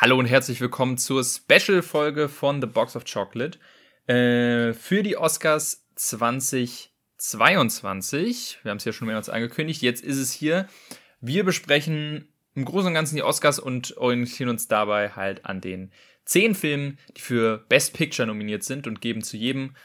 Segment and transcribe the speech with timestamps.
[0.00, 3.58] Hallo und herzlich willkommen zur Special-Folge von The Box of Chocolate
[4.06, 8.60] äh, für die Oscars 2022.
[8.62, 9.82] Wir haben es ja schon mehrmals angekündigt.
[9.82, 10.70] Jetzt ist es hier.
[11.20, 15.92] Wir besprechen im Großen und Ganzen die Oscars und orientieren uns dabei halt an den
[16.24, 19.76] zehn Filmen, die für Best Picture nominiert sind und geben zu jedem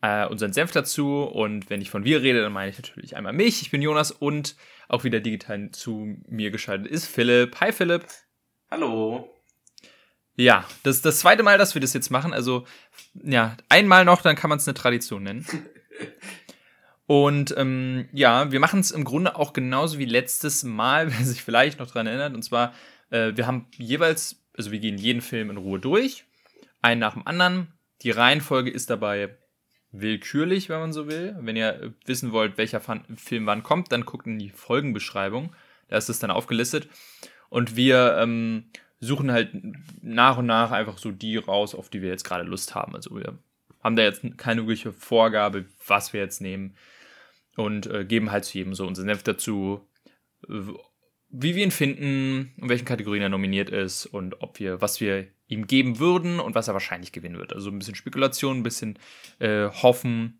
[0.00, 1.24] äh, unseren Senf dazu.
[1.24, 3.60] Und wenn ich von wir rede, dann meine ich natürlich einmal mich.
[3.60, 4.56] Ich bin Jonas und
[4.88, 7.60] auch wieder digital zu mir geschaltet ist Philipp.
[7.60, 8.06] Hi Philipp.
[8.70, 9.37] Hallo.
[10.38, 12.32] Ja, das ist das zweite Mal, dass wir das jetzt machen.
[12.32, 12.64] Also,
[13.24, 15.44] ja, einmal noch, dann kann man es eine Tradition nennen.
[17.08, 21.42] Und ähm, ja, wir machen es im Grunde auch genauso wie letztes Mal, wer sich
[21.42, 22.34] vielleicht noch dran erinnert.
[22.34, 22.72] Und zwar,
[23.10, 26.24] äh, wir haben jeweils, also wir gehen jeden Film in Ruhe durch,
[26.82, 27.72] einen nach dem anderen.
[28.02, 29.36] Die Reihenfolge ist dabei
[29.90, 31.34] willkürlich, wenn man so will.
[31.40, 35.52] Wenn ihr wissen wollt, welcher Film wann kommt, dann guckt in die Folgenbeschreibung.
[35.88, 36.88] Da ist es dann aufgelistet.
[37.48, 38.70] Und wir ähm,
[39.00, 39.50] suchen halt
[40.02, 42.94] nach und nach einfach so die raus, auf die wir jetzt gerade Lust haben.
[42.94, 43.38] Also wir
[43.82, 46.74] haben da jetzt keine wirkliche Vorgabe, was wir jetzt nehmen
[47.56, 49.86] und äh, geben halt zu jedem so unseren Senf dazu,
[51.30, 55.28] wie wir ihn finden, in welchen Kategorien er nominiert ist und ob wir, was wir
[55.46, 57.52] ihm geben würden und was er wahrscheinlich gewinnen wird.
[57.52, 58.98] Also ein bisschen Spekulation, ein bisschen
[59.38, 60.38] äh, Hoffen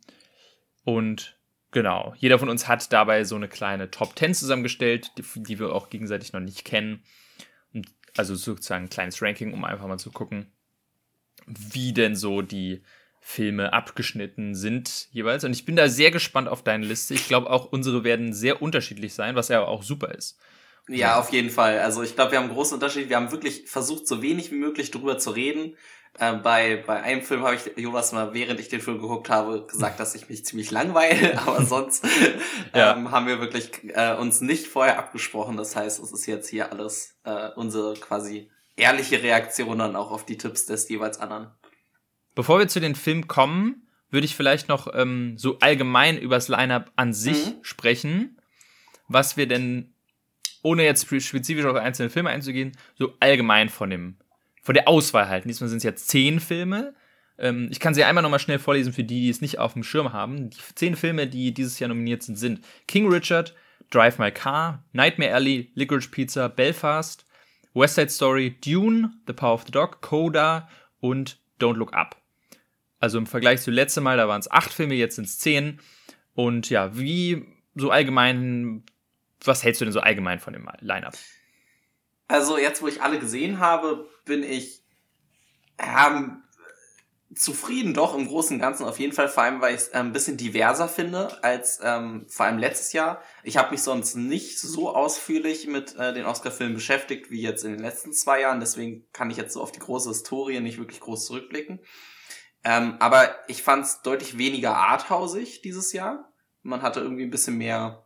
[0.85, 1.39] und
[1.71, 2.15] genau.
[2.19, 5.91] Jeder von uns hat dabei so eine kleine Top 10 zusammengestellt, die, die wir auch
[5.91, 7.03] gegenseitig noch nicht kennen
[8.17, 10.53] also sozusagen ein kleines Ranking, um einfach mal zu gucken,
[11.47, 12.83] wie denn so die
[13.21, 15.45] Filme abgeschnitten sind jeweils.
[15.45, 17.15] Und ich bin da sehr gespannt auf deine Liste.
[17.15, 20.39] Ich glaube auch unsere werden sehr unterschiedlich sein, was ja auch super ist.
[20.89, 21.81] Ja, auf jeden Fall.
[21.81, 23.11] Also ich glaube, wir haben einen großen Unterschied.
[23.11, 25.77] Wir haben wirklich versucht, so wenig wie möglich drüber zu reden.
[26.19, 29.67] Äh, bei, bei einem Film habe ich Jonas mal, während ich den Film geguckt habe,
[29.67, 32.05] gesagt, dass ich mich ziemlich langweile, aber sonst
[32.75, 32.97] ja.
[32.97, 35.57] ähm, haben wir wirklich äh, uns nicht vorher abgesprochen.
[35.57, 40.27] Das heißt, es ist jetzt hier alles äh, unsere quasi ehrliche Reaktion dann auch auf
[40.27, 41.51] die Tipps des jeweils anderen.
[42.35, 46.91] Bevor wir zu den Filmen kommen, würde ich vielleicht noch ähm, so allgemein übers Line-Up
[46.97, 47.55] an sich mhm.
[47.63, 48.41] sprechen,
[49.07, 49.93] was wir denn,
[50.63, 54.17] ohne jetzt spezifisch auf einzelne Filme einzugehen, so allgemein von dem
[54.63, 55.49] von der Auswahl halten.
[55.49, 56.95] Diesmal sind es jetzt zehn Filme.
[57.39, 59.83] Ähm, ich kann sie einmal nochmal schnell vorlesen für die, die es nicht auf dem
[59.83, 60.51] Schirm haben.
[60.51, 63.55] Die zehn Filme, die dieses Jahr nominiert sind, sind King Richard,
[63.91, 67.25] Drive My Car, Nightmare Alley, Licorice Pizza, Belfast,
[67.75, 70.69] West Side Story, Dune, The Power of the Dog, Coda
[71.01, 72.17] und Don't Look Up.
[73.01, 75.81] Also im Vergleich zu letztem Mal, da waren es acht Filme, jetzt sind es zehn.
[76.35, 78.85] Und ja, wie so allgemein,
[79.45, 81.15] was hältst du denn so allgemein von dem Line-Up?
[82.27, 84.85] Also jetzt, wo ich alle gesehen habe, bin ich
[85.79, 86.45] ähm,
[87.35, 89.99] zufrieden doch im Großen und Ganzen auf jeden Fall, vor allem weil ich es äh,
[89.99, 93.21] ein bisschen diverser finde als ähm, vor allem letztes Jahr.
[93.43, 97.73] Ich habe mich sonst nicht so ausführlich mit äh, den Oscar-Filmen beschäftigt wie jetzt in
[97.73, 101.01] den letzten zwei Jahren, deswegen kann ich jetzt so auf die große Historie nicht wirklich
[101.01, 101.81] groß zurückblicken.
[102.65, 106.33] Ähm, aber ich fand es deutlich weniger arthausig dieses Jahr.
[106.63, 108.05] Man hatte irgendwie ein bisschen mehr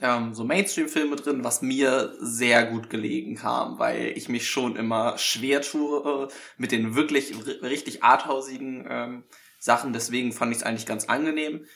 [0.00, 5.18] ähm, so Mainstream-Filme drin, was mir sehr gut gelegen kam, weil ich mich schon immer
[5.18, 9.24] schwer tue äh, mit den wirklich richtig arthausigen ähm,
[9.58, 9.92] Sachen.
[9.92, 11.66] Deswegen fand ich es eigentlich ganz angenehm.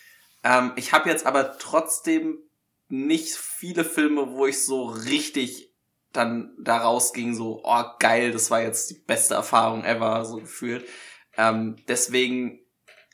[0.42, 2.38] Ähm, ich habe jetzt aber trotzdem
[2.88, 5.72] nicht viele Filme, wo ich so richtig
[6.12, 10.86] dann daraus ging, so, oh geil, das war jetzt die beste Erfahrung ever, so gefühlt.
[11.36, 12.65] Ähm, deswegen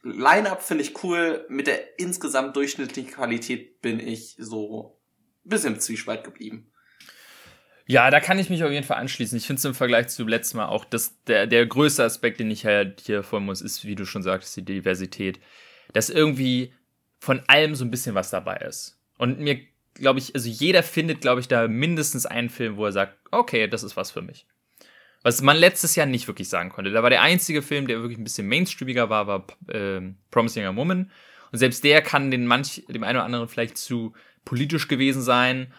[0.02, 1.46] Line-up finde ich cool.
[1.48, 4.98] Mit der insgesamt durchschnittlichen Qualität bin ich so
[5.44, 6.72] ein bisschen im Zwiespalt geblieben.
[7.86, 9.36] Ja, da kann ich mich auf jeden Fall anschließen.
[9.36, 12.50] Ich finde es im Vergleich zu letztem Mal auch, dass der, der größte Aspekt, den
[12.50, 15.40] ich halt hier vorhin muss, ist, wie du schon sagtest, die Diversität.
[15.92, 16.72] Dass irgendwie
[17.18, 18.98] von allem so ein bisschen was dabei ist.
[19.18, 19.60] Und mir,
[19.94, 23.68] glaube ich, also jeder findet, glaube ich, da mindestens einen Film, wo er sagt, okay,
[23.68, 24.46] das ist was für mich.
[25.22, 26.90] Was man letztes Jahr nicht wirklich sagen konnte.
[26.90, 30.00] Da war der einzige Film, der wirklich ein bisschen mainstreamiger war, war äh,
[30.30, 31.10] Promising a Woman.
[31.52, 35.72] Und selbst der kann den manch, dem einen oder anderen vielleicht zu politisch gewesen sein.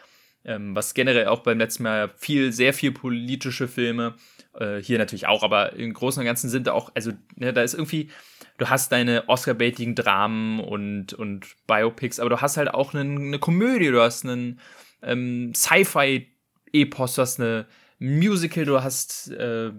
[0.45, 4.15] Ähm, was generell auch beim letzten Mal viel, sehr viel politische Filme.
[4.57, 7.63] Äh, hier natürlich auch, aber im Großen und Ganzen sind da auch, also ne, da
[7.63, 8.09] ist irgendwie,
[8.57, 13.39] du hast deine Oscar-baitigen Dramen und, und Biopics, aber du hast halt auch eine, eine
[13.39, 14.59] Komödie, du hast einen
[15.01, 17.65] ähm, Sci-Fi-Epos, du hast eine
[17.99, 19.71] Musical, du hast äh,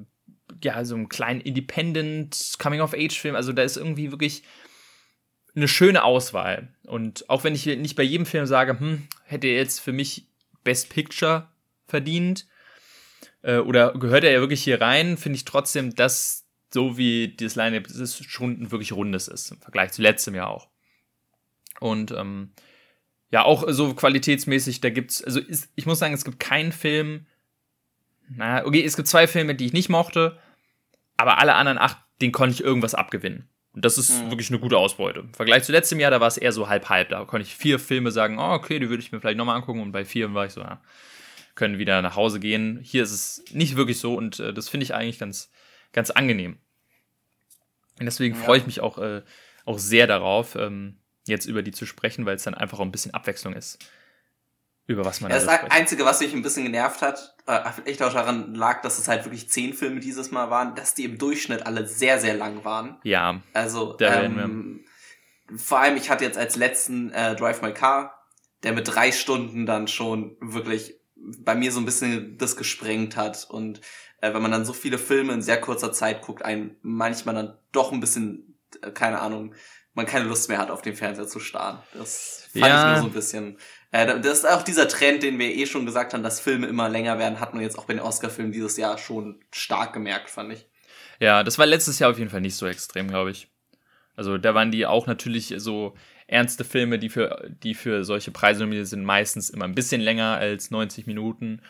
[0.62, 3.34] ja so einen kleinen Independent Coming-of-Age-Film.
[3.34, 4.42] Also da ist irgendwie wirklich
[5.54, 6.74] eine schöne Auswahl.
[6.86, 10.28] Und auch wenn ich nicht bei jedem Film sage, hm, hätte er jetzt für mich
[10.64, 11.48] Best Picture
[11.86, 12.46] verdient
[13.42, 17.54] äh, oder gehört er ja wirklich hier rein, finde ich trotzdem, dass so wie das
[17.54, 20.68] Line-Up ist, schon ein wirklich rundes ist im Vergleich zu letztem Jahr auch.
[21.78, 22.52] Und ähm,
[23.30, 27.26] ja, auch so qualitätsmäßig, da gibt's, also ist, ich muss sagen, es gibt keinen Film,
[28.28, 30.38] na, okay, es gibt zwei Filme, die ich nicht mochte,
[31.16, 33.48] aber alle anderen acht, den konnte ich irgendwas abgewinnen.
[33.72, 34.30] Und das ist mhm.
[34.30, 35.20] wirklich eine gute Ausbeute.
[35.20, 37.08] Im Vergleich zu letztem Jahr, da war es eher so halb-halb.
[37.08, 39.80] Da konnte ich vier Filme sagen, oh, okay, die würde ich mir vielleicht nochmal angucken.
[39.80, 40.80] Und bei vier war ich so, ja,
[41.56, 42.78] können wieder nach Hause gehen.
[42.82, 45.50] Hier ist es nicht wirklich so und äh, das finde ich eigentlich ganz,
[45.92, 46.58] ganz angenehm.
[47.98, 48.42] Und deswegen ja.
[48.42, 49.22] freue ich mich auch, äh,
[49.64, 52.92] auch sehr darauf, ähm, jetzt über die zu sprechen, weil es dann einfach auch ein
[52.92, 53.78] bisschen Abwechslung ist
[54.86, 55.72] über was man ja, Das spricht.
[55.72, 59.24] Einzige, was mich ein bisschen genervt hat, äh, echt auch daran lag, dass es halt
[59.24, 62.98] wirklich zehn Filme dieses Mal waren, dass die im Durchschnitt alle sehr, sehr lang waren.
[63.02, 63.40] Ja.
[63.52, 64.84] Also, ähm,
[65.56, 68.26] vor allem, ich hatte jetzt als letzten äh, Drive My Car,
[68.62, 73.46] der mit drei Stunden dann schon wirklich bei mir so ein bisschen das gesprengt hat.
[73.48, 73.80] Und
[74.20, 77.58] äh, wenn man dann so viele Filme in sehr kurzer Zeit guckt, einen manchmal dann
[77.72, 79.54] doch ein bisschen, äh, keine Ahnung,
[79.94, 81.78] man keine Lust mehr hat, auf den Fernseher zu starren.
[81.94, 82.86] Das fand ja.
[82.86, 83.58] ich nur so ein bisschen
[83.94, 86.88] äh, das ist auch dieser Trend, den wir eh schon gesagt haben, dass Filme immer
[86.88, 90.52] länger werden, hat man jetzt auch bei den Oscar-Filmen dieses Jahr schon stark gemerkt, fand
[90.52, 90.66] ich.
[91.20, 93.46] Ja, das war letztes Jahr auf jeden Fall nicht so extrem, glaube ich.
[94.16, 95.94] Also da waren die auch natürlich so
[96.26, 100.38] ernste Filme, die für, die für solche Preise nominiert sind, meistens immer ein bisschen länger
[100.38, 101.62] als 90 Minuten.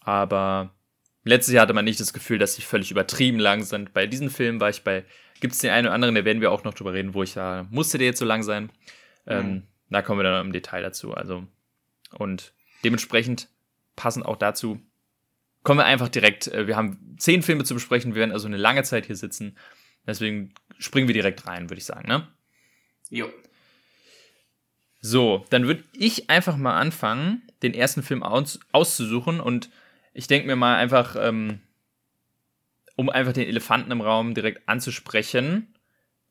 [0.00, 0.74] Aber
[1.22, 3.94] letztes Jahr hatte man nicht das Gefühl, dass sie völlig übertrieben lang sind.
[3.94, 5.04] Bei diesen Filmen war ich bei,
[5.38, 7.34] gibt es den einen oder anderen, da werden wir auch noch drüber reden, wo ich
[7.34, 8.70] da, musste der jetzt so lang sein?
[9.28, 9.52] Ähm, mhm.
[9.52, 9.62] Ähm,
[9.94, 11.14] da kommen wir dann im Detail dazu.
[11.14, 11.46] Also,
[12.10, 12.52] und
[12.82, 13.48] dementsprechend
[13.96, 14.80] passend auch dazu,
[15.62, 16.48] kommen wir einfach direkt.
[16.48, 19.56] Äh, wir haben zehn Filme zu besprechen, wir werden also eine lange Zeit hier sitzen.
[20.06, 22.28] Deswegen springen wir direkt rein, würde ich sagen, ne?
[23.08, 23.32] Jo.
[25.00, 29.70] So, dann würde ich einfach mal anfangen, den ersten Film aus, auszusuchen und
[30.12, 31.60] ich denke mir mal einfach, ähm,
[32.96, 35.74] um einfach den Elefanten im Raum direkt anzusprechen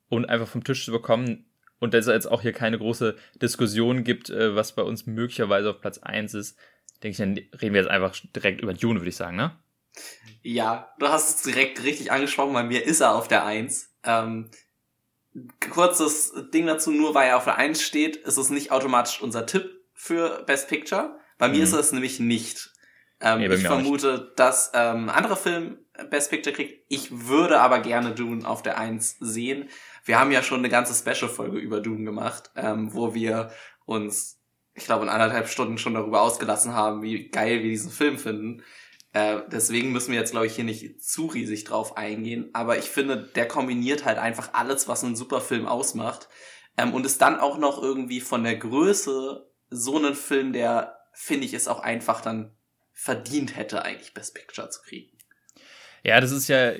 [0.09, 1.45] und einfach vom Tisch zu bekommen,
[1.83, 5.69] und dass es jetzt auch hier keine große Diskussion gibt, äh, was bei uns möglicherweise
[5.69, 6.57] auf Platz 1 ist,
[7.03, 9.59] denke ich, dann reden wir jetzt einfach direkt über Dune, würde ich sagen, ne?
[10.43, 13.97] Ja, du hast es direkt richtig angesprochen, bei mir ist er auf der 1.
[14.05, 14.49] Ähm,
[15.71, 19.45] kurzes Ding dazu, nur weil er auf der 1 steht, ist es nicht automatisch unser
[19.45, 21.19] Tipp für Best Picture.
[21.37, 21.63] Bei mir mhm.
[21.63, 22.71] ist es nämlich nicht.
[23.23, 25.77] Ähm, nee, ich vermute, dass ähm, andere Film
[26.09, 26.85] Best Picture kriegt.
[26.89, 29.69] Ich würde aber gerne Dune auf der 1 sehen.
[30.03, 33.51] Wir haben ja schon eine ganze Special-Folge über Doom gemacht, ähm, wo wir
[33.85, 34.41] uns,
[34.73, 38.61] ich glaube, in anderthalb Stunden schon darüber ausgelassen haben, wie geil wir diesen Film finden.
[39.13, 42.49] Äh, deswegen müssen wir jetzt, glaube ich, hier nicht zu riesig drauf eingehen.
[42.51, 46.27] Aber ich finde, der kombiniert halt einfach alles, was einen super Film ausmacht.
[46.77, 51.45] Ähm, und ist dann auch noch irgendwie von der Größe so ein Film, der, finde
[51.45, 52.57] ich, es auch einfach dann
[52.93, 55.11] verdient hätte, eigentlich Best Picture zu kriegen.
[56.03, 56.73] Ja, das ist ja.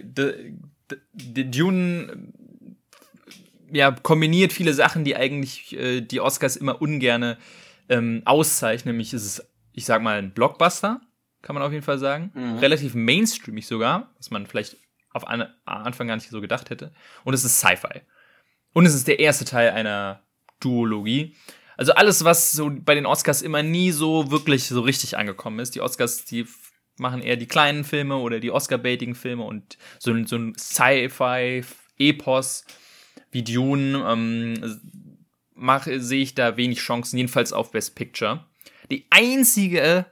[1.14, 2.34] Dune
[3.72, 7.38] ja, kombiniert viele Sachen, die eigentlich äh, die Oscars immer ungerne
[7.90, 8.94] ähm, auszeichnen.
[8.94, 11.02] Nämlich ist es, ich sag mal, ein Blockbuster,
[11.42, 12.32] kann man auf jeden Fall sagen.
[12.36, 12.60] Mhm.
[12.60, 14.78] Relativ mainstreamig sogar, was man vielleicht
[15.12, 16.92] auf an Anfang gar nicht so gedacht hätte.
[17.24, 18.02] Und es ist Sci-Fi.
[18.74, 20.22] Und es ist der erste Teil einer
[20.60, 21.36] Duologie.
[21.78, 25.76] Also alles, was so bei den Oscars immer nie so wirklich so richtig angekommen ist.
[25.76, 26.46] Die Oscars, die
[26.98, 31.66] machen eher die kleinen Filme oder die Oscar-Baiting-Filme und so, so ein Sci-Fi-Epos
[33.34, 34.80] wie Dune ähm,
[35.86, 38.46] sehe ich da wenig Chancen, jedenfalls auf Best Picture.
[38.92, 40.06] Die einzige,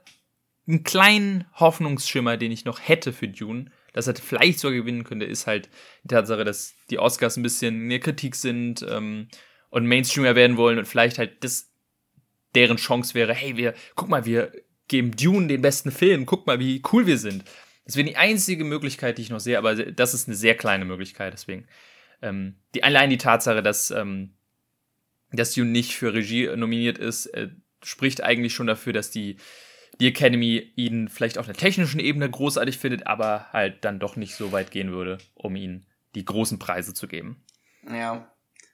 [0.66, 5.26] einen kleinen Hoffnungsschimmer, den ich noch hätte für Dune, dass er vielleicht sogar gewinnen könnte,
[5.26, 5.68] ist halt
[6.02, 9.28] die Tatsache, dass die Oscars ein bisschen der Kritik sind ähm,
[9.72, 11.70] und Mainstreamer werden wollen und vielleicht halt das
[12.54, 14.52] deren Chance wäre, hey, wir, guck mal, wir
[14.86, 17.44] geben Dune den besten Film, guck mal, wie cool wir sind.
[17.86, 20.84] Das wäre die einzige Möglichkeit, die ich noch sehe, aber das ist eine sehr kleine
[20.84, 21.66] Möglichkeit, deswegen
[22.20, 24.34] ähm, die, allein die Tatsache, dass, ähm,
[25.32, 27.48] dass Dune nicht für Regie nominiert ist, äh,
[27.82, 29.38] spricht eigentlich schon dafür, dass die,
[30.00, 34.34] die Academy ihn vielleicht auf der technischen Ebene großartig findet, aber halt dann doch nicht
[34.34, 37.42] so weit gehen würde, um ihn die großen Preise zu geben.
[37.90, 38.28] Ja.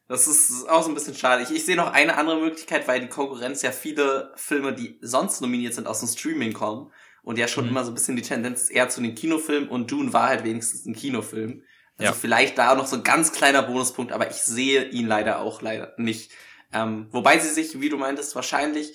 [0.09, 1.43] Das ist auch so ein bisschen schade.
[1.43, 5.43] Ich, ich sehe noch eine andere Möglichkeit, weil die Konkurrenz ja viele Filme, die sonst
[5.43, 6.91] nominiert sind, aus dem Streaming kommen.
[7.23, 7.73] Und ja schon mhm.
[7.73, 10.87] immer so ein bisschen die Tendenz eher zu den Kinofilmen und Dune war halt wenigstens
[10.87, 11.63] ein Kinofilm.
[11.99, 12.19] Also ja.
[12.19, 15.93] vielleicht da noch so ein ganz kleiner Bonuspunkt, aber ich sehe ihn leider auch leider
[15.99, 16.31] nicht.
[16.73, 18.95] Ähm, wobei sie sich, wie du meintest, wahrscheinlich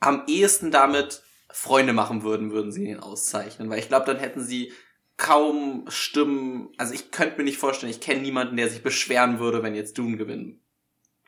[0.00, 3.68] am ehesten damit Freunde machen würden, würden sie ihn auszeichnen.
[3.68, 4.72] Weil ich glaube, dann hätten sie
[5.16, 6.68] kaum Stimmen.
[6.76, 9.98] Also ich könnte mir nicht vorstellen, ich kenne niemanden, der sich beschweren würde, wenn jetzt
[9.98, 10.60] Dune gewinnen,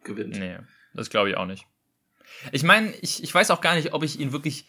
[0.04, 0.38] gewinnt.
[0.38, 0.58] Nee,
[0.94, 1.66] das glaube ich auch nicht.
[2.52, 4.66] Ich meine, ich, ich weiß auch gar nicht, ob ich ihn wirklich.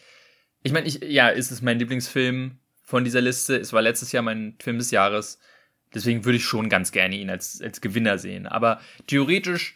[0.62, 3.56] Ich meine, ich, ja, ist es mein Lieblingsfilm von dieser Liste.
[3.56, 5.38] Es war letztes Jahr mein Film des Jahres.
[5.94, 8.46] Deswegen würde ich schon ganz gerne ihn als, als Gewinner sehen.
[8.46, 9.74] Aber theoretisch,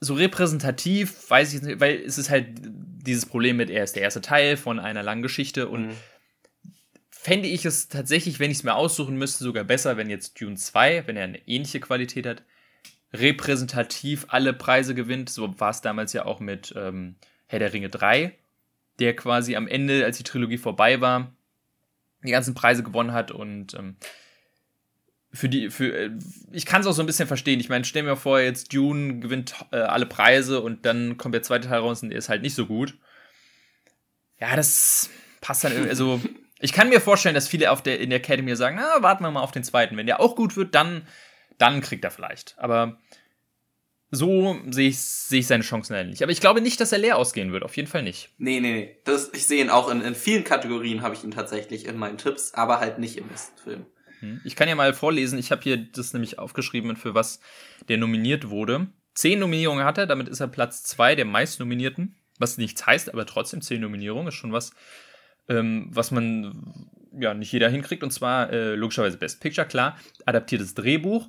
[0.00, 4.02] so repräsentativ, weiß ich nicht, weil es ist halt dieses Problem mit, er ist der
[4.02, 5.96] erste Teil von einer langen Geschichte und mhm.
[7.22, 10.56] Fände ich es tatsächlich, wenn ich es mir aussuchen müsste, sogar besser, wenn jetzt Dune
[10.56, 12.42] 2, wenn er eine ähnliche Qualität hat,
[13.12, 15.28] repräsentativ alle Preise gewinnt.
[15.28, 18.32] So war es damals ja auch mit ähm, Herr der Ringe 3,
[19.00, 21.30] der quasi am Ende, als die Trilogie vorbei war,
[22.24, 23.96] die ganzen Preise gewonnen hat und ähm,
[25.30, 26.10] für die, für, äh,
[26.52, 27.60] ich kann es auch so ein bisschen verstehen.
[27.60, 31.42] Ich meine, stell mir vor, jetzt Dune gewinnt äh, alle Preise und dann kommt der
[31.42, 32.96] zweite Teil raus und der ist halt nicht so gut.
[34.40, 35.10] Ja, das
[35.42, 36.18] passt dann irgendwie, also,
[36.60, 39.30] ich kann mir vorstellen, dass viele auf der, in der Academy sagen, na, warten wir
[39.30, 39.96] mal auf den zweiten.
[39.96, 41.06] Wenn der auch gut wird, dann,
[41.58, 42.54] dann kriegt er vielleicht.
[42.58, 42.98] Aber
[44.10, 46.22] so sehe ich, sehe ich seine Chancen nicht.
[46.22, 47.62] Aber ich glaube nicht, dass er leer ausgehen wird.
[47.62, 48.30] Auf jeden Fall nicht.
[48.38, 48.96] Nee, nee, nee.
[49.04, 52.18] Das, ich sehe ihn auch in, in vielen Kategorien, habe ich ihn tatsächlich in meinen
[52.18, 53.86] Tipps, aber halt nicht im besten Film.
[54.18, 54.40] Hm.
[54.44, 57.40] Ich kann ja mal vorlesen, ich habe hier das nämlich aufgeschrieben, für was
[57.88, 58.88] der nominiert wurde.
[59.14, 62.16] Zehn Nominierungen hat er, damit ist er Platz zwei der meistnominierten.
[62.38, 64.72] Was nichts heißt, aber trotzdem zehn Nominierungen ist schon was,
[65.50, 68.02] ähm, was man ja nicht jeder hinkriegt.
[68.02, 69.98] Und zwar äh, logischerweise Best Picture, klar.
[70.24, 71.28] Adaptiertes Drehbuch,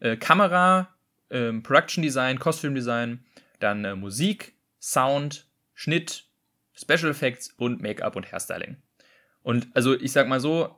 [0.00, 0.94] äh, Kamera,
[1.30, 3.24] äh, Production Design, Costume Design,
[3.58, 6.26] dann äh, Musik, Sound, Schnitt,
[6.74, 8.76] Special Effects und Make-up und Hairstyling.
[9.42, 10.76] Und also ich sag mal so,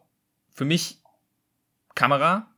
[0.50, 1.02] für mich
[1.94, 2.54] Kamera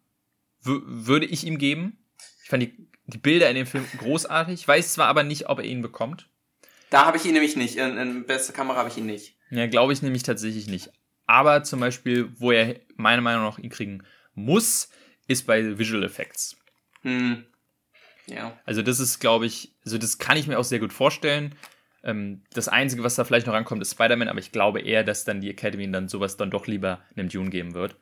[0.63, 1.99] würde ich ihm geben.
[2.43, 4.67] Ich fand die, die Bilder in dem Film großartig.
[4.67, 6.29] Weiß zwar aber nicht, ob er ihn bekommt.
[6.91, 7.77] Da habe ich ihn nämlich nicht.
[7.77, 9.38] In, in beste Kamera habe ich ihn nicht.
[9.51, 10.91] Ja, glaube ich nämlich tatsächlich nicht.
[11.27, 14.03] Aber zum Beispiel, wo er meiner Meinung nach ihn kriegen
[14.35, 14.91] muss,
[15.27, 16.57] ist bei Visual Effects.
[17.03, 17.45] Hm.
[18.27, 18.59] Ja.
[18.65, 21.55] Also das ist, glaube ich, also das kann ich mir auch sehr gut vorstellen.
[22.03, 25.25] Ähm, das Einzige, was da vielleicht noch rankommt, ist Spider-Man, aber ich glaube eher, dass
[25.25, 27.97] dann die Academy dann sowas dann doch lieber einem Dune geben wird.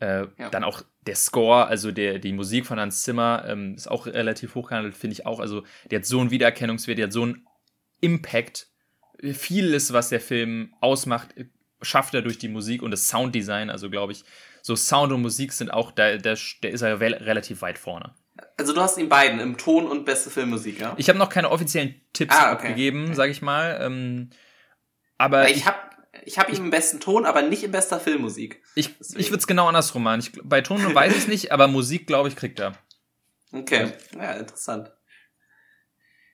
[0.00, 0.50] Äh, ja.
[0.50, 4.54] Dann auch der Score, also der, die Musik von Hans Zimmer, ähm, ist auch relativ
[4.54, 5.38] hochgehandelt, finde ich auch.
[5.38, 7.46] Also, der hat so einen Wiedererkennungswert, der hat so einen
[8.00, 8.68] Impact.
[9.20, 11.28] Vieles, was der Film ausmacht,
[11.80, 13.70] schafft er durch die Musik und das Sounddesign.
[13.70, 14.24] Also, glaube ich,
[14.62, 18.14] so Sound und Musik sind auch, da, da, der ist er relativ weit vorne.
[18.56, 20.94] Also, du hast ihn beiden im Ton und beste Filmmusik, ja?
[20.96, 22.68] Ich habe noch keine offiziellen Tipps ah, okay.
[22.68, 23.14] abgegeben, okay.
[23.14, 23.78] sage ich mal.
[23.80, 24.30] Ähm,
[25.18, 25.78] aber ich habe
[26.24, 28.62] ich habe ihn im besten Ton, aber nicht in bester Filmmusik.
[28.74, 30.20] Ich, ich würde es genau andersrum machen.
[30.20, 32.74] Ich, bei Ton weiß ich es nicht, aber Musik, glaube ich, kriegt er.
[33.52, 34.92] Okay, ja, interessant.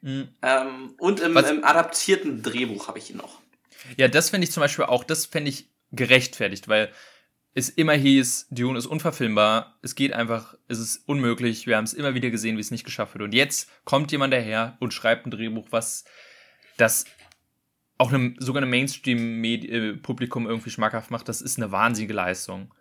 [0.00, 0.28] Mhm.
[0.42, 3.40] Ähm, und im, im, adaptierten Drehbuch habe ich ihn noch.
[3.96, 6.92] Ja, das finde ich zum Beispiel auch, das fände ich gerechtfertigt, weil
[7.54, 11.94] es immer hieß, Dune ist unverfilmbar, es geht einfach, es ist unmöglich, wir haben es
[11.94, 13.24] immer wieder gesehen, wie es nicht geschafft wird.
[13.24, 16.04] Und jetzt kommt jemand daher und schreibt ein Drehbuch, was
[16.76, 17.04] das
[17.96, 22.72] auch einem, sogar einem Mainstream-Publikum irgendwie schmackhaft macht, das ist eine wahnsinnige Leistung.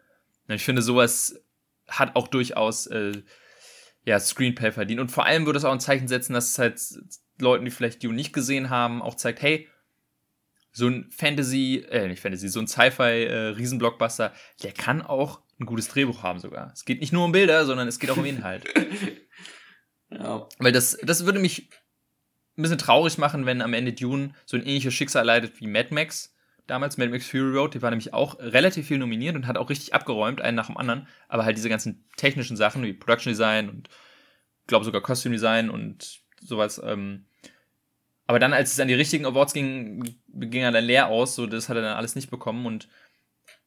[0.48, 1.42] Ich finde, sowas
[1.88, 3.24] hat auch durchaus äh,
[4.08, 5.02] ja, Screenplay verdient.
[5.02, 6.82] Und vor allem würde es auch ein Zeichen setzen, dass es halt
[7.40, 9.68] Leuten, die vielleicht Dune nicht gesehen haben, auch zeigt, hey,
[10.72, 15.90] so ein Fantasy, äh, nicht Fantasy, so ein Sci-Fi-Riesenblockbuster, äh, der kann auch ein gutes
[15.90, 16.72] Drehbuch haben sogar.
[16.74, 18.64] Es geht nicht nur um Bilder, sondern es geht auch um Inhalt.
[20.10, 20.48] ja.
[20.58, 21.70] Weil das, das würde mich
[22.58, 25.94] ein bisschen traurig machen, wenn am Ende Dune so ein ähnliches Schicksal leidet wie Mad
[25.94, 26.34] Max.
[26.68, 29.70] Damals Mad Max Fury Road, die war nämlich auch relativ viel nominiert und hat auch
[29.70, 31.08] richtig abgeräumt, einen nach dem anderen.
[31.30, 33.90] Aber halt diese ganzen technischen Sachen wie Production Design und
[34.68, 36.82] glaube sogar Costume Design und sowas.
[36.84, 37.26] Ähm,
[38.28, 41.36] aber dann, als es an die richtigen Awards ging, ging er dann leer aus.
[41.36, 42.66] So, das hat er dann alles nicht bekommen.
[42.66, 42.90] Und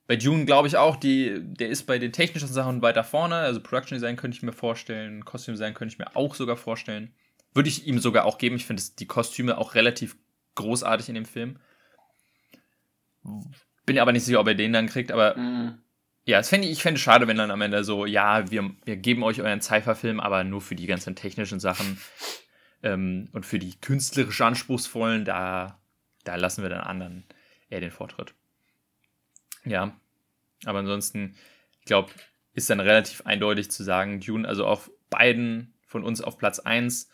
[0.07, 3.37] bei Dune glaube ich auch, die, der ist bei den technischen Sachen weiter vorne.
[3.37, 7.14] Also Production Design könnte ich mir vorstellen, Costume Design könnte ich mir auch sogar vorstellen.
[7.54, 8.57] Würde ich ihm sogar auch geben.
[8.57, 10.16] Ich finde die Kostüme auch relativ
[10.57, 11.59] großartig in dem Film.
[13.87, 15.79] Bin aber nicht sicher, ob er den dann kriegt, aber mhm.
[16.25, 18.97] ja, das fände ich, ich fände schade, wenn dann am Ende so, ja, wir, wir
[18.97, 21.99] geben euch euren Cypher-Film, aber nur für die ganzen technischen Sachen
[22.83, 25.81] ähm, und für die künstlerisch anspruchsvollen, da,
[26.25, 27.25] da lassen wir dann anderen
[27.69, 28.35] eher den Vortritt.
[29.65, 29.99] Ja,
[30.65, 31.37] aber ansonsten,
[31.81, 32.11] ich glaube,
[32.53, 37.09] ist dann relativ eindeutig zu sagen, Dune, also auf beiden von uns auf Platz 1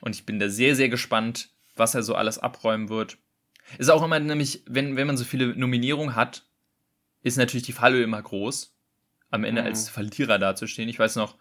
[0.00, 3.18] und ich bin da sehr, sehr gespannt, was er so alles abräumen wird.
[3.78, 6.44] Ist auch immer nämlich, wenn, wenn man so viele Nominierungen hat,
[7.22, 8.74] ist natürlich die Fallhöhe immer groß,
[9.30, 9.68] am Ende mhm.
[9.68, 10.88] als Verlierer dazustehen.
[10.88, 11.36] Ich weiß noch,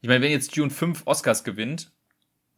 [0.00, 1.92] ich meine, wenn jetzt Dune fünf Oscars gewinnt,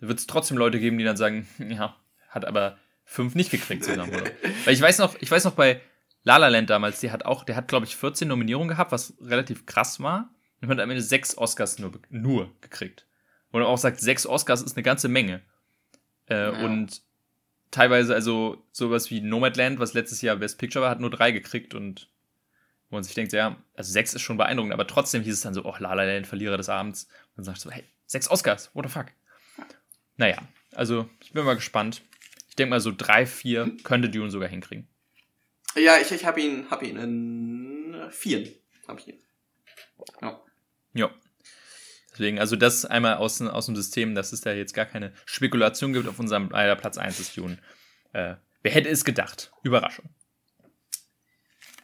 [0.01, 1.97] dann wird es trotzdem Leute geben, die dann sagen, ja,
[2.29, 4.31] hat aber fünf nicht gekriegt zusammen, oder?
[4.65, 5.81] Weil ich weiß noch, ich weiß noch bei
[6.25, 9.15] La La Land damals, die hat auch, der hat, glaube ich, 14 Nominierungen gehabt, was
[9.21, 10.31] relativ krass war.
[10.61, 13.07] Und hat am Ende sechs Oscars nur, nur gekriegt.
[13.53, 15.43] Man auch sagt, sechs Oscars ist eine ganze Menge.
[16.29, 16.65] Äh, ja.
[16.65, 17.03] Und
[17.76, 21.75] teilweise, also sowas wie Nomadland, was letztes Jahr Best Picture war, hat nur drei gekriegt
[21.75, 22.09] und
[22.88, 25.52] wo man sich denkt, ja, also sechs ist schon beeindruckend, aber trotzdem hieß es dann
[25.52, 27.04] so, oh, La La Land, Verlierer des Abends.
[27.04, 29.06] Und dann sagt so, hey, sechs Oscars, what the fuck?
[30.16, 30.38] Naja,
[30.75, 32.02] also ich bin mal gespannt.
[32.49, 34.88] Ich denke mal, so drei, vier könnte Dune sogar hinkriegen.
[35.75, 38.49] Ja, ich, ich habe ihn, hab ihn in vieren.
[38.88, 39.18] Habe ich ihn.
[40.23, 40.40] Ja.
[40.95, 41.11] Ja.
[42.16, 45.92] Deswegen, also das einmal aus, aus dem System, dass es da jetzt gar keine Spekulation
[45.92, 47.58] gibt auf unserem äh, Platz 1 ist Dune.
[48.14, 49.52] Äh, wer hätte es gedacht?
[49.62, 50.08] Überraschung.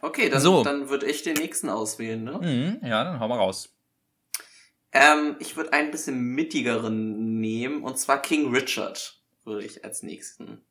[0.01, 0.63] Okay, dann, so.
[0.63, 2.39] dann würde ich den nächsten auswählen, ne?
[2.41, 3.69] Mhm, ja, dann hau mal raus.
[4.91, 10.65] Ähm, ich würde einen bisschen mittigeren nehmen, und zwar King Richard würde ich als nächsten.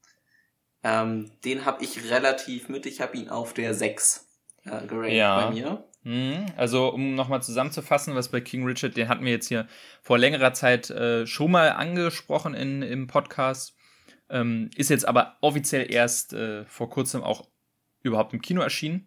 [0.82, 4.28] Ähm, den habe ich relativ mit, ich habe ihn auf der 6
[4.64, 5.46] äh, geratet ja.
[5.46, 5.88] bei mir.
[6.04, 6.46] Mhm.
[6.56, 9.68] Also, um nochmal zusammenzufassen, was bei King Richard, den hatten wir jetzt hier
[10.02, 13.76] vor längerer Zeit äh, schon mal angesprochen in, im Podcast.
[14.28, 17.48] Ähm, ist jetzt aber offiziell erst äh, vor kurzem auch
[18.02, 19.06] überhaupt im Kino erschienen.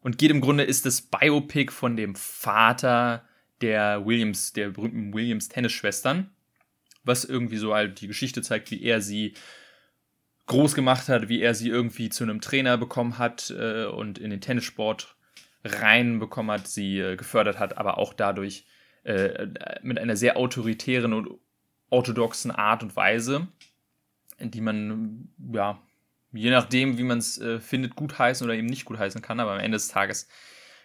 [0.00, 3.24] Und geht im Grunde ist das Biopic von dem Vater
[3.60, 6.30] der Williams, der berühmten Williams Tennisschwestern,
[7.04, 9.34] was irgendwie so halt die Geschichte zeigt, wie er sie
[10.46, 14.30] groß gemacht hat, wie er sie irgendwie zu einem Trainer bekommen hat äh, und in
[14.30, 15.15] den Tennissport
[15.66, 18.66] reinbekommen hat, sie äh, gefördert hat, aber auch dadurch
[19.04, 19.46] äh,
[19.82, 21.28] mit einer sehr autoritären und
[21.90, 23.48] orthodoxen Art und Weise,
[24.40, 25.80] die man, ja,
[26.32, 29.60] je nachdem, wie man es äh, findet, gutheißen oder eben nicht gutheißen kann, aber am
[29.60, 30.28] Ende des Tages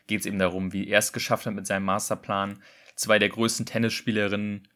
[0.08, 2.62] geht es eben darum, wie er es geschafft hat mit seinem Masterplan,
[2.96, 4.68] zwei der größten Tennisspielerinnen,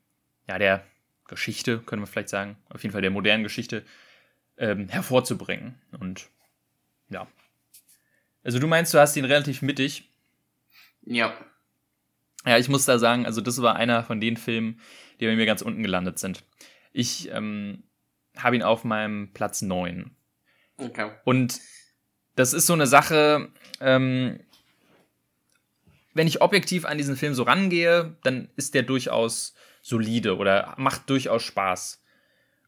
[0.48, 0.86] ja, der
[1.28, 3.84] Geschichte, können wir vielleicht sagen, auf jeden Fall der modernen Geschichte,
[4.58, 5.76] ähm, hervorzubringen.
[6.00, 6.30] Und
[7.10, 7.28] ja.
[8.46, 10.08] Also du meinst, du hast ihn relativ mittig.
[11.02, 11.34] Ja.
[12.46, 14.80] Ja, ich muss da sagen, also das war einer von den Filmen,
[15.20, 16.44] die bei mir ganz unten gelandet sind.
[16.94, 17.84] Ich ähm,
[18.38, 20.16] habe ihn auf meinem Platz 9.
[20.78, 21.10] Okay.
[21.24, 21.60] Und
[22.36, 23.50] das ist so eine Sache,
[23.80, 24.40] ähm,
[26.14, 31.10] wenn ich objektiv an diesen Film so rangehe, dann ist der durchaus solide oder macht
[31.10, 32.04] durchaus Spaß.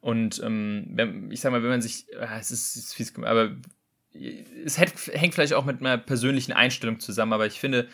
[0.01, 3.55] Und ähm, wenn, ich sag mal, wenn man sich, äh, es ist, ist fies, aber
[4.65, 7.87] es hängt vielleicht auch mit einer persönlichen Einstellung zusammen, aber ich finde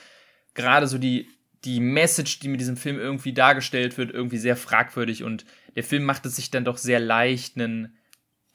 [0.53, 1.27] gerade so die,
[1.65, 6.03] die Message, die mit diesem Film irgendwie dargestellt wird, irgendwie sehr fragwürdig und der Film
[6.03, 7.97] macht es sich dann doch sehr leicht, einen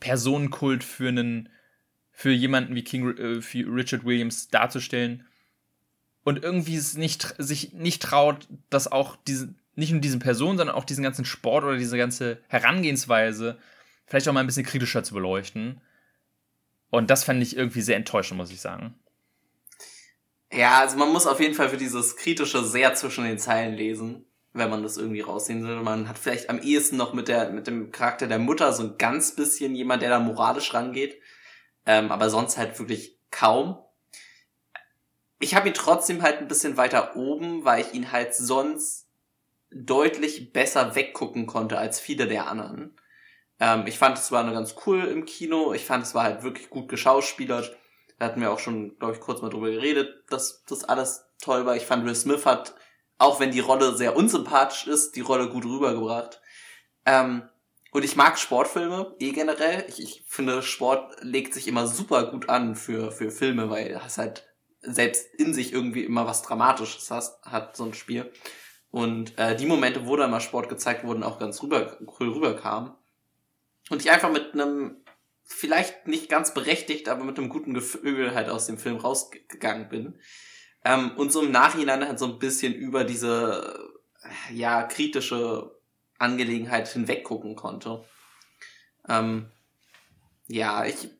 [0.00, 1.48] Personenkult für einen,
[2.12, 5.26] für jemanden wie King äh, Richard Williams darzustellen
[6.24, 10.76] und irgendwie es nicht, sich nicht traut, dass auch diese, nicht nur diesen Personen, sondern
[10.76, 13.58] auch diesen ganzen Sport oder diese ganze Herangehensweise
[14.06, 15.80] vielleicht auch mal ein bisschen kritischer zu beleuchten.
[16.90, 18.94] Und das fand ich irgendwie sehr enttäuschend, muss ich sagen.
[20.52, 24.24] Ja, also man muss auf jeden Fall für dieses Kritische sehr zwischen den Zeilen lesen,
[24.54, 25.76] wenn man das irgendwie raussehen will.
[25.82, 28.98] Man hat vielleicht am ehesten noch mit, der, mit dem Charakter der Mutter so ein
[28.98, 31.20] ganz bisschen jemand, der da moralisch rangeht.
[31.84, 33.78] Ähm, aber sonst halt wirklich kaum.
[35.38, 39.06] Ich habe ihn trotzdem halt ein bisschen weiter oben, weil ich ihn halt sonst
[39.70, 42.96] deutlich besser weggucken konnte als viele der anderen.
[43.60, 45.72] Ähm, ich fand, es war eine ganz cool im Kino.
[45.72, 47.76] Ich fand, es war halt wirklich gut geschauspielert.
[48.18, 51.66] Da hatten wir auch schon, glaube ich, kurz mal drüber geredet, dass das alles toll
[51.66, 51.76] war.
[51.76, 52.74] Ich fand, Will Smith hat,
[53.18, 56.40] auch wenn die Rolle sehr unsympathisch ist, die Rolle gut rübergebracht.
[57.06, 57.48] Ähm,
[57.90, 59.84] und ich mag Sportfilme eh generell.
[59.88, 64.18] Ich, ich finde, Sport legt sich immer super gut an für, für Filme, weil es
[64.18, 64.46] halt
[64.80, 68.30] selbst in sich irgendwie immer was Dramatisches hast, hat, so ein Spiel.
[68.90, 72.92] Und äh, die Momente, wo da mal Sport gezeigt wurden, auch ganz rüber, cool rüberkamen.
[73.88, 75.04] Und ich einfach mit einem,
[75.44, 80.20] vielleicht nicht ganz berechtigt, aber mit einem guten Gefühl halt aus dem Film rausgegangen bin.
[80.84, 83.88] Ähm, und so im Nachhinein halt so ein bisschen über diese,
[84.52, 85.78] ja, kritische
[86.18, 88.04] Angelegenheit hinweggucken konnte.
[89.08, 89.50] Ähm,
[90.48, 91.10] ja, ich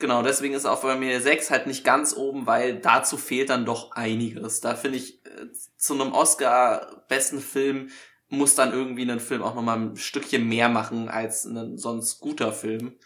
[0.00, 3.64] Genau, deswegen ist auch bei mir 6 halt nicht ganz oben, weil dazu fehlt dann
[3.64, 4.60] doch einiges.
[4.60, 7.90] Da finde ich, äh, zu einem Oscar-besten Film
[8.28, 12.52] muss dann irgendwie ein Film auch nochmal ein Stückchen mehr machen als ein sonst guter
[12.52, 12.96] Film.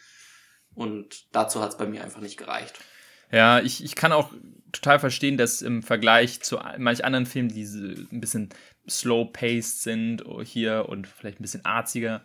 [0.75, 2.79] Und dazu hat es bei mir einfach nicht gereicht.
[3.31, 4.33] Ja, ich, ich kann auch
[4.73, 8.51] total verstehen, dass im Vergleich zu manch anderen Filmen, die ein bisschen
[8.89, 12.25] slow-paced sind hier und vielleicht ein bisschen arziger,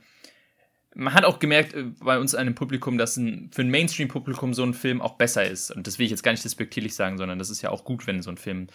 [0.97, 4.63] man hat auch gemerkt äh, bei uns einem Publikum, dass ein, für ein Mainstream-Publikum so
[4.63, 5.71] ein Film auch besser ist.
[5.71, 8.07] Und das will ich jetzt gar nicht despektierlich sagen, sondern das ist ja auch gut,
[8.07, 8.67] wenn so ein Film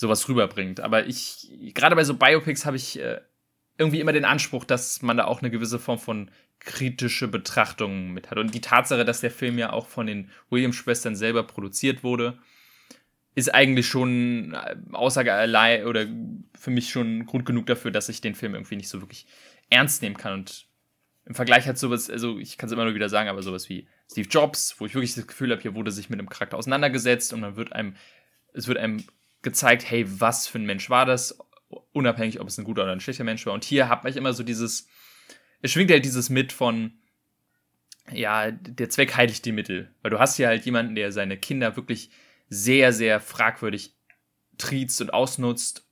[0.00, 0.80] sowas rüberbringt.
[0.80, 3.20] Aber ich, gerade bei so Biopics habe ich äh,
[3.76, 8.30] irgendwie immer den Anspruch, dass man da auch eine gewisse Form von kritische Betrachtung mit
[8.30, 8.38] hat.
[8.38, 12.38] Und die Tatsache, dass der Film ja auch von den Williams-Schwestern selber produziert wurde,
[13.34, 16.06] ist eigentlich schon äh, Aussage allein oder
[16.58, 19.26] für mich schon Grund genug dafür, dass ich den Film irgendwie nicht so wirklich
[19.68, 20.32] ernst nehmen kann.
[20.32, 20.66] Und
[21.26, 23.86] im Vergleich hat sowas, also ich kann es immer nur wieder sagen, aber sowas wie
[24.10, 27.34] Steve Jobs, wo ich wirklich das Gefühl habe, hier wurde sich mit einem Charakter auseinandergesetzt
[27.34, 27.96] und dann wird einem,
[28.54, 29.04] es wird einem
[29.42, 31.38] gezeigt, hey, was für ein Mensch war das,
[31.92, 33.54] unabhängig, ob es ein guter oder ein schlechter Mensch war.
[33.54, 34.88] Und hier hat man immer so dieses,
[35.62, 36.98] es schwingt halt dieses mit von,
[38.12, 39.94] ja, der Zweck heiligt die Mittel.
[40.02, 42.10] Weil du hast hier halt jemanden, der seine Kinder wirklich
[42.48, 43.94] sehr, sehr fragwürdig
[44.58, 45.88] triezt und ausnutzt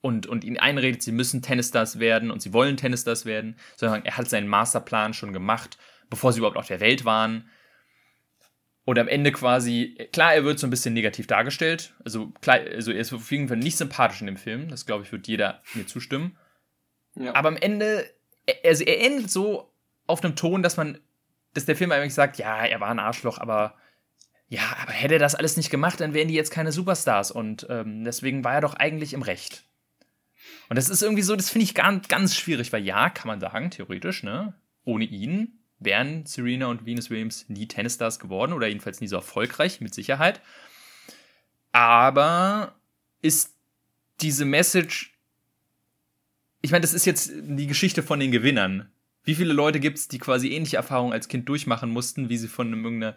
[0.00, 4.16] und, und ihn einredet, sie müssen Tennisstars werden und sie wollen Tennisstars werden, sondern er
[4.16, 5.78] hat seinen Masterplan schon gemacht,
[6.10, 7.48] bevor sie überhaupt auf der Welt waren.
[8.88, 11.92] Und am Ende quasi, klar, er wird so ein bisschen negativ dargestellt.
[12.06, 14.70] Also, klar, also er ist auf jeden Fall nicht sympathisch in dem Film.
[14.70, 16.38] Das, glaube ich, wird jeder mir zustimmen.
[17.14, 17.34] Ja.
[17.34, 18.10] Aber am Ende,
[18.64, 19.70] also er endet so
[20.06, 20.96] auf einem Ton, dass man,
[21.52, 23.74] dass der Film eigentlich sagt, ja, er war ein Arschloch, aber
[24.48, 27.30] ja, aber hätte er das alles nicht gemacht, dann wären die jetzt keine Superstars.
[27.30, 29.64] Und ähm, deswegen war er doch eigentlich im Recht.
[30.70, 33.38] Und das ist irgendwie so, das finde ich ganz, ganz schwierig, weil ja, kann man
[33.38, 34.54] sagen, theoretisch, ne?
[34.86, 39.80] Ohne ihn wären Serena und Venus Williams nie Tennisstars geworden oder jedenfalls nie so erfolgreich,
[39.80, 40.40] mit Sicherheit.
[41.72, 42.74] Aber
[43.22, 43.54] ist
[44.20, 45.18] diese Message,
[46.60, 48.90] ich meine, das ist jetzt die Geschichte von den Gewinnern.
[49.22, 52.48] Wie viele Leute gibt es, die quasi ähnliche Erfahrungen als Kind durchmachen mussten, wie sie
[52.48, 53.14] von einem,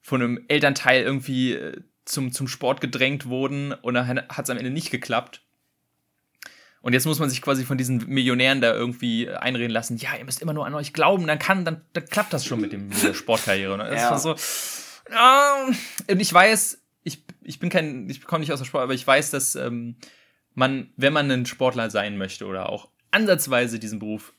[0.00, 4.58] von einem Elternteil irgendwie äh, zum, zum Sport gedrängt wurden und dann hat es am
[4.58, 5.42] Ende nicht geklappt
[6.82, 10.24] und jetzt muss man sich quasi von diesen Millionären da irgendwie einreden lassen, ja, ihr
[10.24, 12.88] müsst immer nur an euch glauben, dann kann, dann, dann klappt das schon mit, dem,
[12.88, 13.72] mit der Sportkarriere.
[13.72, 14.18] Und das ja.
[14.18, 14.34] so,
[15.10, 15.66] ja.
[16.10, 19.06] und ich weiß, ich, ich bin kein, ich komme nicht aus der Sport, aber ich
[19.06, 19.96] weiß, dass ähm,
[20.54, 24.34] man, wenn man ein Sportler sein möchte oder auch ansatzweise diesen Beruf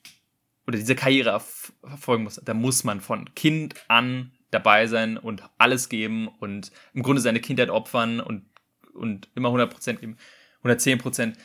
[0.68, 1.42] oder diese Karriere
[1.82, 7.04] verfolgen muss, da muss man von Kind an dabei sein und alles geben und im
[7.04, 8.46] Grunde seine Kindheit opfern und,
[8.94, 10.18] und immer 100% geben,
[10.64, 11.36] 110%.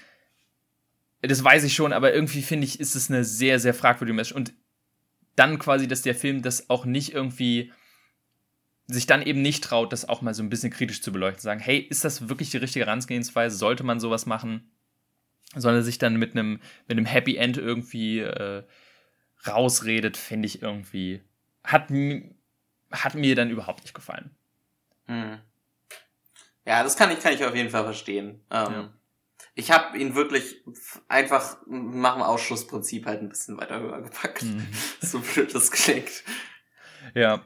[1.22, 4.37] Das weiß ich schon, aber irgendwie finde ich, ist es eine sehr, sehr fragwürdige Message.
[4.37, 4.52] Und
[5.35, 7.72] dann quasi, dass der Film das auch nicht irgendwie
[8.87, 11.42] sich dann eben nicht traut, das auch mal so ein bisschen kritisch zu beleuchten.
[11.42, 13.57] Sagen, hey, ist das wirklich die richtige Herangehensweise?
[13.57, 14.70] Sollte man sowas machen?
[15.54, 18.64] Sondern sich dann mit einem, mit einem Happy End irgendwie äh,
[19.46, 21.22] rausredet, finde ich irgendwie,
[21.64, 21.90] hat,
[22.92, 24.31] hat mir dann überhaupt nicht gefallen.
[25.07, 25.38] Hm.
[26.64, 28.40] Ja, das kann ich, kann ich auf jeden Fall verstehen.
[28.50, 28.97] Ähm, ja
[29.55, 30.62] ich habe ihn wirklich
[31.09, 34.42] einfach nach dem Ausschlussprinzip halt ein bisschen weiter höher gepackt.
[34.44, 34.66] Mhm.
[35.01, 36.22] so blöd das klingt.
[37.14, 37.44] Ja.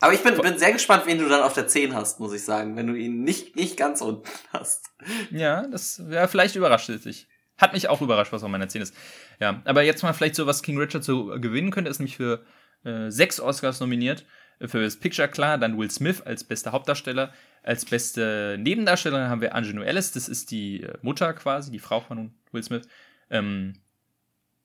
[0.00, 2.44] Aber ich bin, bin sehr gespannt, wen du dann auf der 10 hast, muss ich
[2.44, 4.90] sagen, wenn du ihn nicht, nicht ganz unten hast.
[5.30, 7.26] Ja, das wäre vielleicht überrascht sich.
[7.56, 8.94] Hat mich auch überrascht, was auf meiner 10 ist.
[9.40, 12.44] Ja, aber jetzt mal vielleicht so, was King Richard so gewinnen könnte, ist nämlich für
[12.84, 14.26] äh, sechs Oscars nominiert.
[14.60, 17.32] Für das Picture klar, dann Will Smith als bester Hauptdarsteller,
[17.66, 22.00] als beste Nebendarstellerin haben wir Angelou Ellis, das ist die äh, Mutter quasi, die Frau
[22.00, 22.88] von Will Smith.
[23.28, 23.74] Ähm,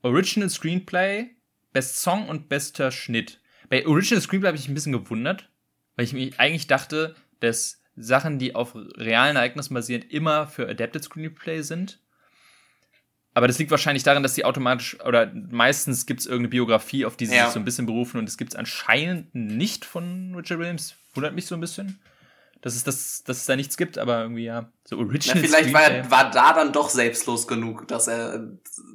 [0.03, 1.31] Original Screenplay,
[1.73, 3.41] Best Song und bester Schnitt.
[3.69, 5.49] Bei Original Screenplay habe ich mich ein bisschen gewundert,
[5.95, 11.03] weil ich mir eigentlich dachte, dass Sachen, die auf realen Ereignissen basieren, immer für Adapted
[11.03, 11.99] Screenplay sind.
[13.33, 17.17] Aber das liegt wahrscheinlich daran, dass sie automatisch oder meistens gibt es irgendeine Biografie, auf
[17.17, 17.45] die sie ja.
[17.45, 20.95] sich so ein bisschen berufen und es gibt es anscheinend nicht von Richard Williams.
[21.15, 21.99] Wundert mich so ein bisschen
[22.61, 25.41] dass es, das, dass es da nichts gibt, aber irgendwie ja, so Original.
[25.41, 28.47] Na, vielleicht war, er, war da dann doch selbstlos genug, dass er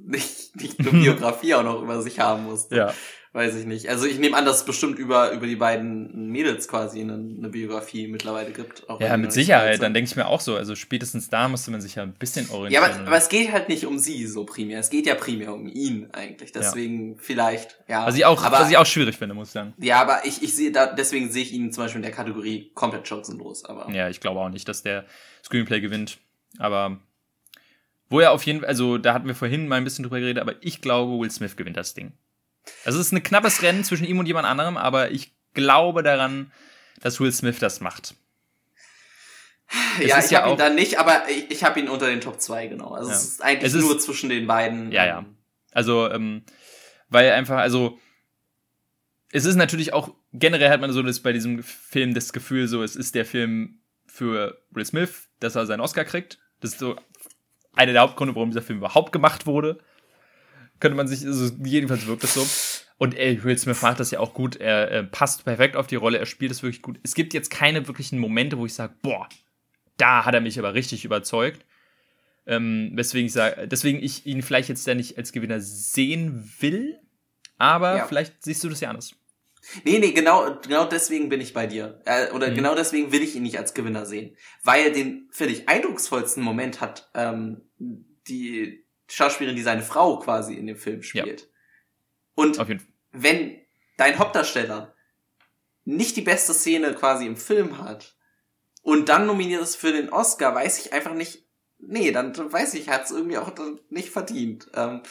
[0.04, 2.76] nicht, nicht eine Biografie auch noch über sich haben musste.
[2.76, 2.94] Ja.
[3.36, 3.86] Weiß ich nicht.
[3.90, 7.50] Also ich nehme an, dass es bestimmt über, über die beiden Mädels quasi eine, eine
[7.50, 8.86] Biografie mittlerweile gibt.
[8.98, 9.82] ja, mit Sicherheit.
[9.82, 10.56] Dann denke ich mir auch so.
[10.56, 12.82] Also spätestens da musste man sich ja ein bisschen orientieren.
[12.82, 14.80] Ja, aber, aber es geht halt nicht um sie so primär.
[14.80, 16.52] Es geht ja primär um ihn eigentlich.
[16.52, 17.18] Deswegen ja.
[17.20, 18.06] vielleicht, ja.
[18.06, 19.74] Was ich auch, aber, was ich auch schwierig finde, muss ich sagen.
[19.76, 22.70] Ja, aber ich, ich sehe da, deswegen sehe ich ihn zum Beispiel in der Kategorie
[22.72, 23.66] komplett chancenlos.
[23.66, 25.04] Aber ja, ich glaube auch nicht, dass der
[25.44, 26.16] Screenplay gewinnt.
[26.56, 27.00] Aber
[28.08, 30.40] wo er auf jeden Fall, also da hatten wir vorhin mal ein bisschen drüber geredet,
[30.40, 32.14] aber ich glaube, Will Smith gewinnt das Ding.
[32.84, 36.52] Also es ist ein knappes Rennen zwischen ihm und jemand anderem, aber ich glaube daran,
[37.00, 38.14] dass Will Smith das macht.
[40.00, 42.20] Es ja, ich ja habe ihn da nicht, aber ich, ich habe ihn unter den
[42.20, 42.92] Top 2, genau.
[42.92, 43.16] Also ja.
[43.16, 44.92] es ist eigentlich es ist, nur zwischen den beiden.
[44.92, 45.24] Ja, ja.
[45.72, 46.44] Also, ähm,
[47.08, 47.98] weil einfach, also
[49.32, 52.82] es ist natürlich auch, generell hat man so das bei diesem Film das Gefühl, so,
[52.82, 56.38] es ist der Film für Will Smith, dass er seinen Oscar kriegt.
[56.60, 56.96] Das ist so
[57.74, 59.80] einer der Hauptgründe, warum dieser Film überhaupt gemacht wurde
[60.80, 62.46] könnte man sich, also jedenfalls wirkt es so.
[62.98, 64.56] Und äh, Will Smith macht das ja auch gut.
[64.56, 66.98] Er äh, passt perfekt auf die Rolle, er spielt es wirklich gut.
[67.02, 69.28] Es gibt jetzt keine wirklichen Momente, wo ich sage, boah,
[69.96, 71.64] da hat er mich aber richtig überzeugt.
[72.46, 76.98] Ähm, weswegen ich sage, deswegen ich ihn vielleicht jetzt ja nicht als Gewinner sehen will,
[77.58, 78.06] aber ja.
[78.06, 79.14] vielleicht siehst du das ja anders.
[79.84, 82.00] Nee, nee, genau, genau deswegen bin ich bei dir.
[82.04, 82.54] Äh, oder mhm.
[82.54, 84.36] genau deswegen will ich ihn nicht als Gewinner sehen.
[84.62, 87.62] Weil er den, finde ich, eindrucksvollsten Moment hat, ähm,
[88.28, 91.42] die, Schauspielerin, die seine Frau quasi in dem Film spielt.
[91.42, 91.46] Ja.
[92.34, 92.58] Und
[93.12, 93.60] wenn
[93.96, 94.94] dein Hauptdarsteller
[95.84, 98.16] nicht die beste Szene quasi im Film hat
[98.82, 101.44] und dann nominiert ist für den Oscar, weiß ich einfach nicht,
[101.78, 103.52] nee, dann weiß ich, hat es irgendwie auch
[103.88, 104.68] nicht verdient.
[104.74, 105.02] Ähm,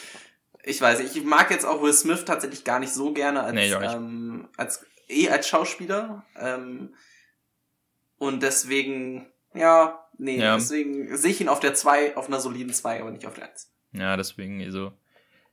[0.62, 3.72] ich weiß, ich mag jetzt auch Will Smith tatsächlich gar nicht so gerne als, nee,
[3.72, 6.26] ähm, als eh als Schauspieler.
[6.36, 6.94] Ähm,
[8.18, 10.56] und deswegen Ja, nee, ja.
[10.56, 13.50] deswegen sehe ich ihn auf der 2, auf einer soliden 2, aber nicht auf der
[13.50, 13.72] 1.
[13.98, 14.92] Ja, deswegen, also.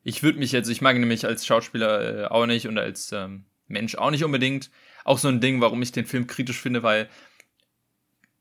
[0.05, 3.45] Ich würde mich jetzt, ich mag nämlich als Schauspieler äh, auch nicht und als ähm,
[3.67, 4.69] Mensch auch nicht unbedingt.
[5.05, 7.09] Auch so ein Ding, warum ich den Film kritisch finde, weil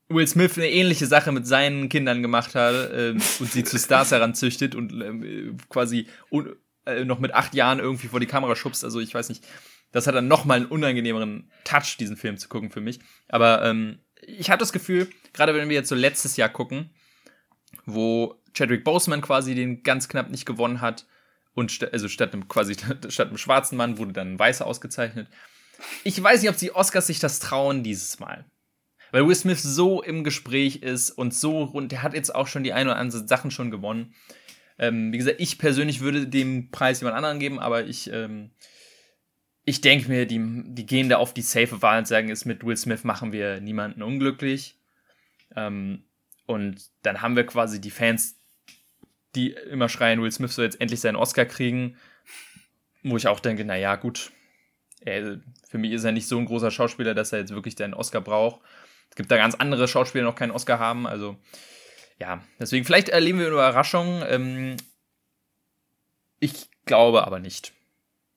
[0.09, 4.11] Will Smith eine ähnliche Sache mit seinen Kindern gemacht hat äh, und sie zu Stars
[4.11, 8.83] heranzüchtet und äh, quasi un äh, noch mit acht Jahren irgendwie vor die Kamera schubst.
[8.83, 9.45] Also ich weiß nicht,
[9.91, 12.99] das hat dann noch mal einen unangenehmeren Touch, diesen Film zu gucken für mich.
[13.29, 16.89] Aber ähm, ich hatte das Gefühl, gerade wenn wir jetzt so letztes Jahr gucken,
[17.85, 21.05] wo Chadwick Boseman quasi den ganz knapp nicht gewonnen hat
[21.53, 22.75] und st also statt einem quasi
[23.09, 25.27] statt einem schwarzen Mann wurde dann ein weißer ausgezeichnet.
[26.03, 28.45] Ich weiß nicht, ob die Oscars sich das trauen dieses Mal.
[29.11, 32.63] Weil Will Smith so im Gespräch ist und so und der hat jetzt auch schon
[32.63, 34.13] die ein oder anderen Sachen schon gewonnen.
[34.79, 38.51] Ähm, wie gesagt, ich persönlich würde dem Preis jemand anderen geben, aber ich ähm,
[39.65, 40.41] ich denke mir, die,
[40.73, 43.61] die gehen da auf die safe Wahl und sagen, ist mit Will Smith machen wir
[43.61, 44.77] niemanden unglücklich.
[45.55, 46.03] Ähm,
[46.45, 48.41] und dann haben wir quasi die Fans,
[49.35, 51.97] die immer schreien, Will Smith soll jetzt endlich seinen Oscar kriegen.
[53.03, 54.31] Wo ich auch denke, naja, gut.
[55.01, 57.93] Er, für mich ist er nicht so ein großer Schauspieler, dass er jetzt wirklich seinen
[57.93, 58.61] Oscar braucht.
[59.09, 61.05] Es gibt da ganz andere Schauspieler, die noch keinen Oscar haben.
[61.05, 61.37] Also,
[62.19, 64.23] ja, deswegen, vielleicht erleben wir eine Überraschung.
[64.27, 64.77] Ähm,
[66.39, 67.73] ich glaube aber nicht.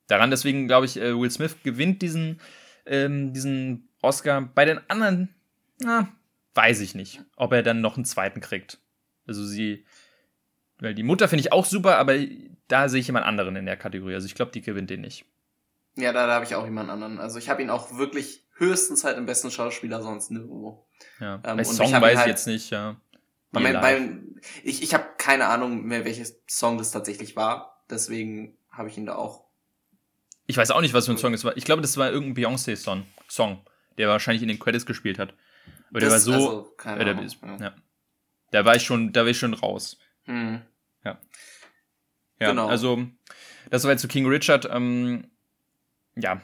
[0.07, 2.39] Daran, deswegen glaube ich, äh, Will Smith gewinnt diesen,
[2.85, 4.41] ähm, diesen Oscar.
[4.41, 5.33] Bei den anderen,
[5.79, 6.09] na,
[6.53, 8.79] weiß ich nicht, ob er dann noch einen zweiten kriegt.
[9.27, 9.85] Also sie,
[10.79, 12.15] weil die Mutter finde ich auch super, aber
[12.67, 14.13] da sehe ich jemand anderen in der Kategorie.
[14.13, 15.25] Also ich glaube, die gewinnt den nicht.
[15.95, 17.19] Ja, da, da habe ich auch jemand anderen.
[17.19, 20.85] Also ich habe ihn auch wirklich höchstens halt im besten Schauspieler, sonst nirgendwo.
[21.19, 22.99] Ja, ähm, bei Song weiß ich halt, jetzt nicht, ja.
[23.51, 24.11] Bei, bei,
[24.63, 27.83] ich ich habe keine Ahnung mehr, welches Song das tatsächlich war.
[27.89, 29.45] Deswegen habe ich ihn da auch.
[30.45, 31.57] Ich weiß auch nicht, was für ein Song es war.
[31.57, 33.65] Ich glaube, das war irgendein Beyoncé-Song, Song,
[33.97, 35.33] der wahrscheinlich in den Credits gespielt hat.
[35.89, 36.33] Aber der war so.
[36.33, 37.57] Also, keine äh, der, ja.
[37.59, 37.75] ja.
[38.51, 39.97] Da war ich schon, da war ich schon raus.
[40.27, 40.61] Mhm.
[41.03, 41.19] Ja.
[42.39, 42.67] Ja, genau.
[42.67, 43.07] also,
[43.69, 44.67] das war jetzt zu King Richard.
[44.69, 45.27] Ähm,
[46.15, 46.41] ja.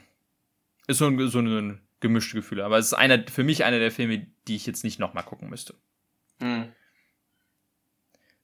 [0.88, 2.66] Ist so ein, so ein gemischte Gefühle.
[2.66, 5.50] Aber es ist einer, für mich einer der Filme, die ich jetzt nicht nochmal gucken
[5.50, 5.76] müsste.
[6.40, 6.72] Mhm.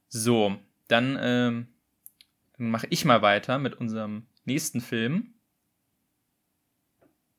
[0.08, 1.68] So, dann ähm,
[2.58, 5.34] mache ich mal weiter mit unserem nächsten Film.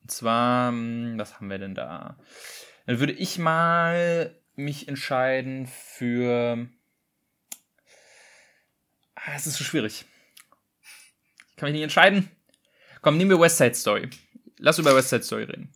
[0.01, 2.17] Und zwar, hm, was haben wir denn da?
[2.85, 6.67] Dann würde ich mal mich entscheiden für.
[9.25, 10.05] Ah, es ist so schwierig.
[11.49, 12.31] Ich kann mich nicht entscheiden.
[13.01, 14.09] Komm, nehmen wir West Side Story.
[14.57, 15.71] Lass über West Side Story reden.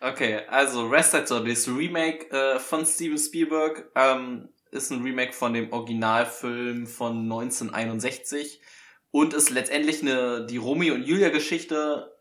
[0.00, 3.90] Okay, also West Side Story ein Remake äh, von Steven Spielberg.
[3.94, 8.60] Ähm, ist ein Remake von dem Originalfilm von 1961
[9.10, 12.12] und ist letztendlich eine die Romeo und Julia Geschichte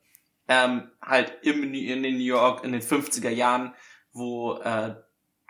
[0.47, 3.73] ähm, halt im, in New York in den 50er Jahren,
[4.13, 4.95] wo äh,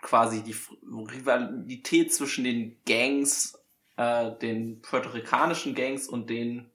[0.02, 3.57] quasi die Rivalität zwischen den Gangs,
[3.98, 6.70] äh, den puerto-ricanischen Gangs und den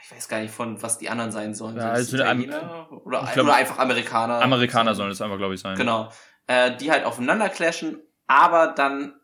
[0.00, 1.76] ich weiß gar nicht von, was die anderen sein sollen.
[1.76, 4.40] Ja, also Italiener oder, glaub, oder einfach Amerikaner.
[4.40, 5.76] Amerikaner sollen es einfach, glaube ich, sein.
[5.76, 6.10] Genau.
[6.46, 9.14] Äh, die halt aufeinander clashen, aber dann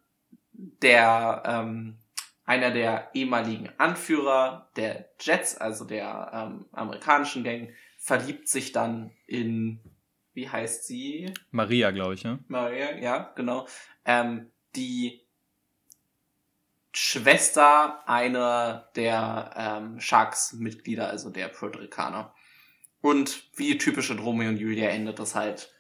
[0.53, 1.99] der, ähm,
[2.45, 9.81] einer der ehemaligen Anführer der Jets, also der ähm, amerikanischen Gang, verliebt sich dann in,
[10.35, 11.33] wie heißt sie?
[11.51, 12.41] Maria, glaube ich, ne?
[12.49, 13.67] Maria, ja, genau.
[14.05, 15.24] Ähm, die
[16.95, 22.33] Schwester einer der ähm, Sharks-Mitglieder, also der Puerto Ricaner.
[23.01, 25.71] Und wie typische Romeo und Julia endet das halt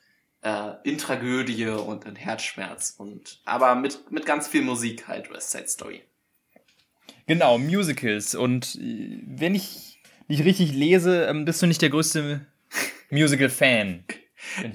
[0.42, 2.94] äh, in Tragödie und in Herzschmerz.
[2.98, 6.02] Und aber mit, mit ganz viel Musik halt, West Side Story.
[7.26, 8.34] Genau, Musicals.
[8.34, 9.98] Und äh, wenn ich
[10.28, 12.46] nicht richtig lese, ähm, bist du nicht der größte
[13.10, 14.04] Musical-Fan.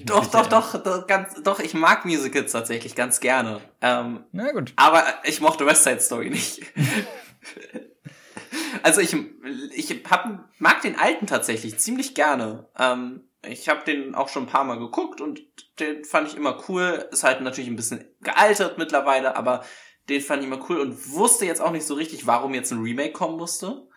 [0.05, 3.61] Doch, doch, doch, doch, ganz, doch, ich mag Musicals tatsächlich ganz gerne.
[3.81, 4.73] Ähm, Na gut.
[4.75, 6.61] Aber ich mochte West Side Story nicht.
[8.83, 9.15] also ich,
[9.73, 12.67] ich hab, mag den alten tatsächlich ziemlich gerne.
[12.77, 15.41] Ähm, ich habe den auch schon ein paar Mal geguckt und
[15.79, 17.07] den fand ich immer cool.
[17.11, 19.63] Ist halt natürlich ein bisschen gealtert mittlerweile, aber
[20.09, 22.81] den fand ich immer cool und wusste jetzt auch nicht so richtig, warum jetzt ein
[22.81, 23.87] Remake kommen musste.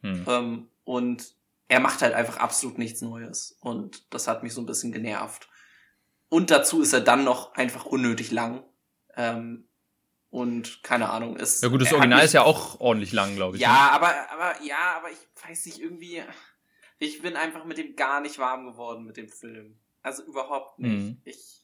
[0.00, 0.24] Hm.
[0.26, 1.37] Ähm, und
[1.68, 3.56] er macht halt einfach absolut nichts Neues.
[3.60, 5.48] Und das hat mich so ein bisschen genervt.
[6.30, 8.64] Und dazu ist er dann noch einfach unnötig lang.
[9.16, 9.68] Ähm,
[10.30, 11.62] und keine Ahnung, ist.
[11.62, 13.62] Ja gut, das Original ist ja auch ordentlich lang, glaube ich.
[13.62, 13.92] Ja, ne?
[13.92, 16.22] aber, aber, ja, aber ich weiß nicht, irgendwie.
[16.98, 19.78] Ich bin einfach mit dem gar nicht warm geworden, mit dem Film.
[20.02, 20.92] Also überhaupt nicht.
[20.92, 21.22] Mhm.
[21.24, 21.62] Ich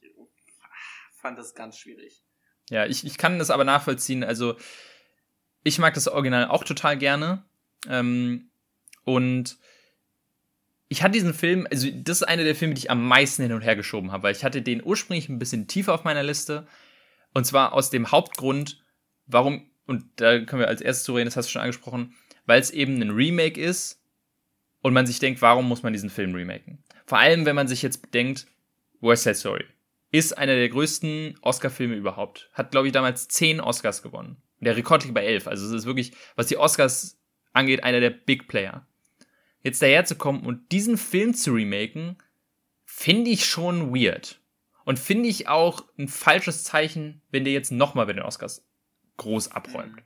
[1.20, 2.22] fand das ganz schwierig.
[2.70, 4.24] Ja, ich, ich kann das aber nachvollziehen.
[4.24, 4.56] Also,
[5.62, 7.44] ich mag das Original auch total gerne.
[7.88, 8.50] Ähm,
[9.04, 9.58] und
[10.88, 13.52] ich hatte diesen Film, also das ist einer der Filme, die ich am meisten hin
[13.52, 16.66] und her geschoben habe, weil ich hatte den ursprünglich ein bisschen tiefer auf meiner Liste
[17.32, 18.82] Und zwar aus dem Hauptgrund,
[19.26, 22.14] warum, und da können wir als erstes zu reden, das hast du schon angesprochen,
[22.46, 24.02] weil es eben ein Remake ist
[24.82, 26.82] und man sich denkt, warum muss man diesen Film remaken?
[27.06, 28.46] Vor allem, wenn man sich jetzt bedenkt,
[29.00, 29.64] West Side Story
[30.14, 32.48] ist einer der größten Oscar-Filme überhaupt.
[32.52, 34.36] Hat, glaube ich, damals zehn Oscars gewonnen.
[34.60, 35.48] Der Rekord liegt bei elf.
[35.48, 37.18] Also es ist wirklich, was die Oscars
[37.52, 38.86] angeht, einer der Big Player.
[39.64, 42.16] Jetzt daherzukommen und diesen Film zu remaken,
[42.85, 44.40] finde ich schon weird.
[44.85, 48.64] Und finde ich auch ein falsches Zeichen, wenn der jetzt nochmal bei den Oscars
[49.16, 50.03] groß abräumt.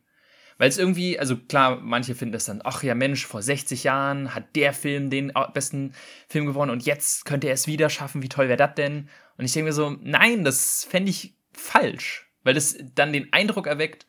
[0.59, 4.35] Weil es irgendwie, also klar, manche finden das dann, ach ja Mensch, vor 60 Jahren
[4.35, 5.93] hat der Film den besten
[6.29, 9.09] Film gewonnen und jetzt könnte er es wieder schaffen, wie toll wäre das denn?
[9.37, 13.67] Und ich denke mir so, nein, das fände ich falsch, weil das dann den Eindruck
[13.67, 14.07] erweckt,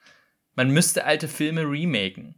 [0.56, 2.36] man müsste alte Filme remaken.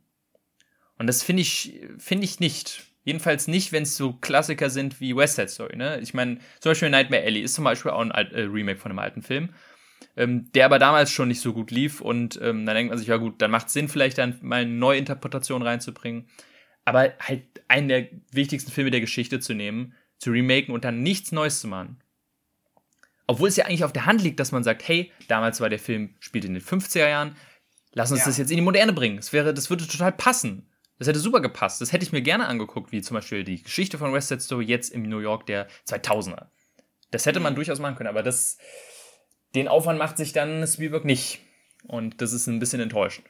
[0.97, 2.90] Und das finde ich, finde ich nicht.
[3.03, 5.75] Jedenfalls nicht, wenn es so Klassiker sind wie West Side Story.
[5.75, 5.99] Ne?
[6.01, 8.91] Ich meine, zum Beispiel Nightmare Alley ist zum Beispiel auch ein Alt äh, Remake von
[8.91, 9.49] einem alten Film
[10.17, 12.01] ähm, der aber damals schon nicht so gut lief.
[12.01, 14.61] Und ähm, dann denkt man sich, ja gut, dann macht es Sinn, vielleicht dann mal
[14.61, 16.27] eine neue Interpretation reinzubringen.
[16.85, 21.31] Aber halt einen der wichtigsten Filme der Geschichte zu nehmen, zu remaken und dann nichts
[21.31, 22.01] Neues zu machen.
[23.27, 25.79] Obwohl es ja eigentlich auf der Hand liegt, dass man sagt, hey, damals war der
[25.79, 27.35] Film, spielt in den 50er Jahren,
[27.93, 28.25] lass uns ja.
[28.25, 29.17] das jetzt in die Moderne bringen.
[29.17, 30.67] Das wäre, das würde total passen.
[31.01, 31.81] Das hätte super gepasst.
[31.81, 34.65] Das hätte ich mir gerne angeguckt, wie zum Beispiel die Geschichte von West Side Story
[34.65, 36.45] jetzt im New York der 2000er.
[37.09, 37.55] Das hätte man mhm.
[37.55, 38.59] durchaus machen können, aber das,
[39.55, 41.39] den Aufwand macht sich dann Spielberg nicht.
[41.87, 43.25] Und das ist ein bisschen enttäuschend.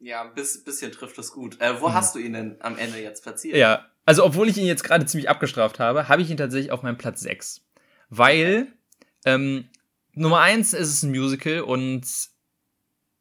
[0.00, 1.60] Ja, ein bisschen trifft es gut.
[1.60, 1.94] Äh, wo mhm.
[1.94, 3.56] hast du ihn denn am Ende jetzt platziert?
[3.56, 6.82] Ja, also obwohl ich ihn jetzt gerade ziemlich abgestraft habe, habe ich ihn tatsächlich auf
[6.82, 7.60] meinem Platz 6.
[8.08, 8.66] Weil
[9.24, 9.68] ähm,
[10.14, 12.04] Nummer 1 ist es ein Musical und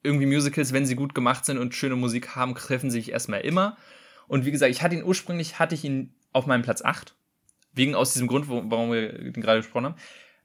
[0.05, 3.77] irgendwie Musicals, wenn sie gut gemacht sind und schöne Musik haben, treffen sich erstmal immer.
[4.27, 7.15] Und wie gesagt, ich hatte ihn ursprünglich, hatte ich ihn auf meinem Platz 8.
[7.73, 9.95] Wegen aus diesem Grund, warum wir den gerade gesprochen haben.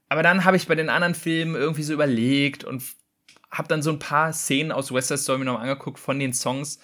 [0.09, 2.83] Aber dann habe ich bei den anderen Filmen irgendwie so überlegt und
[3.49, 6.33] habe dann so ein paar Szenen aus West Side Story mir nochmal angeguckt von den
[6.33, 6.79] Songs,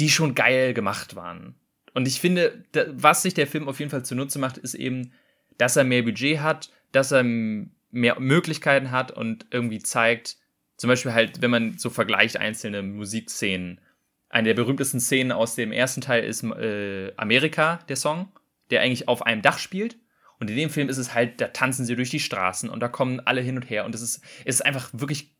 [0.00, 1.54] die schon geil gemacht waren.
[1.92, 5.12] Und ich finde, was sich der Film auf jeden Fall zunutze macht, ist eben,
[5.58, 10.38] dass er mehr Budget hat, dass er mehr Möglichkeiten hat und irgendwie zeigt,
[10.76, 13.80] zum Beispiel halt, wenn man so vergleicht einzelne Musikszenen.
[14.28, 18.32] Eine der berühmtesten Szenen aus dem ersten Teil ist äh, Amerika, der Song,
[18.70, 19.98] der eigentlich auf einem Dach spielt.
[20.40, 22.88] Und in dem Film ist es halt, da tanzen sie durch die Straßen und da
[22.88, 25.32] kommen alle hin und her und es ist, es ist einfach wirklich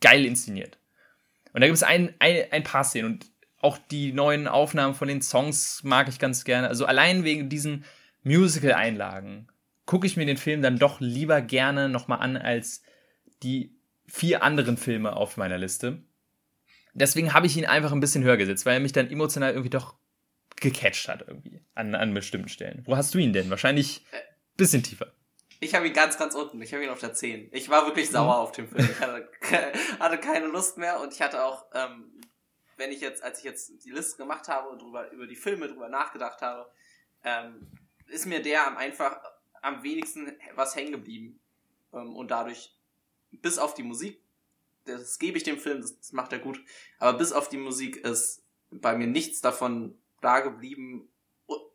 [0.00, 0.78] geil inszeniert.
[1.52, 3.26] Und da gibt es ein, ein, ein paar Szenen und
[3.60, 6.68] auch die neuen Aufnahmen von den Songs mag ich ganz gerne.
[6.68, 7.84] Also allein wegen diesen
[8.22, 9.48] Musical-Einlagen
[9.86, 12.82] gucke ich mir den Film dann doch lieber gerne nochmal an als
[13.42, 13.75] die
[14.08, 16.02] vier anderen Filme auf meiner Liste.
[16.94, 19.70] Deswegen habe ich ihn einfach ein bisschen höher gesetzt, weil er mich dann emotional irgendwie
[19.70, 19.96] doch
[20.56, 22.82] gecatcht hat irgendwie an, an bestimmten Stellen.
[22.86, 23.50] Wo hast du ihn denn?
[23.50, 24.20] Wahrscheinlich äh,
[24.56, 25.12] bisschen tiefer.
[25.60, 26.60] Ich habe ihn ganz, ganz unten.
[26.62, 27.50] Ich habe ihn auf der 10.
[27.52, 28.40] Ich war wirklich sauer mhm.
[28.40, 28.88] auf dem Film.
[28.90, 29.28] Ich hatte,
[29.98, 32.10] hatte, keine Lust mehr und ich hatte auch, ähm,
[32.76, 35.68] wenn ich jetzt, als ich jetzt die Liste gemacht habe und drüber, über die Filme
[35.68, 36.70] drüber nachgedacht habe,
[37.24, 37.70] ähm,
[38.08, 39.18] ist mir der am einfach
[39.62, 41.40] am wenigsten was hängen geblieben.
[41.92, 42.74] Ähm, und dadurch,
[43.42, 44.20] bis auf die Musik,
[44.84, 46.60] das gebe ich dem Film, das, das macht er gut,
[46.98, 51.08] aber bis auf die Musik ist bei mir nichts davon da geblieben,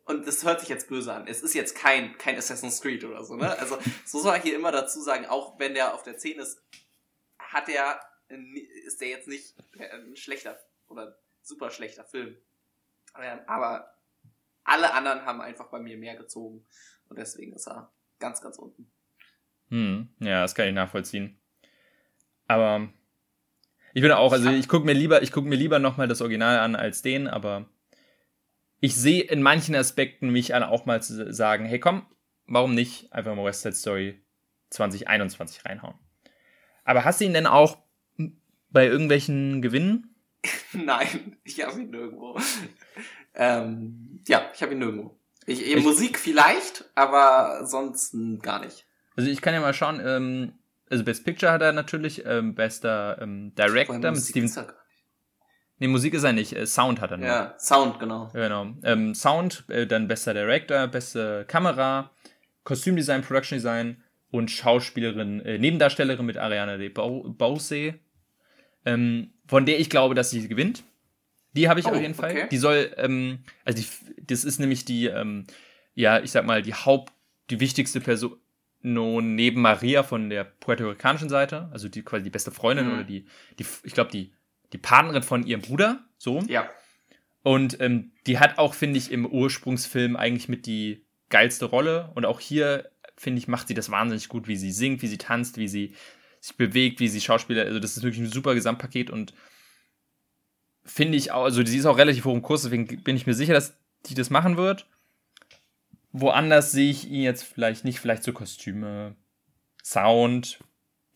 [0.04, 1.26] und das hört sich jetzt böse an.
[1.26, 3.56] Es ist jetzt kein, kein Assassin's Creed oder so, ne?
[3.58, 6.60] Also, so soll ich hier immer dazu sagen, auch wenn der auf der 10 ist,
[7.38, 8.00] hat der,
[8.84, 12.36] ist der jetzt nicht ein schlechter oder super schlechter Film.
[13.46, 13.94] Aber
[14.64, 16.64] alle anderen haben einfach bei mir mehr gezogen.
[17.08, 18.90] Und deswegen ist er ganz, ganz unten.
[19.68, 21.38] Hm, ja, das kann ich nachvollziehen.
[22.48, 22.88] Aber
[23.94, 26.58] ich bin auch, also ich gucke mir lieber, ich gucke mir lieber nochmal das Original
[26.58, 27.66] an als den, aber
[28.80, 32.06] ich sehe in manchen Aspekten mich an, auch mal zu sagen, hey komm,
[32.46, 34.20] warum nicht einfach mal West Side Story
[34.70, 35.94] 2021 reinhauen.
[36.84, 37.78] Aber hast du ihn denn auch
[38.70, 40.14] bei irgendwelchen Gewinnen?
[40.72, 42.38] Nein, ich habe ihn nirgendwo.
[43.34, 45.16] ähm, ja, ich habe ihn nirgendwo.
[45.46, 48.86] Ich, ich, Musik vielleicht, aber sonst gar nicht.
[49.16, 50.52] Also ich kann ja mal schauen, ähm,
[50.92, 54.50] also Best Picture hat er natürlich, ähm, bester ähm, Director mit Steven,
[55.78, 56.52] Nee, Musik ist er nicht.
[56.52, 57.26] Äh, Sound hat er nur.
[57.26, 58.30] Ja, Sound, genau.
[58.32, 58.68] Genau.
[58.84, 62.12] Ähm, Sound, äh, dann bester Director, beste Kamera,
[62.62, 67.94] Kostümdesign, Production Design und Schauspielerin, äh, Nebendarstellerin mit Ariana de Bause,
[68.84, 70.84] ähm, von der ich glaube, dass sie gewinnt.
[71.54, 72.30] Die habe ich oh, auf jeden Fall.
[72.30, 72.48] Okay.
[72.50, 75.46] Die soll, ähm, also die, das ist nämlich die, ähm,
[75.94, 77.12] ja, ich sag mal, die Haupt,
[77.50, 78.36] die wichtigste Person
[78.82, 82.92] neben Maria von der puerto-ricanischen Seite, also die quasi die beste Freundin mhm.
[82.94, 83.26] oder die,
[83.58, 84.32] die, ich glaube, die
[84.72, 86.40] die Partnerin von ihrem Bruder, so.
[86.48, 86.68] Ja.
[87.42, 92.10] Und ähm, die hat auch, finde ich, im Ursprungsfilm eigentlich mit die geilste Rolle.
[92.14, 95.18] Und auch hier, finde ich, macht sie das wahnsinnig gut, wie sie singt, wie sie
[95.18, 95.94] tanzt, wie sie
[96.40, 99.32] sich bewegt, wie sie Schauspieler, also das ist wirklich ein super Gesamtpaket und
[100.84, 103.34] finde ich auch, also sie ist auch relativ hoch im Kurs, deswegen bin ich mir
[103.34, 103.76] sicher, dass
[104.06, 104.88] die das machen wird.
[106.12, 109.16] Woanders sehe ich ihn jetzt vielleicht nicht, vielleicht so Kostüme,
[109.82, 110.60] Sound.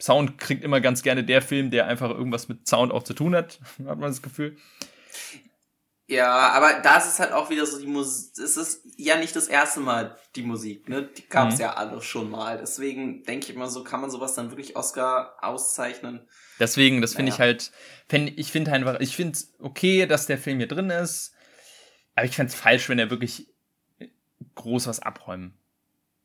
[0.01, 3.35] Sound kriegt immer ganz gerne der Film, der einfach irgendwas mit Sound auch zu tun
[3.35, 4.57] hat, hat man das Gefühl.
[6.09, 9.49] Ja, aber da ist halt auch wieder so, die Musik, es ist ja nicht das
[9.49, 11.03] erste Mal die Musik, ne?
[11.03, 11.63] Die gab es mhm.
[11.63, 12.59] ja alle schon mal.
[12.59, 16.29] Deswegen denke ich immer so, kann man sowas dann wirklich Oscar auszeichnen.
[16.61, 17.35] Deswegen, das finde naja.
[17.35, 17.73] ich halt,
[18.09, 21.35] find, ich finde einfach, ich finde es okay, dass der Film hier drin ist,
[22.15, 23.49] aber ich fände es falsch, wenn er wirklich
[24.57, 25.55] groß was abräumen.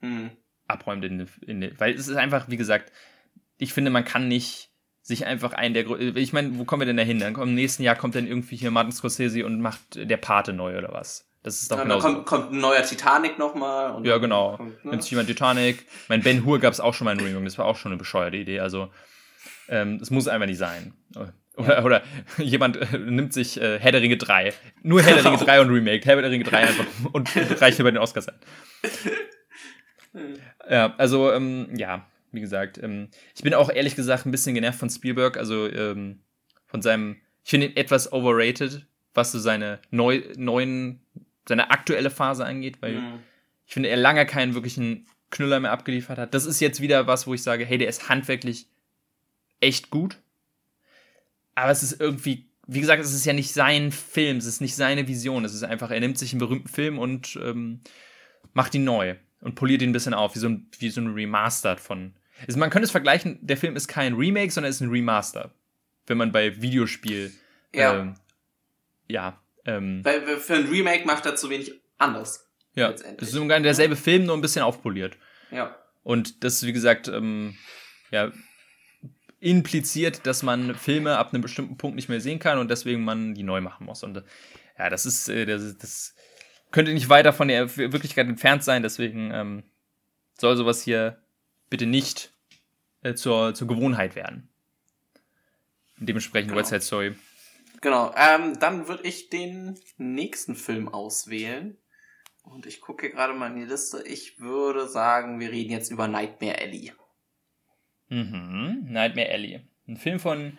[0.02, 0.32] Mhm.
[0.68, 2.92] Abräumt in, in, weil es ist einfach, wie gesagt,
[3.58, 4.72] ich finde, man kann nicht
[5.04, 7.20] sich einfach einen der ich meine, wo kommen wir denn da hin?
[7.20, 10.78] Dann im nächsten Jahr kommt dann irgendwie hier Martin Scorsese und macht der Pate neu
[10.78, 11.28] oder was?
[11.44, 12.00] Das ist doch ja, genau.
[12.00, 14.06] Kommt, kommt ein neuer Titanic nochmal.
[14.06, 14.58] Ja, genau.
[14.58, 14.92] Kommt, ne?
[14.92, 15.88] Nimmt sich jemand Titanic.
[16.08, 17.98] Mein Ben Hur gab es auch schon mal in Remake, das war auch schon eine
[17.98, 18.60] bescheuerte Idee.
[18.60, 18.92] Also,
[19.68, 20.94] ähm, das muss einfach nicht sein.
[21.62, 22.03] Oder, oder
[22.38, 24.53] jemand äh, nimmt sich äh, Herr der Ringe 3.
[24.84, 26.05] Nur Herr der Ringe 3 und Remake.
[26.05, 27.30] Herr der Ringe 3 einfach und
[27.62, 28.36] reicht über den Oscars ein.
[30.70, 32.78] Ja, also, ähm, ja, wie gesagt.
[32.82, 36.20] Ähm, ich bin auch ehrlich gesagt ein bisschen genervt von Spielberg, also ähm,
[36.68, 41.01] von seinem, ich finde ihn etwas overrated, was so seine neu, neuen,
[41.47, 43.20] seine aktuelle Phase angeht, weil mhm.
[43.66, 46.34] ich finde, er lange keinen wirklichen Knüller mehr abgeliefert hat.
[46.34, 48.68] Das ist jetzt wieder was, wo ich sage, hey, der ist handwerklich
[49.59, 50.18] echt gut.
[51.56, 54.76] Aber es ist irgendwie, wie gesagt, es ist ja nicht sein Film, es ist nicht
[54.76, 55.45] seine Vision.
[55.45, 57.82] Es ist einfach, er nimmt sich einen berühmten Film und ähm,
[58.54, 61.14] macht ihn neu und poliert ihn ein bisschen auf, wie so ein, wie so ein
[61.14, 62.14] Remastered von,
[62.47, 65.52] also man könnte es vergleichen, der Film ist kein Remake, sondern ist ein Remaster.
[66.08, 67.32] Wenn man bei Videospiel.
[67.74, 67.99] Ja.
[67.99, 68.16] Ähm,
[69.08, 69.41] ja.
[69.66, 72.49] Ähm, Weil für ein Remake macht er zu wenig anders.
[72.74, 72.89] Ja.
[72.89, 75.18] Es ist sogar derselbe Film, nur ein bisschen aufpoliert.
[75.52, 75.76] Ja.
[76.04, 77.56] Und das, wie gesagt, ähm,
[78.10, 78.32] ja,
[79.42, 83.34] impliziert, dass man Filme ab einem bestimmten Punkt nicht mehr sehen kann und deswegen man
[83.34, 84.04] die neu machen muss.
[84.04, 84.24] Und äh,
[84.78, 86.16] ja, das ist, äh, das, das
[86.72, 89.64] könnte nicht weiter von der Wirklichkeit entfernt sein, deswegen ähm,
[90.39, 91.22] soll sowas hier
[91.70, 92.32] bitte nicht
[93.02, 94.48] äh, zur, zur Gewohnheit werden.
[95.98, 96.62] Dementsprechend genau.
[96.62, 97.16] West Side Story.
[97.82, 101.78] Genau, ähm, dann würde ich den nächsten Film auswählen.
[102.44, 104.04] Und ich gucke gerade mal in die Liste.
[104.06, 106.94] Ich würde sagen, wir reden jetzt über Nightmare Alley.
[108.12, 109.62] Mhm, Nightmare Alley.
[109.88, 110.57] Ein Film von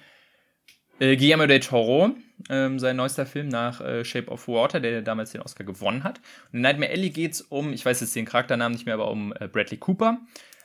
[0.99, 2.17] äh, Guillermo del Toro,
[2.49, 6.19] ähm, sein neuester Film nach äh, Shape of Water, der damals den Oscar gewonnen hat.
[6.51, 9.11] Und in Nightmare Alley geht es um, ich weiß jetzt den Charakternamen nicht mehr, aber
[9.11, 10.19] um äh, Bradley Cooper,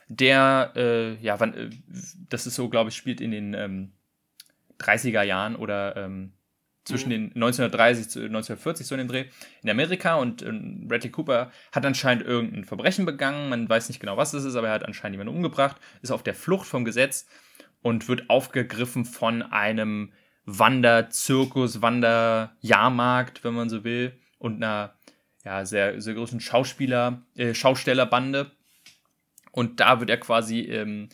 [0.08, 1.70] der, äh, ja, wann, äh,
[2.30, 3.92] das ist so, glaube ich, spielt in den ähm,
[4.80, 6.32] 30er Jahren oder ähm,
[6.88, 9.26] zwischen den 1930 zu 1940 so in dem Dreh
[9.62, 14.16] in Amerika und äh, Bradley Cooper hat anscheinend irgendein Verbrechen begangen, man weiß nicht genau,
[14.16, 17.28] was es ist, aber er hat anscheinend jemanden umgebracht, ist auf der Flucht vom Gesetz
[17.82, 20.12] und wird aufgegriffen von einem
[20.46, 24.94] Wanderzirkus, Wanderjahrmarkt, wenn man so will, und einer
[25.44, 28.50] ja, sehr, sehr großen Schauspieler, äh, Schaustellerbande.
[29.52, 31.10] Und da wird er quasi, ähm,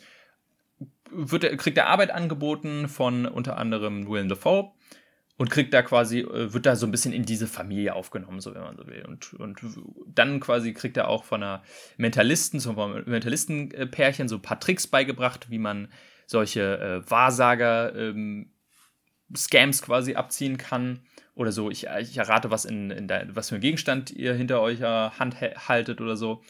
[1.11, 4.71] wird er, kriegt er Arbeit angeboten von unter anderem Willem Dafoe
[5.37, 8.53] und kriegt da quasi, äh, wird da so ein bisschen in diese Familie aufgenommen, so
[8.53, 9.05] wenn man so will.
[9.05, 9.59] Und, und
[10.07, 11.63] dann quasi kriegt er auch von einer
[11.97, 15.89] Mentalisten, so einem Mentalistenpärchen so ein paar Tricks beigebracht, wie man
[16.25, 18.51] solche äh, Wahrsager ähm,
[19.81, 21.01] quasi abziehen kann.
[21.33, 24.61] Oder so, ich, ich errate, was, in, in der, was für einen Gegenstand ihr hinter
[24.61, 26.41] eurer Hand haltet oder so.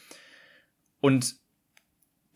[1.00, 1.34] Und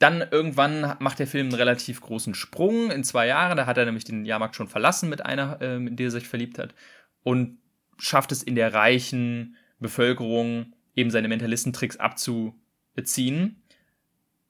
[0.01, 3.59] dann irgendwann macht der Film einen relativ großen Sprung in zwei Jahren.
[3.59, 6.27] Da hat er nämlich den Jahrmarkt schon verlassen mit einer, ähm, in der er sich
[6.27, 6.75] verliebt hat.
[7.23, 7.59] Und
[7.99, 13.63] schafft es in der reichen Bevölkerung eben seine Mentalistentricks abzuziehen.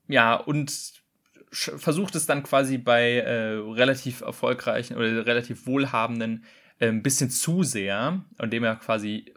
[0.07, 0.73] Ja, und
[1.51, 6.45] versucht es dann quasi bei äh, relativ erfolgreichen oder relativ wohlhabenden
[6.79, 9.35] äh, ein bisschen zu sehr, indem er quasi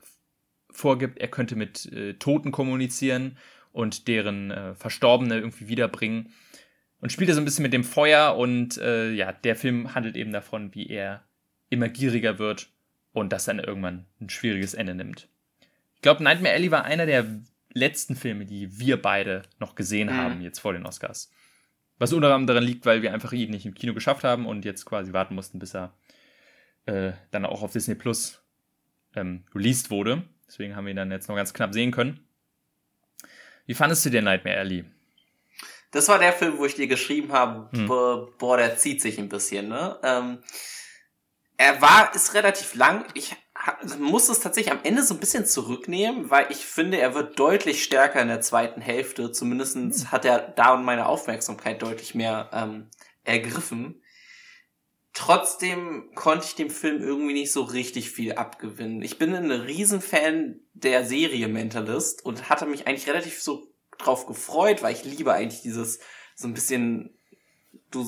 [0.70, 3.38] vorgibt, er könnte mit äh, Toten kommunizieren
[3.74, 6.32] und deren äh, Verstorbene irgendwie wiederbringen.
[7.00, 10.16] Und spielt er so ein bisschen mit dem Feuer und äh, ja, der Film handelt
[10.16, 11.26] eben davon, wie er
[11.70, 12.70] immer gieriger wird
[13.12, 15.28] und das dann irgendwann ein schwieriges Ende nimmt.
[15.96, 17.26] Ich glaube, Nightmare Alley war einer der
[17.74, 20.18] letzten Filme, die wir beide noch gesehen mhm.
[20.18, 21.30] haben, jetzt vor den Oscars.
[21.98, 24.64] Was unter anderem daran liegt, weil wir einfach ihn nicht im Kino geschafft haben und
[24.64, 25.94] jetzt quasi warten mussten, bis er
[26.86, 28.42] äh, dann auch auf Disney Plus
[29.16, 30.24] ähm, released wurde.
[30.48, 32.20] Deswegen haben wir ihn dann jetzt noch ganz knapp sehen können.
[33.66, 34.86] Wie fandest du den Nightmare Alley?
[35.92, 37.88] Das war der Film, wo ich dir geschrieben habe, hm.
[37.88, 40.00] boah, der zieht sich ein bisschen, ne?
[40.04, 40.40] Ähm,
[41.56, 43.06] er war, ist relativ lang.
[43.14, 43.36] Ich
[44.00, 47.84] muss es tatsächlich am Ende so ein bisschen zurücknehmen, weil ich finde, er wird deutlich
[47.84, 49.32] stärker in der zweiten Hälfte.
[49.32, 50.12] Zumindest hm.
[50.12, 52.90] hat er da und meine Aufmerksamkeit deutlich mehr ähm,
[53.24, 54.03] ergriffen.
[55.14, 59.04] Trotzdem konnte ich dem Film irgendwie nicht so richtig viel abgewinnen.
[59.04, 63.68] Ich bin ein Riesenfan der Serie Mentalist und hatte mich eigentlich relativ so
[64.00, 66.00] drauf gefreut, weil ich liebe eigentlich dieses
[66.36, 67.16] so ein bisschen
[67.92, 68.06] du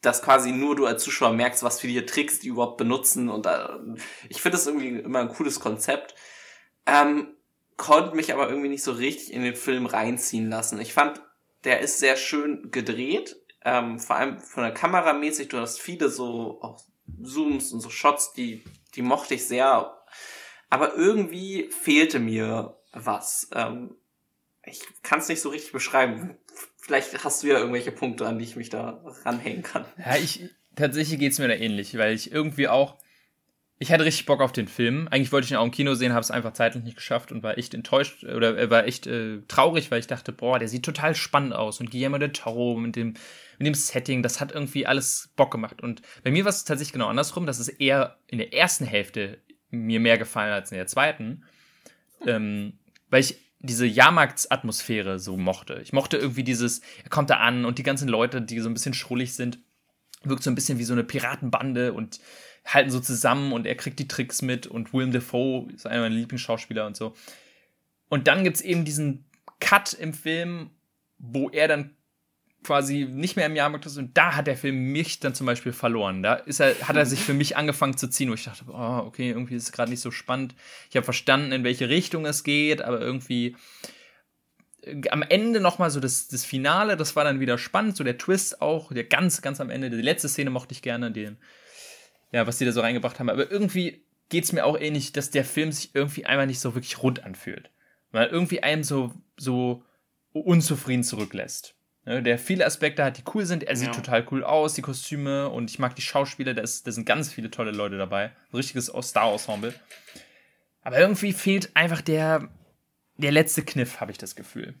[0.00, 3.44] dass quasi nur du als Zuschauer merkst, was für die Tricks die überhaupt benutzen und
[3.44, 3.68] äh,
[4.30, 6.14] ich finde das irgendwie immer ein cooles Konzept.
[6.86, 7.36] Ähm,
[7.76, 10.80] konnte mich aber irgendwie nicht so richtig in den Film reinziehen lassen.
[10.80, 11.20] Ich fand,
[11.64, 16.08] der ist sehr schön gedreht ähm, vor allem von der Kamera mäßig, du hast viele
[16.08, 16.82] so auch
[17.22, 19.96] Zooms und so Shots, die, die mochte ich sehr.
[20.68, 23.48] Aber irgendwie fehlte mir was.
[23.52, 23.96] Ähm,
[24.64, 26.36] ich kann es nicht so richtig beschreiben.
[26.76, 29.84] Vielleicht hast du ja irgendwelche Punkte, an die ich mich da ranhängen kann.
[29.98, 32.96] Ja, ich tatsächlich geht's mir da ähnlich, weil ich irgendwie auch
[33.82, 35.08] ich hatte richtig Bock auf den Film.
[35.10, 37.42] Eigentlich wollte ich ihn auch im Kino sehen, habe es einfach zeitlich nicht geschafft und
[37.42, 40.84] war echt enttäuscht oder äh, war echt äh, traurig, weil ich dachte, boah, der sieht
[40.84, 43.14] total spannend aus und Guillermo del Toro mit dem
[43.60, 45.82] mit dem Setting, das hat irgendwie alles Bock gemacht.
[45.82, 49.38] Und bei mir war es tatsächlich genau andersrum, dass es eher in der ersten Hälfte
[49.68, 51.44] mir mehr gefallen als in der zweiten,
[52.26, 52.78] ähm,
[53.10, 55.78] weil ich diese Jahrmarktsatmosphäre so mochte.
[55.82, 58.72] Ich mochte irgendwie dieses, er kommt da an und die ganzen Leute, die so ein
[58.72, 59.58] bisschen schrullig sind,
[60.24, 62.18] wirkt so ein bisschen wie so eine Piratenbande und
[62.64, 66.14] halten so zusammen und er kriegt die Tricks mit und Willem Dafoe ist einer meiner
[66.14, 67.14] Lieblingsschauspieler und so.
[68.08, 69.26] Und dann gibt es eben diesen
[69.60, 70.70] Cut im Film,
[71.18, 71.94] wo er dann
[72.64, 75.72] quasi nicht mehr im Jahrmarkt ist und da hat der Film mich dann zum Beispiel
[75.72, 76.22] verloren.
[76.22, 79.02] Da ist er, hat er sich für mich angefangen zu ziehen, wo ich dachte, oh,
[79.06, 80.54] okay, irgendwie ist es gerade nicht so spannend.
[80.90, 83.56] Ich habe verstanden, in welche Richtung es geht, aber irgendwie
[84.82, 88.18] äh, am Ende nochmal so das, das Finale, das war dann wieder spannend, so der
[88.18, 91.38] Twist auch, der ganz, ganz am Ende, die letzte Szene mochte ich gerne, den,
[92.32, 93.30] ja, was die da so reingebracht haben.
[93.30, 96.74] Aber irgendwie geht es mir auch ähnlich, dass der Film sich irgendwie einfach nicht so
[96.74, 97.70] wirklich rund anfühlt.
[98.12, 99.84] Weil irgendwie einem so, so
[100.32, 101.74] unzufrieden zurücklässt.
[102.04, 103.62] Ne, der viele Aspekte hat, die cool sind.
[103.62, 103.94] Er sieht ja.
[103.94, 106.54] total cool aus, die Kostüme und ich mag die Schauspieler.
[106.54, 108.32] Da, ist, da sind ganz viele tolle Leute dabei.
[108.52, 109.74] Ein richtiges Star-Ensemble.
[110.82, 112.48] Aber irgendwie fehlt einfach der,
[113.16, 114.74] der letzte Kniff, habe ich das Gefühl.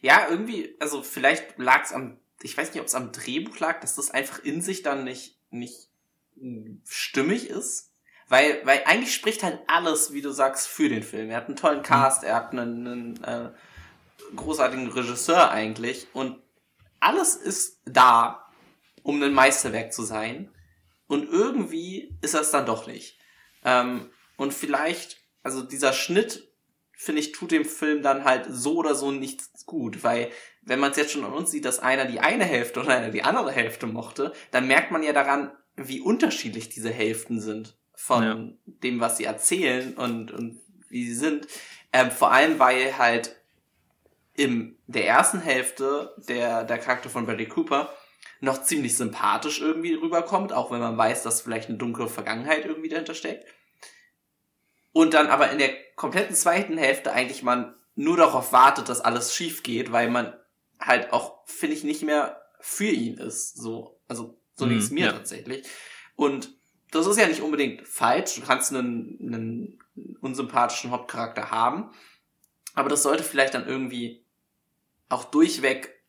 [0.00, 3.80] Ja, irgendwie, also vielleicht lag es am, ich weiß nicht, ob es am Drehbuch lag,
[3.80, 5.88] dass das einfach in sich dann nicht nicht
[6.84, 7.92] stimmig ist.
[8.28, 11.30] Weil, weil eigentlich spricht halt alles, wie du sagst, für den Film.
[11.30, 13.50] Er hat einen tollen Cast, er hat einen, einen äh,
[14.34, 16.40] großartigen Regisseur eigentlich und
[17.00, 18.50] alles ist da,
[19.02, 20.50] um ein Meisterwerk zu sein.
[21.06, 23.18] Und irgendwie ist das dann doch nicht.
[23.64, 26.52] Ähm, und vielleicht, also dieser Schnitt,
[26.92, 30.30] finde ich, tut dem Film dann halt so oder so nichts gut, weil
[30.62, 33.10] wenn man es jetzt schon an uns sieht, dass einer die eine Hälfte und einer
[33.10, 38.24] die andere Hälfte mochte, dann merkt man ja daran, wie unterschiedlich diese Hälften sind von
[38.24, 38.48] ja.
[38.64, 41.46] dem, was sie erzählen und, und wie sie sind.
[41.92, 43.36] Ähm, vor allem, weil halt
[44.36, 47.92] in der ersten Hälfte der, der Charakter von Bradley Cooper
[48.40, 52.88] noch ziemlich sympathisch irgendwie rüberkommt, auch wenn man weiß, dass vielleicht eine dunkle Vergangenheit irgendwie
[52.88, 53.46] dahinter steckt.
[54.92, 59.34] Und dann aber in der kompletten zweiten Hälfte eigentlich man nur darauf wartet, dass alles
[59.34, 60.34] schief geht, weil man
[60.78, 63.56] halt auch, finde ich, nicht mehr für ihn ist.
[63.56, 65.12] So, also so mhm, es mir ja.
[65.12, 65.66] tatsächlich.
[66.14, 66.54] Und
[66.90, 68.34] das ist ja nicht unbedingt falsch.
[68.34, 69.78] Du kannst einen, einen
[70.20, 71.90] unsympathischen Hauptcharakter haben.
[72.74, 74.25] Aber das sollte vielleicht dann irgendwie
[75.08, 76.02] auch durchweg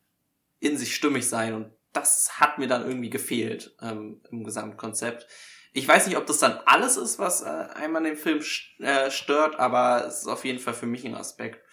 [0.60, 1.54] in sich stimmig sein.
[1.54, 5.28] Und das hat mir dann irgendwie gefehlt ähm, im Gesamtkonzept.
[5.74, 8.44] Ich weiß nicht, ob das dann alles ist, was äh, einmal den Film
[8.80, 11.64] äh, stört, aber es ist auf jeden Fall für mich ein Aspekt.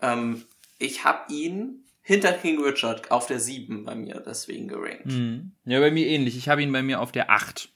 [0.00, 0.44] Ähm,
[0.78, 5.06] ich habe ihn hinter King Richard auf der 7 bei mir deswegen gerankt.
[5.06, 5.52] Mhm.
[5.64, 6.36] Ja, bei mir ähnlich.
[6.36, 7.68] Ich habe ihn bei mir auf der 8.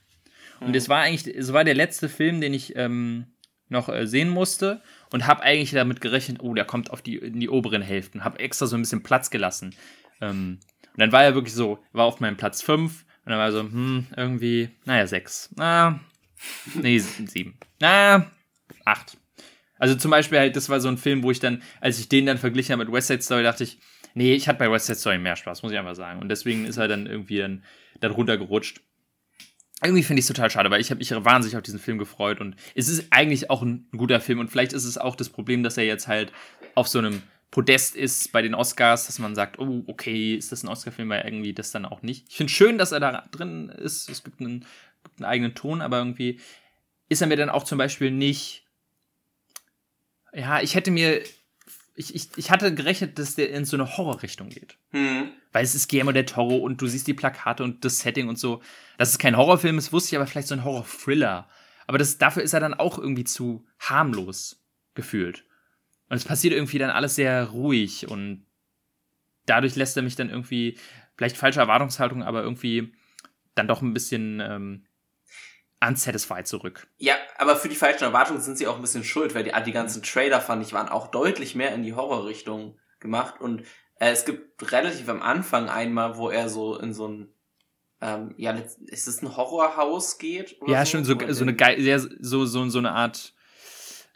[0.61, 0.93] Und es mhm.
[0.93, 3.27] war eigentlich, es war der letzte Film, den ich ähm,
[3.71, 7.41] noch äh, sehen musste und habe eigentlich damit gerechnet, oh, der kommt auf die, in
[7.41, 8.25] die oberen Hälften.
[8.25, 9.75] Habe extra so ein bisschen Platz gelassen.
[10.21, 10.59] Ähm,
[10.93, 13.53] und dann war er wirklich so, war auf meinem Platz 5 und dann war er
[13.53, 15.51] so, hm, irgendwie, naja, 6.
[15.57, 16.01] Na,
[16.75, 17.55] nee, 7.
[17.81, 18.31] Na,
[18.85, 19.17] 8.
[19.79, 22.27] Also zum Beispiel halt, das war so ein Film, wo ich dann, als ich den
[22.27, 23.79] dann verglichen habe mit West Side Story, dachte ich,
[24.15, 26.21] Nee, ich hatte bei West Side Story mehr Spaß, muss ich einfach sagen.
[26.21, 27.65] Und deswegen ist er dann irgendwie dann,
[28.01, 28.81] dann runtergerutscht.
[29.83, 32.41] Irgendwie finde ich es total schade, weil ich habe mich wahnsinnig auf diesen Film gefreut
[32.41, 35.63] und es ist eigentlich auch ein guter Film und vielleicht ist es auch das Problem,
[35.63, 36.33] dass er jetzt halt
[36.75, 40.63] auf so einem Podest ist bei den Oscars, dass man sagt, oh, okay, ist das
[40.63, 42.27] ein Oscar-Film, weil irgendwie das dann auch nicht.
[42.29, 44.67] Ich finde schön, dass er da drin ist, es gibt einen,
[45.03, 46.39] gibt einen eigenen Ton, aber irgendwie
[47.09, 48.67] ist er mir dann auch zum Beispiel nicht.
[50.33, 51.23] Ja, ich hätte mir
[52.01, 54.77] ich, ich, ich hatte gerechnet, dass der in so eine Horrorrichtung geht.
[54.91, 55.31] Hm.
[55.53, 58.39] Weil es ist Guillermo del Toro und du siehst die Plakate und das Setting und
[58.39, 58.63] so.
[58.99, 61.49] Dass es kein Horrorfilm ist, wusste ich, aber vielleicht so ein Horror-Thriller.
[61.87, 64.63] Aber das, dafür ist er dann auch irgendwie zu harmlos
[64.95, 65.45] gefühlt.
[66.09, 68.45] Und es passiert irgendwie dann alles sehr ruhig und
[69.47, 70.79] dadurch lässt er mich dann irgendwie,
[71.17, 72.93] vielleicht falsche Erwartungshaltung, aber irgendwie
[73.55, 74.87] dann doch ein bisschen ähm,
[75.81, 76.87] unsatisfied zurück.
[76.99, 79.73] Ja, aber für die falschen Erwartungen sind sie auch ein bisschen schuld, weil die, die
[79.73, 83.41] ganzen Trailer, fand ich, waren auch deutlich mehr in die Horrorrichtung gemacht.
[83.41, 83.65] Und
[84.09, 87.29] es gibt relativ am Anfang einmal, wo er so in so ein
[88.03, 88.53] ähm, ja,
[88.87, 90.57] ist es ein Horrorhaus geht?
[90.67, 90.93] ja, so?
[90.93, 93.35] schon so, so eine Ge sehr, so, so, so eine Art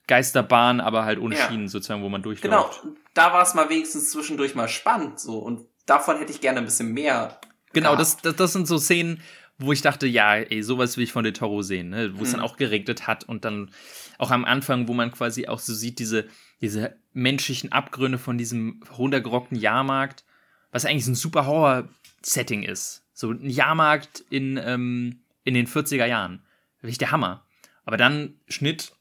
[0.07, 1.49] Geisterbahn, aber halt ohne ja.
[1.49, 2.82] Schienen sozusagen, wo man durchläuft.
[2.82, 6.61] Genau, da war es mal wenigstens zwischendurch mal spannend so und davon hätte ich gerne
[6.61, 7.41] ein bisschen mehr.
[7.72, 9.20] Genau, das, das, das sind so Szenen,
[9.59, 12.18] wo ich dachte, ja, ey, sowas will ich von Del Toro sehen, ne?
[12.18, 12.47] wo es dann mhm.
[12.47, 13.70] auch geregnet hat und dann
[14.18, 16.26] auch am Anfang, wo man quasi auch so sieht, diese,
[16.61, 20.25] diese menschlichen Abgründe von diesem runtergerockten Jahrmarkt,
[20.71, 23.05] was eigentlich so ein super Horror-Setting ist.
[23.13, 26.43] So ein Jahrmarkt in, ähm, in den 40er Jahren.
[26.81, 27.47] Wirklich der Hammer.
[27.85, 28.93] Aber dann Schnitt,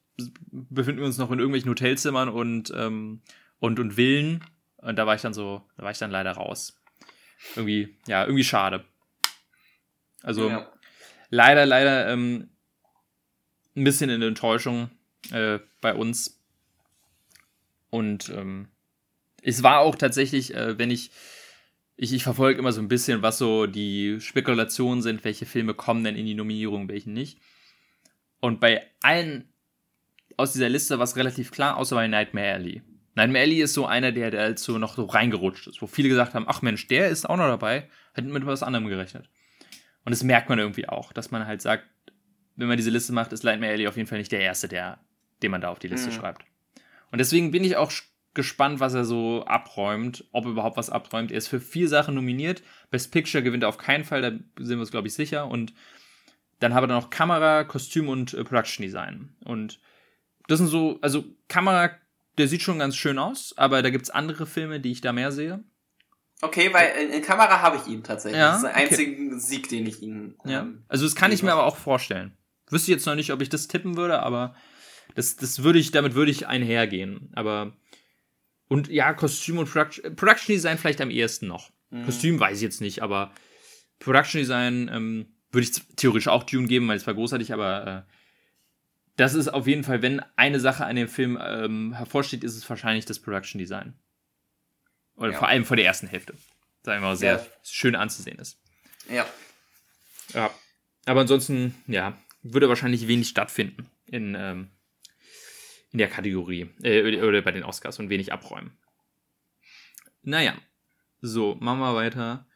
[0.52, 3.22] befinden wir uns noch in irgendwelchen Hotelzimmern und, ähm,
[3.60, 4.44] und, und Villen.
[4.78, 6.80] Und da war ich dann so, da war ich dann leider raus.
[7.56, 8.86] Irgendwie, ja, irgendwie schade.
[10.22, 10.72] Also ja.
[11.30, 12.50] leider, leider ähm,
[13.76, 14.90] ein bisschen in Enttäuschung
[15.32, 16.40] äh, bei uns.
[17.94, 18.70] Und ähm,
[19.44, 21.12] es war auch tatsächlich, äh, wenn ich
[21.96, 26.04] ich, ich verfolge immer so ein bisschen, was so die Spekulationen sind, welche Filme kommen
[26.04, 27.38] denn in die Nominierung, welche nicht.
[28.40, 29.48] Und bei allen
[30.38, 32.82] aus dieser Liste war es relativ klar, außer bei Nightmare Alley.
[33.14, 36.10] Nightmare Alley ist so einer, der, der halt so noch so reingerutscht ist, wo viele
[36.10, 39.30] gesagt haben, ach Mensch, der ist auch noch dabei, hätten mit was anderem gerechnet.
[40.04, 41.88] Und das merkt man irgendwie auch, dass man halt sagt,
[42.56, 44.98] wenn man diese Liste macht, ist Nightmare Alley auf jeden Fall nicht der Erste, der,
[45.44, 46.16] den man da auf die Liste mhm.
[46.16, 46.44] schreibt.
[47.14, 47.92] Und deswegen bin ich auch
[48.34, 51.32] gespannt, was er so abräumt, ob er überhaupt was abräumt.
[51.32, 52.64] Er ist für vier Sachen nominiert.
[52.90, 55.48] Best Picture gewinnt er auf keinen Fall, da sind wir uns, glaube ich, sicher.
[55.48, 55.76] Und
[56.60, 59.30] dann haben wir noch Kamera, Kostüm und äh, Production Design.
[59.46, 59.80] Und
[60.48, 61.92] das sind so, also Kamera,
[62.40, 65.14] der sieht schon ganz schön aus, aber da gibt es andere Filme, die ich da
[65.14, 65.64] mehr sehe.
[66.42, 68.40] Okay, weil in, in Kamera habe ich ihn tatsächlich.
[68.40, 69.40] Ja, das ist der einzige okay.
[69.40, 70.36] Sieg, den ich ihn.
[70.46, 70.62] Ja.
[70.62, 72.36] Ähm, also das kann ich mir aber auch vorstellen.
[72.72, 74.56] Wüsste jetzt noch nicht, ob ich das tippen würde, aber
[75.16, 77.30] das, das würde ich, damit würde ich einhergehen.
[77.34, 77.76] Aber
[78.68, 81.72] und ja, Kostüm und Production, Production Design vielleicht am ehesten noch.
[81.90, 82.06] Mhm.
[82.06, 83.32] Kostüm weiß ich jetzt nicht, aber
[84.00, 88.12] Production Design ähm, würde ich theoretisch auch Dune geben, weil es war großartig, aber äh,
[89.16, 92.68] das ist auf jeden Fall, wenn eine Sache an dem Film ähm, hervorsteht, ist es
[92.68, 93.94] wahrscheinlich das Production Design.
[95.16, 95.38] Oder ja.
[95.38, 96.34] vor allem vor der ersten Hälfte.
[96.82, 97.46] Das einfach sehr ja.
[97.64, 98.60] schön anzusehen ist.
[99.08, 99.26] Ja.
[100.34, 100.50] Ja.
[101.06, 104.70] Aber ansonsten, ja, würde wahrscheinlich wenig stattfinden in, ähm,
[105.94, 108.78] in der Kategorie äh, oder bei den Oscars und wenig abräumen.
[110.24, 110.56] Naja,
[111.22, 112.48] so, machen wir weiter.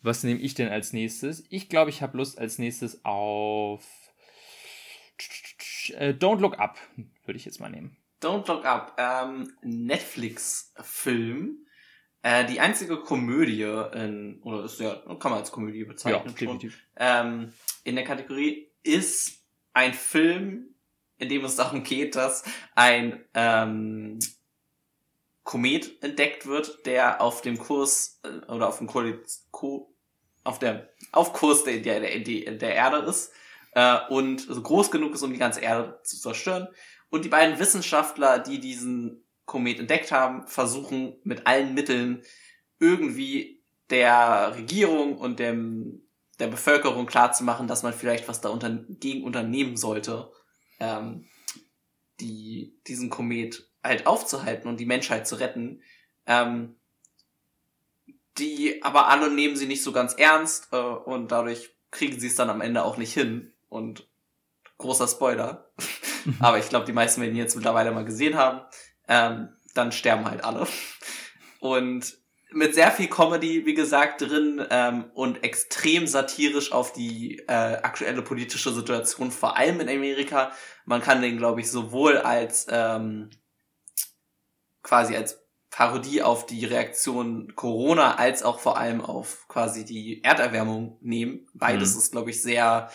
[0.00, 1.44] Was nehme ich denn als nächstes?
[1.50, 3.86] Ich glaube, ich habe Lust als nächstes auf
[5.90, 6.78] äh, Don't Look Up,
[7.24, 7.96] würde ich jetzt mal nehmen.
[8.20, 11.66] Don't Look Up, ähm, Netflix-Film.
[12.22, 13.62] Äh, die einzige Komödie
[13.94, 16.22] in, oder ist ja, kann man als Komödie bezeichnen.
[16.24, 16.78] Ja, definitiv.
[16.96, 17.52] Ähm,
[17.84, 20.71] in der Kategorie ist ein Film,
[21.22, 22.42] in dem es darum geht, dass
[22.74, 24.18] ein ähm,
[25.44, 29.48] Komet entdeckt wird, der auf dem Kurs äh, oder auf dem Kurs,
[30.44, 33.32] auf der auf Kurs der, der, der, der Erde ist
[33.72, 36.68] äh, und so groß genug ist, um die ganze Erde zu zerstören.
[37.08, 42.22] Und die beiden Wissenschaftler, die diesen Komet entdeckt haben, versuchen mit allen Mitteln
[42.80, 46.02] irgendwie der Regierung und dem
[46.38, 50.32] der Bevölkerung klarzumachen, dass man vielleicht was da unter, gegen unternehmen sollte,
[50.82, 51.28] ähm,
[52.20, 55.82] die, diesen Komet halt aufzuhalten und die Menschheit zu retten.
[56.26, 56.76] Ähm,
[58.38, 62.34] die aber alle nehmen sie nicht so ganz ernst äh, und dadurch kriegen sie es
[62.34, 63.52] dann am Ende auch nicht hin.
[63.68, 64.08] Und
[64.78, 65.70] großer Spoiler,
[66.40, 68.60] aber ich glaube, die meisten werden ihn jetzt mittlerweile mal gesehen haben.
[69.08, 70.66] Ähm, dann sterben halt alle.
[71.60, 72.18] Und
[72.54, 78.22] mit sehr viel Comedy, wie gesagt, drin ähm, und extrem satirisch auf die äh, aktuelle
[78.22, 80.52] politische Situation, vor allem in Amerika.
[80.84, 83.30] Man kann den, glaube ich, sowohl als ähm,
[84.82, 85.40] quasi als
[85.70, 91.48] Parodie auf die Reaktion Corona als auch vor allem auf quasi die Erderwärmung nehmen.
[91.54, 91.98] Beides mhm.
[91.98, 92.90] ist, glaube ich, sehr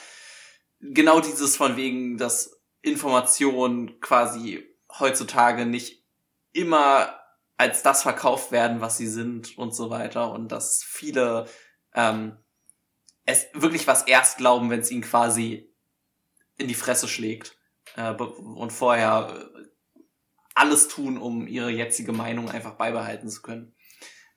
[0.79, 4.63] genau dieses von wegen, dass Informationen quasi
[4.99, 6.05] heutzutage nicht
[6.53, 7.16] immer
[7.57, 11.47] als das verkauft werden, was sie sind und so weiter und dass viele
[11.93, 12.37] ähm,
[13.25, 15.73] es wirklich was erst glauben, wenn es ihnen quasi
[16.57, 17.57] in die Fresse schlägt
[17.95, 19.67] äh, und vorher äh,
[20.55, 23.75] alles tun, um ihre jetzige Meinung einfach beibehalten zu können.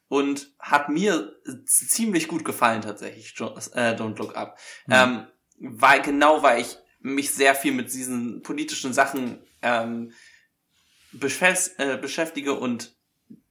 [0.08, 1.32] Und hat mir
[1.66, 4.58] ziemlich gut gefallen tatsächlich, äh, Don't Look Up.
[4.86, 4.92] Mhm.
[4.92, 5.26] Ähm,
[5.60, 10.12] weil genau weil ich mich sehr viel mit diesen politischen Sachen ähm,
[11.12, 12.99] beschäftige und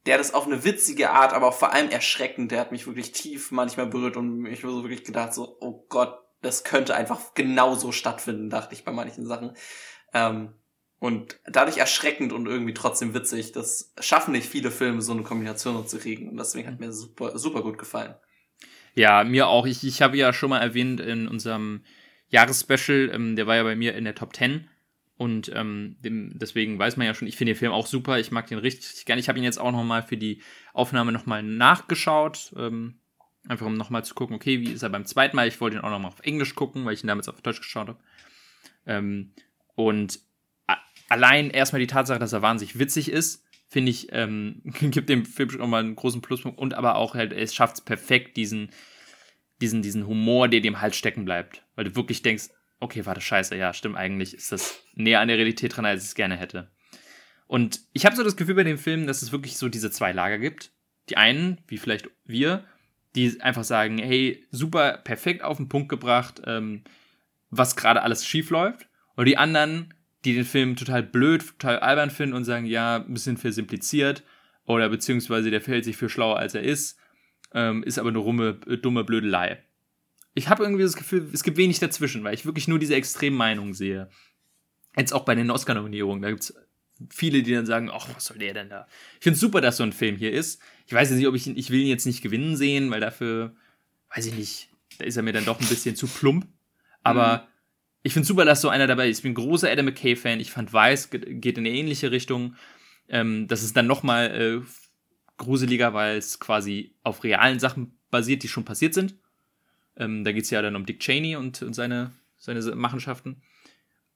[0.10, 2.51] der hat es auf eine witzige Art, aber auch vor allem erschreckend.
[2.51, 5.86] Der hat mich wirklich tief manchmal berührt und ich habe so wirklich gedacht, so, oh
[5.88, 9.55] Gott, das könnte einfach genauso stattfinden, dachte ich bei manchen Sachen.
[10.12, 10.55] Ähm,
[10.97, 13.51] und dadurch erschreckend und irgendwie trotzdem witzig.
[13.51, 16.30] Das schaffen nicht viele Filme, so eine Kombination zu kriegen.
[16.30, 18.16] Und deswegen hat mir super, super gut gefallen.
[18.95, 19.68] Ja, mir auch.
[19.68, 21.84] Ich, ich habe ja schon mal erwähnt in unserem
[22.30, 24.68] Jahresspecial, ähm, der war ja bei mir in der Top 10.
[25.20, 28.20] Und ähm, dem, deswegen weiß man ja schon, ich finde den Film auch super.
[28.20, 29.20] Ich mag den richtig gerne.
[29.20, 30.41] Ich habe ihn jetzt auch nochmal für die
[30.72, 32.53] Aufnahme nochmal nachgeschaut.
[32.55, 33.01] Ähm,
[33.45, 35.49] einfach um nochmal zu gucken, okay, wie ist er beim zweiten Mal?
[35.49, 37.89] Ich wollte ihn auch nochmal auf Englisch gucken, weil ich ihn damals auf Deutsch geschaut
[37.89, 37.99] habe.
[38.86, 39.34] Ähm,
[39.76, 40.22] und
[41.09, 45.49] allein erstmal die Tatsache, dass er wahnsinnig witzig ist, finde ich, ähm, gibt dem Film
[45.49, 46.57] schon mal einen großen Pluspunkt.
[46.57, 48.70] Und aber auch halt, es schafft es perfekt, diesen,
[49.59, 51.65] diesen, diesen Humor, der dem halt stecken bleibt.
[51.76, 55.38] Weil du wirklich denkst, okay, warte, scheiße, ja, stimmt, eigentlich ist das näher an der
[55.38, 56.71] Realität dran, als ich es gerne hätte.
[57.47, 60.11] Und ich habe so das Gefühl bei dem Film, dass es wirklich so diese zwei
[60.11, 60.71] Lager gibt.
[61.09, 62.65] Die einen, wie vielleicht wir,
[63.15, 66.84] die einfach sagen, hey, super, perfekt auf den Punkt gebracht, ähm,
[67.49, 68.88] was gerade alles schief läuft.
[69.15, 69.93] Und die anderen,
[70.25, 74.23] die den Film total blöd, total albern finden und sagen, ja, ein bisschen versimpliziert
[74.65, 76.99] oder beziehungsweise der verhält sich für schlauer, als er ist,
[77.53, 79.63] ähm, ist aber eine rumme, dumme Blödelei
[80.39, 83.35] ich habe irgendwie das Gefühl, es gibt wenig dazwischen, weil ich wirklich nur diese extremen
[83.35, 84.09] Meinungen sehe.
[84.97, 86.55] Jetzt auch bei den Oscar-Nominierungen, da gibt es
[87.09, 88.87] viele, die dann sagen, ach, was soll der denn da?
[89.17, 90.61] Ich finde es super, dass so ein Film hier ist.
[90.87, 93.01] Ich weiß jetzt nicht, ob ich ihn, ich will ihn jetzt nicht gewinnen sehen, weil
[93.01, 93.53] dafür,
[94.15, 96.47] weiß ich nicht, da ist er mir dann doch ein bisschen zu plump.
[97.03, 97.47] Aber mhm.
[98.03, 99.17] ich finde es super, dass so einer dabei ist.
[99.17, 100.39] Ich bin ein großer Adam McKay-Fan.
[100.39, 102.55] Ich fand Weiß geht in eine ähnliche Richtung.
[103.09, 104.61] Ähm, das ist dann noch mal äh,
[105.37, 109.15] gruseliger, weil es quasi auf realen Sachen basiert, die schon passiert sind.
[109.95, 113.41] Ähm, da geht es ja dann um Dick Cheney und, und seine, seine Machenschaften.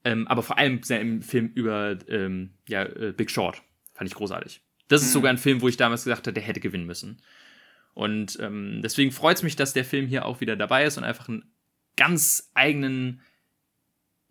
[0.05, 3.61] Ähm, aber vor allem im Film über ähm, ja, äh, Big Short.
[3.93, 4.61] Fand ich großartig.
[4.88, 5.13] Das ist mhm.
[5.13, 7.21] sogar ein Film, wo ich damals gesagt habe, der hätte gewinnen müssen.
[7.93, 11.03] Und ähm, deswegen freut es mich, dass der Film hier auch wieder dabei ist und
[11.03, 11.53] einfach einen
[11.95, 13.21] ganz eigenen,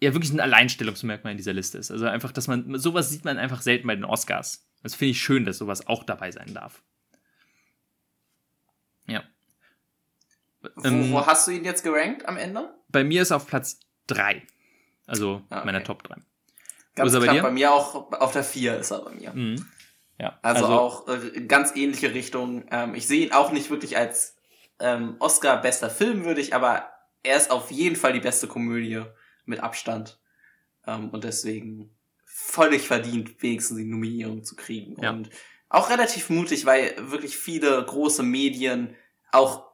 [0.00, 1.90] ja, wirklich ein Alleinstellungsmerkmal in dieser Liste ist.
[1.90, 4.68] Also einfach, dass man, sowas sieht man einfach selten bei den Oscars.
[4.82, 6.82] Das finde ich schön, dass sowas auch dabei sein darf.
[9.06, 9.22] Ja.
[10.62, 12.74] Wo, ähm, wo, hast du ihn jetzt gerankt am Ende?
[12.88, 14.42] Bei mir ist er auf Platz 3.
[15.06, 15.66] Also ah, okay.
[15.66, 16.16] meiner Top 3.
[16.94, 19.32] Ganz knapp, bei, bei, mir auch auf der 4 ist er bei mir.
[19.32, 19.66] Mhm.
[20.18, 22.64] Ja, also, also auch äh, ganz ähnliche Richtung.
[22.70, 24.36] Ähm, ich sehe ihn auch nicht wirklich als
[24.78, 26.86] ähm, Oscar bester Film würdig, aber
[27.22, 29.02] er ist auf jeden Fall die beste Komödie
[29.46, 30.20] mit Abstand.
[30.86, 35.00] Ähm, und deswegen völlig verdient, wenigstens die Nominierung zu kriegen.
[35.02, 35.10] Ja.
[35.10, 35.30] Und
[35.68, 38.94] auch relativ mutig, weil wirklich viele große Medien
[39.30, 39.71] auch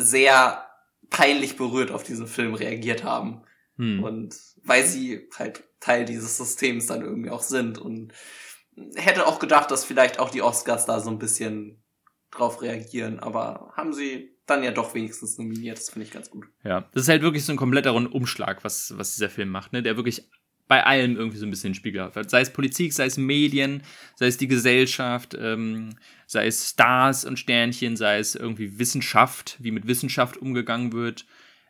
[0.00, 0.64] sehr
[1.10, 3.42] peinlich berührt auf diesen Film reagiert haben.
[3.76, 4.02] Hm.
[4.02, 4.34] Und
[4.64, 7.78] weil sie halt Teil dieses Systems dann irgendwie auch sind.
[7.78, 8.12] Und
[8.94, 11.82] hätte auch gedacht, dass vielleicht auch die Oscars da so ein bisschen
[12.30, 15.78] drauf reagieren, aber haben sie dann ja doch wenigstens nominiert.
[15.78, 16.46] Das finde ich ganz gut.
[16.64, 19.82] Ja, das ist halt wirklich so ein kompletter Umschlag, was, was dieser Film macht, ne?
[19.82, 20.28] Der wirklich
[20.68, 22.10] bei allem irgendwie so ein bisschen Spiegel.
[22.26, 23.82] Sei es Politik, sei es Medien,
[24.14, 25.96] sei es die Gesellschaft, ähm,
[26.26, 31.24] sei es Stars und Sternchen, sei es irgendwie Wissenschaft, wie mit Wissenschaft umgegangen wird.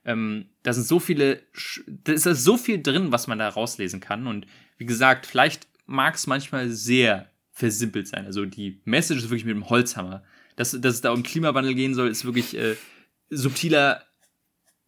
[0.05, 1.43] Ähm, da sind so viele,
[1.87, 4.27] da ist so viel drin, was man da rauslesen kann.
[4.27, 4.47] Und
[4.77, 8.27] wie gesagt, vielleicht mag es manchmal sehr versimpelt sein.
[8.27, 10.25] Also die Message ist wirklich mit dem Holzhammer.
[10.57, 12.75] Dass, dass es da um Klimawandel gehen soll, ist wirklich äh,
[13.31, 14.03] subtiler,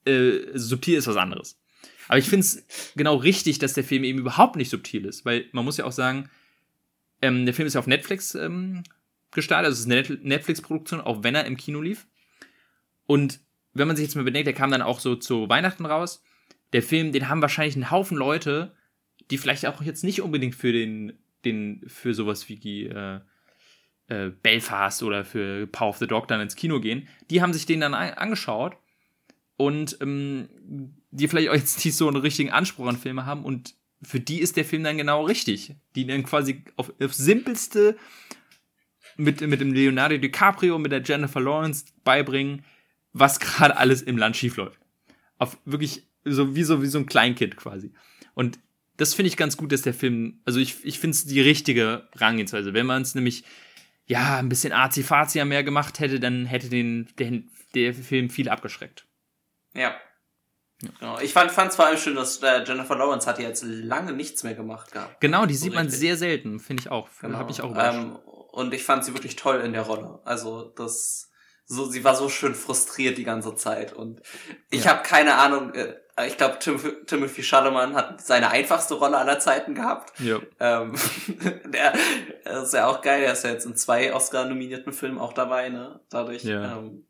[0.04, 1.59] äh, subtil ist was anderes.
[2.10, 5.44] Aber ich finde es genau richtig, dass der Film eben überhaupt nicht subtil ist, weil
[5.52, 6.28] man muss ja auch sagen,
[7.22, 8.82] ähm, der Film ist ja auf Netflix ähm,
[9.30, 12.08] gestartet, also es ist eine Netflix-Produktion, auch wenn er im Kino lief.
[13.06, 13.38] Und
[13.74, 16.20] wenn man sich jetzt mal bedenkt, der kam dann auch so zu Weihnachten raus.
[16.72, 18.74] Der Film, den haben wahrscheinlich einen Haufen Leute,
[19.30, 23.20] die vielleicht auch jetzt nicht unbedingt für den, den, für sowas wie die, äh,
[24.08, 27.66] äh, Belfast oder für Power of the Dog dann ins Kino gehen, die haben sich
[27.66, 28.76] den dann angeschaut
[29.56, 30.48] und ähm,
[31.10, 34.40] die vielleicht auch jetzt nicht so einen richtigen Anspruch an Filme haben und für die
[34.40, 35.74] ist der Film dann genau richtig.
[35.94, 37.96] Die dann quasi auf, auf simpelste
[39.16, 42.64] mit, mit dem Leonardo DiCaprio, mit der Jennifer Lawrence beibringen,
[43.12, 44.80] was gerade alles im Land schiefläuft.
[45.38, 47.92] Auf wirklich so wie so wie so ein Kleinkind quasi.
[48.34, 48.58] Und
[48.96, 52.08] das finde ich ganz gut, dass der Film, also ich, ich finde es die richtige
[52.16, 52.74] Rangehensweise.
[52.74, 53.44] Wenn man es nämlich
[54.06, 55.04] ja ein bisschen arzi
[55.44, 57.42] mehr gemacht hätte, dann hätte den, der,
[57.74, 59.06] der Film viel abgeschreckt.
[59.74, 59.94] Ja.
[60.80, 61.18] Genau.
[61.20, 64.54] Ich fand, fand vor allem schön, dass äh, Jennifer Lawrence hat jetzt lange nichts mehr
[64.54, 65.20] gemacht gehabt.
[65.20, 65.84] Genau, die so sieht richtig.
[65.84, 67.08] man sehr selten, finde ich auch.
[67.20, 67.38] Genau.
[67.38, 68.16] Hab ich auch ähm,
[68.52, 70.20] und ich fand sie wirklich toll in der Rolle.
[70.24, 71.30] Also das
[71.66, 74.20] so, sie war so schön frustriert die ganze Zeit und
[74.70, 74.90] ich ja.
[74.90, 75.72] habe keine Ahnung.
[75.74, 75.94] Äh,
[76.26, 80.18] ich glaube, Tim, Timothy Chalamet hat seine einfachste Rolle aller Zeiten gehabt.
[80.18, 80.40] Ja.
[80.58, 80.94] Ähm,
[81.66, 81.94] der,
[82.44, 85.68] der ist ja auch geil, er ist ja jetzt in zwei Oscar-nominierten Filmen auch dabei,
[85.68, 86.00] ne?
[86.10, 86.42] Dadurch.
[86.42, 86.78] Ja.
[86.78, 87.06] Ähm,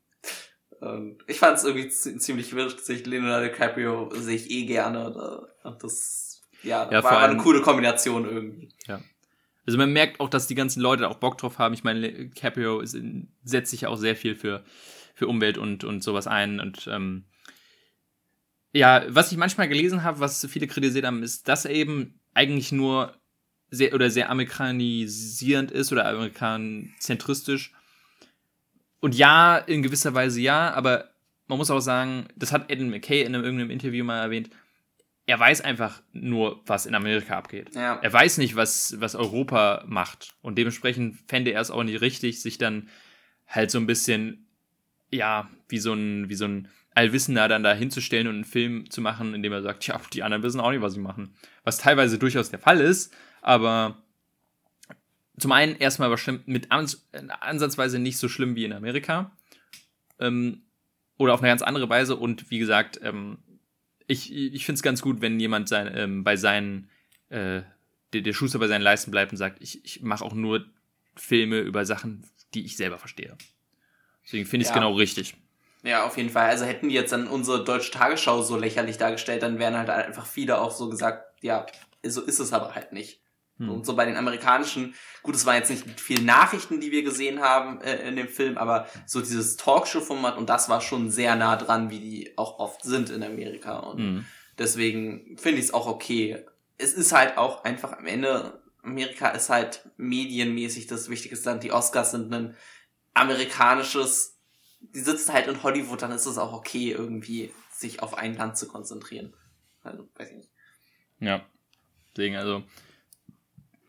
[0.83, 3.07] ähm, ich fand es irgendwie ziemlich witzig.
[3.07, 5.47] Leonardo DiCaprio sehe ich eh gerne.
[5.63, 8.69] Und das ja, Ja, war, eine coole Kombination irgendwie.
[9.67, 11.75] Also man merkt auch, dass die ganzen Leute auch Bock drauf haben.
[11.75, 14.65] Ich meine, Caprio setzt sich ja auch sehr viel für,
[15.15, 16.61] für Umwelt und, und sowas ein.
[16.61, 17.27] Und ähm,
[18.73, 22.73] ja, was ich manchmal gelesen habe, was viele kritisiert haben, ist, dass er eben eigentlich
[22.73, 23.17] nur
[23.71, 27.73] sehr oder sehr amerikanisierend ist oder amerikanzentristisch.
[29.01, 31.11] Und ja, in gewisser Weise ja, aber
[31.49, 34.51] man muss auch sagen, das hat Eden McKay in einem, irgendeinem Interview mal erwähnt,
[35.27, 37.75] er weiß einfach nur, was in Amerika abgeht.
[37.75, 37.99] Ja.
[38.03, 40.35] Er weiß nicht, was, was Europa macht.
[40.43, 42.89] Und dementsprechend fände er es auch nicht richtig, sich dann
[43.47, 44.47] halt so ein bisschen,
[45.13, 49.01] ja, wie so ein, wie so ein Allwissender dann da hinzustellen und einen Film zu
[49.01, 51.35] machen, in dem er sagt, ja, die anderen wissen auch nicht, was sie machen.
[51.63, 54.03] Was teilweise durchaus der Fall ist, aber
[55.41, 57.07] zum einen erstmal bestimmt mit ans
[57.41, 59.33] ansatzweise nicht so schlimm wie in Amerika.
[60.19, 60.63] Ähm,
[61.17, 62.17] oder auf eine ganz andere Weise.
[62.17, 63.39] Und wie gesagt, ähm,
[64.07, 66.89] ich, ich finde es ganz gut, wenn jemand sein, ähm, bei seinen,
[67.29, 67.63] äh,
[68.13, 70.67] der, der Schuster bei seinen Leisten bleibt und sagt, ich, ich mache auch nur
[71.17, 72.25] Filme über Sachen,
[72.55, 73.37] die ich selber verstehe.
[74.25, 74.81] Deswegen finde ich es Ja.
[74.81, 75.37] genau richtig.
[75.83, 76.49] Ja, auf jeden Fall.
[76.49, 80.27] Also hätten die jetzt dann unsere deutsche Tagesschau so lächerlich dargestellt, dann wären halt einfach
[80.27, 81.67] viele auch so gesagt, ja,
[82.03, 83.21] so ist es aber halt nicht.
[83.61, 83.69] Hm.
[83.71, 87.41] Und so bei den amerikanischen, gut, es waren jetzt nicht viele Nachrichten, die wir gesehen
[87.41, 91.57] haben äh, in dem Film, aber so dieses Talkshow-Format und das war schon sehr nah
[91.57, 93.79] dran, wie die auch oft sind in Amerika.
[93.79, 94.25] Und Mhm.
[94.59, 96.45] deswegen finde ich es auch okay.
[96.79, 101.63] Es ist halt auch einfach am Ende, Amerika ist halt medienmäßig das wichtigste Land.
[101.63, 102.57] Die Oscars sind ein
[103.13, 104.39] amerikanisches,
[104.81, 108.57] die sitzen halt in Hollywood, dann ist es auch okay, irgendwie sich auf ein Land
[108.57, 109.35] zu konzentrieren.
[109.83, 110.51] Also, weiß ich nicht.
[111.21, 111.45] Ja.
[112.17, 112.63] Deswegen, also,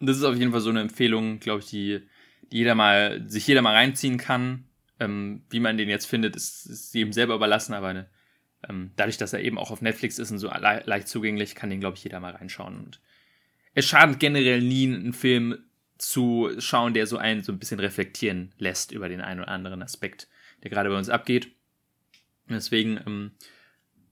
[0.02, 2.02] das ist auf jeden Fall so eine Empfehlung, glaube ich, die,
[2.52, 4.66] die jeder mal, sich jeder mal reinziehen kann.
[5.00, 8.10] Ähm, wie man den jetzt findet, ist, ist jedem selber überlassen, aber ne,
[8.70, 11.70] ähm, dadurch, dass er eben auch auf Netflix ist und so le leicht zugänglich, kann
[11.70, 12.78] den, glaube ich, jeder mal reinschauen.
[12.78, 13.02] Und
[13.74, 15.58] es schadet generell nie, einen Film
[15.98, 19.82] zu schauen, der so einen so ein bisschen reflektieren lässt über den einen oder anderen
[19.82, 20.28] Aspekt,
[20.64, 21.52] der gerade bei uns abgeht.
[22.50, 23.32] Deswegen, ähm,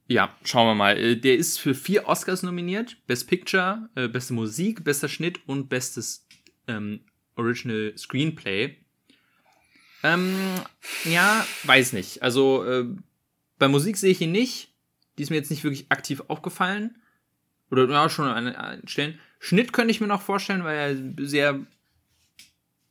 [0.09, 0.97] ja, schauen wir mal.
[0.97, 5.69] Äh, Der ist für vier Oscars nominiert: Best Picture, äh, beste Musik, bester Schnitt und
[5.69, 6.27] bestes
[6.67, 7.01] ähm,
[7.35, 8.75] Original Screenplay.
[10.03, 10.35] Ähm,
[11.05, 12.23] ja, weiß nicht.
[12.23, 12.85] Also äh,
[13.59, 14.73] bei Musik sehe ich ihn nicht.
[15.17, 16.97] Die ist mir jetzt nicht wirklich aktiv aufgefallen.
[17.69, 19.19] Oder ja, schon an, Stellen.
[19.39, 21.59] Schnitt könnte ich mir noch vorstellen, weil er sehr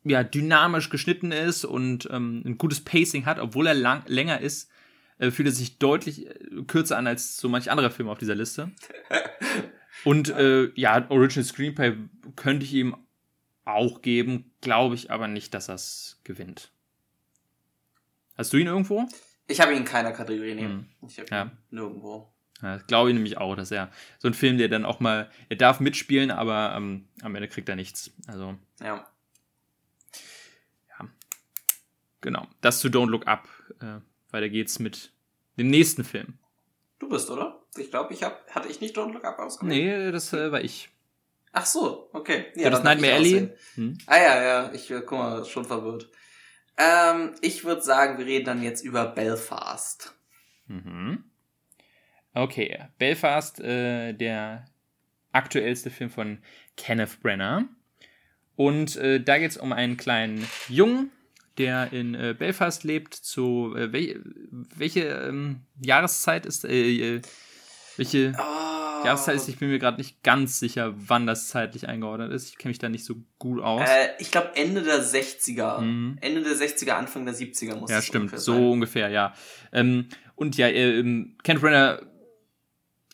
[0.05, 4.71] ja, dynamisch geschnitten ist und ähm, ein gutes Pacing hat, obwohl er lang, länger ist,
[5.19, 8.35] äh, fühlt er sich deutlich äh, kürzer an als so manch anderer Film auf dieser
[8.35, 8.71] Liste.
[10.05, 11.97] Und äh, ja, Original Screenplay
[12.37, 12.97] könnte ich ihm
[13.64, 16.73] auch geben, glaube ich aber nicht, dass er es gewinnt.
[18.37, 19.07] Hast du ihn irgendwo?
[19.47, 20.89] Ich habe ihn in keiner Kategorie nehmen.
[21.07, 21.43] Ich habe Ja.
[21.45, 22.33] ihn nirgendwo.
[22.62, 25.31] Ja, das glaube ich nämlich auch, dass er so ein Film, der dann auch mal,
[25.49, 28.11] er darf mitspielen, aber ähm, am Ende kriegt er nichts.
[28.27, 29.07] Also, Ja.
[32.21, 32.47] genau.
[32.61, 33.49] Das zu Don't Look Up.
[33.81, 34.01] Äh,
[34.31, 35.12] weiter geht's mit
[35.59, 36.39] dem nächsten Film.
[36.99, 37.62] Du bist, oder?
[37.76, 40.07] Ich glaube, ich hab, hatte ich nicht Don't Look Up ausgewählt?
[40.07, 40.89] Nee, das äh, war ich.
[41.53, 42.47] Ach so, okay.
[42.55, 43.51] Ja, das dann darf Nightmare Alley.
[43.74, 43.99] Hm?
[44.07, 46.11] Ah ja, ja, ich äh, guck mal, schon verwirrt.
[46.76, 50.14] Ähm, ich würde sagen, wir reden dann jetzt über Belfast.
[50.66, 51.24] Mhm.
[52.35, 54.66] Okay, Belfast, äh, der
[55.33, 56.39] aktuellste Film von
[56.76, 57.68] Kenneth Brenner.
[58.55, 61.11] Und äh, da geht es um einen kleinen Jungen,
[61.59, 63.15] der in äh, Belfast lebt.
[63.15, 64.23] Zu äh, wel
[64.77, 67.23] welche ähm, Jahreszeit ist äh, äh,
[67.97, 69.49] welche Oh, Jahreszeit ist?
[69.49, 72.49] Ich bin mir gerade nicht ganz sicher, wann das zeitlich eingeordnet ist.
[72.51, 73.83] Ich kenne mich da nicht so gut aus.
[73.89, 75.81] äh, ich glaube Ende der 60er.
[75.81, 76.19] Mhm.
[76.21, 78.25] Ende der 60er, Anfang der 70er muss Ja, stimmt.
[78.33, 79.35] ungefähr So ungefähr, ja.
[79.73, 80.07] Ähm,
[80.37, 82.01] und ja, ähm, Kent Brenner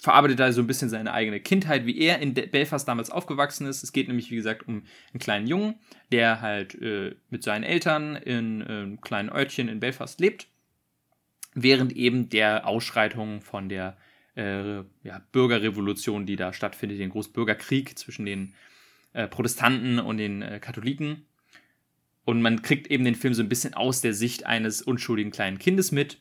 [0.04, 3.82] verarbeitet da so ein bisschen seine eigene Kindheit, wie er in Belfast damals aufgewachsen ist.
[3.82, 4.82] Es geht nämlich, wie gesagt, um
[5.12, 5.76] einen kleinen Jungen,
[6.12, 10.46] der halt äh, mit seinen Eltern in äh, einem kleinen Örtchen in Belfast lebt,
[11.54, 13.96] während eben der Ausschreitungen von der
[14.36, 18.52] äh, ja, Bürgerrevolution, die da stattfindet, den Großbürgerkrieg zwischen den
[19.14, 21.24] äh, Protestanten und den äh, Katholiken.
[22.26, 25.58] Und man kriegt eben den Film so ein bisschen aus der Sicht eines unschuldigen kleinen
[25.58, 26.20] Kindes mit.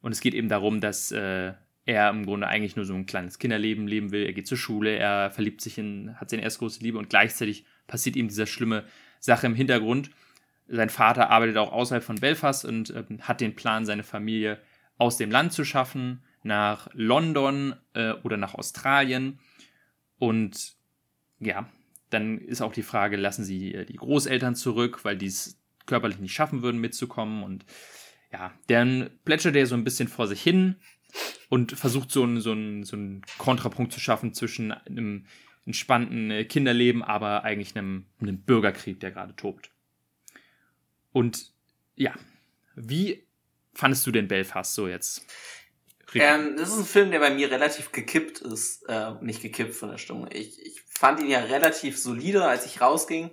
[0.00, 1.52] Und es geht eben darum, dass äh,
[1.84, 4.24] er im Grunde eigentlich nur so ein kleines Kinderleben leben will.
[4.24, 7.64] Er geht zur Schule, er verliebt sich in, hat seine erste große Liebe und gleichzeitig
[7.86, 8.84] passiert ihm dieser schlimme
[9.18, 10.10] Sache im Hintergrund.
[10.68, 14.60] Sein Vater arbeitet auch außerhalb von Belfast und ähm, hat den Plan, seine Familie
[14.96, 19.38] aus dem Land zu schaffen, nach London äh, oder nach Australien.
[20.18, 20.74] Und
[21.40, 21.68] ja,
[22.10, 26.18] dann ist auch die Frage, lassen sie äh, die Großeltern zurück, weil die es körperlich
[26.18, 27.42] nicht schaffen würden, mitzukommen.
[27.42, 27.64] Und
[28.32, 30.76] ja, dann plätschert er so ein bisschen vor sich hin
[31.48, 32.54] und versucht so einen, so
[32.84, 35.26] so einen Kontrapunkt zu schaffen zwischen einem
[35.66, 39.70] entspannten äh, Kinderleben, aber eigentlich einem, einem Bürgerkrieg, der gerade tobt.
[41.12, 41.52] Und
[41.94, 42.14] ja,
[42.74, 43.26] wie
[43.74, 45.26] fandest du denn Belfast so jetzt?
[46.14, 48.82] Ähm, das ist ein Film, der bei mir relativ gekippt ist.
[48.88, 50.28] Äh, nicht gekippt von der Stimmung.
[50.30, 53.30] Ich, ich fand ihn ja relativ solide, als ich rausging.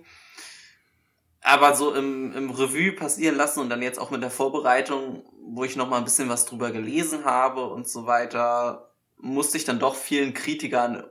[1.42, 5.64] Aber so im, im Revue passieren lassen und dann jetzt auch mit der Vorbereitung, wo
[5.64, 9.78] ich noch mal ein bisschen was drüber gelesen habe und so weiter, musste ich dann
[9.78, 11.04] doch vielen Kritikern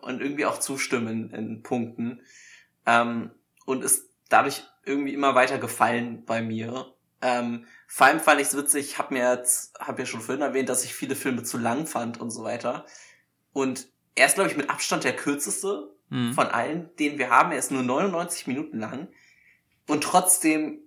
[0.00, 2.22] und irgendwie auch zustimmen in, Punkten.
[2.86, 3.30] Ähm,
[3.66, 6.92] und ist dadurch irgendwie immer weiter gefallen bei mir.
[7.20, 10.42] Ähm, vor allem fand ich es witzig, ich habe mir jetzt, habe ja schon vorhin
[10.42, 12.84] erwähnt, dass ich viele Filme zu lang fand und so weiter.
[13.52, 16.32] Und er ist, glaube ich, mit Abstand der kürzeste mhm.
[16.32, 17.52] von allen, den wir haben.
[17.52, 19.08] Er ist nur 99 Minuten lang.
[19.86, 20.80] Und trotzdem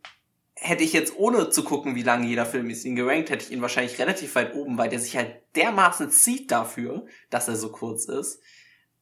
[0.56, 3.52] hätte ich jetzt, ohne zu gucken, wie lange jeder Film ist, ihn gerankt, hätte ich
[3.52, 7.72] ihn wahrscheinlich relativ weit oben, weil der sich halt dermaßen zieht dafür, dass er so
[7.72, 8.42] kurz ist.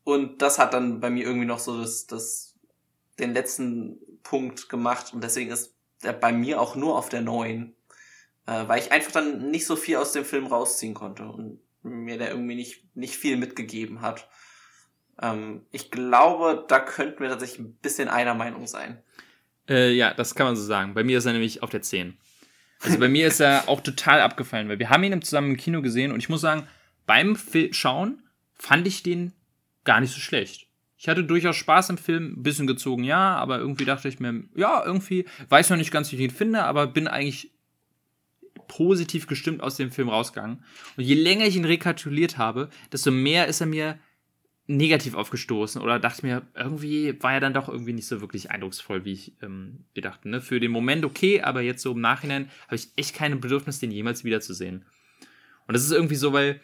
[0.04, 2.56] Und das hat dann bei mir irgendwie noch so das, das,
[3.20, 5.14] den letzten Punkt gemacht.
[5.14, 7.76] Und deswegen ist er bei mir auch nur auf der neuen.
[8.46, 12.18] Äh, weil ich einfach dann nicht so viel aus dem Film rausziehen konnte und mir
[12.18, 14.28] der irgendwie nicht, nicht viel mitgegeben hat.
[15.22, 19.02] Ähm, ich glaube, da könnten wir tatsächlich ein bisschen einer Meinung sein.
[19.70, 20.94] Äh, ja, das kann man so sagen.
[20.94, 22.18] Bei mir ist er nämlich auf der 10.
[22.82, 25.82] Also bei mir ist er auch total abgefallen, weil wir haben ihn zusammen im Kino
[25.82, 26.68] gesehen und ich muss sagen,
[27.06, 27.38] beim
[27.72, 28.22] Schauen
[28.56, 29.34] fand ich den
[29.86, 30.68] gar nicht so schlecht.
[30.98, 34.44] Ich hatte durchaus Spaß im Film, ein bisschen gezogen, ja, aber irgendwie dachte ich mir,
[34.56, 37.52] ja, irgendwie, weiß noch nicht ganz, wie ich ihn finde, aber bin eigentlich
[38.68, 40.64] positiv gestimmt aus dem Film rausgegangen.
[40.96, 44.00] Und je länger ich ihn rekapituliert habe, desto mehr ist er mir
[44.66, 49.04] negativ aufgestoßen oder dachte mir, irgendwie war er dann doch irgendwie nicht so wirklich eindrucksvoll,
[49.04, 50.24] wie ich ähm, gedacht.
[50.26, 50.40] Ne?
[50.40, 53.92] Für den Moment okay, aber jetzt so im Nachhinein habe ich echt kein Bedürfnis, den
[53.92, 54.86] jemals wiederzusehen.
[55.68, 56.62] Und das ist irgendwie so, weil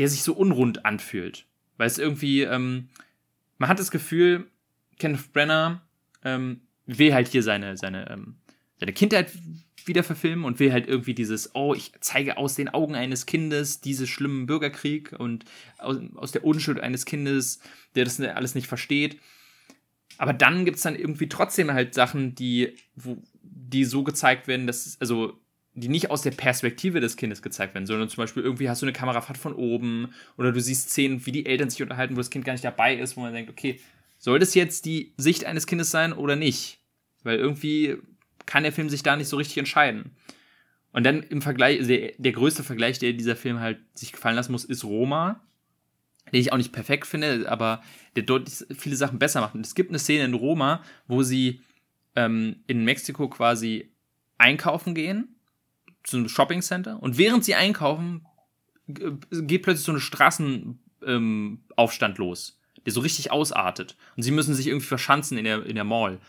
[0.00, 1.46] der sich so unrund anfühlt.
[1.76, 2.88] Weil es irgendwie, ähm,
[3.58, 4.48] man hat das Gefühl,
[4.98, 5.82] Kenneth Brenner
[6.24, 8.36] ähm, will halt hier seine, seine, ähm,
[8.78, 9.30] seine Kindheit
[9.86, 13.80] wieder verfilmen und will halt irgendwie dieses, oh, ich zeige aus den Augen eines Kindes
[13.80, 15.44] diesen schlimmen Bürgerkrieg und
[15.78, 17.60] aus, aus der Unschuld eines Kindes,
[17.94, 19.18] der das alles nicht versteht.
[20.18, 24.66] Aber dann gibt es dann irgendwie trotzdem halt Sachen, die, wo, die so gezeigt werden,
[24.66, 25.38] dass, also
[25.74, 28.86] die nicht aus der Perspektive des Kindes gezeigt werden, sondern zum Beispiel irgendwie hast du
[28.86, 32.30] eine Kamerafahrt von oben oder du siehst Szenen, wie die Eltern sich unterhalten, wo das
[32.30, 33.80] Kind gar nicht dabei ist, wo man denkt, okay,
[34.18, 36.78] soll das jetzt die Sicht eines Kindes sein oder nicht?
[37.24, 37.96] Weil irgendwie
[38.46, 40.12] kann der Film sich da nicht so richtig entscheiden.
[40.92, 44.52] Und dann im Vergleich, der, der größte Vergleich, der dieser Film halt sich gefallen lassen
[44.52, 45.40] muss, ist Roma,
[46.32, 47.82] den ich auch nicht perfekt finde, aber
[48.16, 49.54] der deutlich viele Sachen besser macht.
[49.54, 51.62] Und es gibt eine Szene in Roma, wo sie
[52.14, 53.90] ähm, in Mexiko quasi
[54.38, 55.34] einkaufen gehen
[56.04, 58.26] zu einem Shoppingcenter und während sie einkaufen,
[58.86, 63.96] geht plötzlich so eine Straßenaufstand ähm, los, der so richtig ausartet.
[64.16, 66.20] Und sie müssen sich irgendwie verschanzen in der, in der Mall.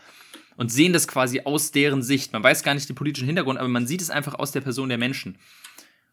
[0.56, 2.32] Und sehen das quasi aus deren Sicht.
[2.32, 4.88] Man weiß gar nicht den politischen Hintergrund, aber man sieht es einfach aus der Person
[4.88, 5.38] der Menschen.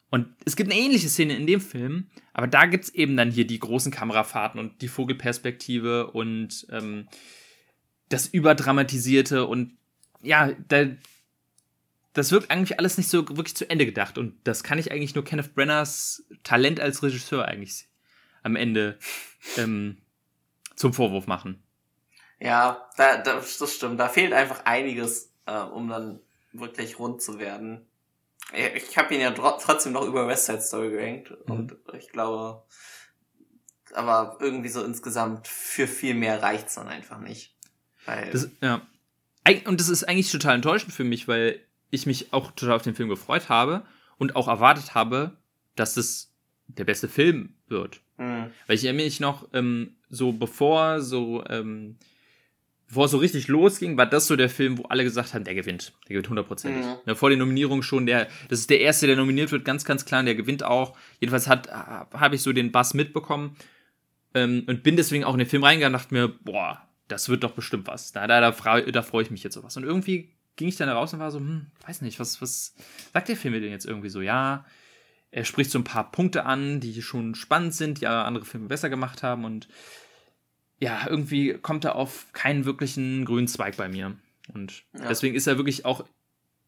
[0.10, 3.32] Und es gibt eine ähnliche Szene in dem Film, aber da gibt es eben dann
[3.32, 7.08] hier die großen Kamerafahrten und die Vogelperspektive und ähm,
[8.10, 9.76] das Überdramatisierte und
[10.22, 10.86] ja, da,
[12.14, 14.18] das wirkt eigentlich alles nicht so wirklich zu Ende gedacht.
[14.18, 17.88] Und das kann ich eigentlich nur Kenneth Brenners Talent als Regisseur eigentlich
[18.44, 19.00] am Ende
[19.58, 19.98] ähm,
[20.76, 21.64] zum Vorwurf machen.
[22.44, 24.00] Ja, da, da, das stimmt.
[24.00, 26.20] Da fehlt einfach einiges, äh, um dann
[26.52, 27.88] wirklich rund zu werden.
[28.52, 31.54] Ich, ich habe ihn ja trotzdem noch über West Side Story gerankt mhm.
[31.54, 32.64] und ich glaube,
[33.94, 37.56] aber irgendwie so insgesamt für viel mehr reicht's dann einfach nicht.
[38.06, 38.82] Weil das, ja.
[39.66, 42.96] Und das ist eigentlich total enttäuschend für mich, weil ich mich auch total auf den
[42.96, 43.86] Film gefreut habe
[44.18, 45.38] und auch erwartet habe,
[45.76, 46.34] dass es
[46.68, 48.02] der beste Film wird.
[48.18, 48.52] Mhm.
[48.68, 51.98] Weil ich erinnere mich noch, ähm, so bevor so, ähm,
[52.94, 55.56] bevor es so richtig losging, war das so der Film, wo alle gesagt haben, der
[55.56, 55.94] gewinnt.
[56.04, 56.86] Der gewinnt hundertprozentig.
[56.86, 56.96] Mhm.
[57.08, 60.06] Ja, vor den Nominierungen schon, der, das ist der erste, der nominiert wird, ganz, ganz
[60.06, 60.96] klar, der gewinnt auch.
[61.20, 63.56] Jedenfalls hat, habe ich so den Bass mitbekommen
[64.36, 67.44] ähm, und bin deswegen auch in den Film reingegangen und dachte mir, boah, das wird
[67.44, 68.12] doch bestimmt was.
[68.12, 69.76] Da, da, da, da freue ich mich jetzt sowas.
[69.76, 72.76] Und irgendwie ging ich dann raus und war so, hm, weiß nicht, was, was
[73.12, 74.22] sagt der Film mir denn jetzt irgendwie so?
[74.22, 74.66] Ja,
[75.32, 78.92] er spricht so ein paar Punkte an, die schon spannend sind, die andere Filme besser
[78.92, 79.68] gemacht haben und
[80.84, 84.18] ja, irgendwie kommt er auf keinen wirklichen grünen Zweig bei mir.
[84.54, 85.08] Und ja.
[85.08, 86.06] deswegen ist er wirklich auch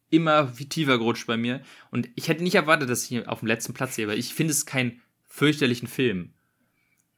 [0.08, 1.60] immer wie tiefer gerutscht bei mir.
[1.90, 4.32] Und ich hätte nicht erwartet, dass ich hier auf dem letzten Platz sehe, weil ich
[4.32, 6.30] finde es keinen fürchterlichen Film.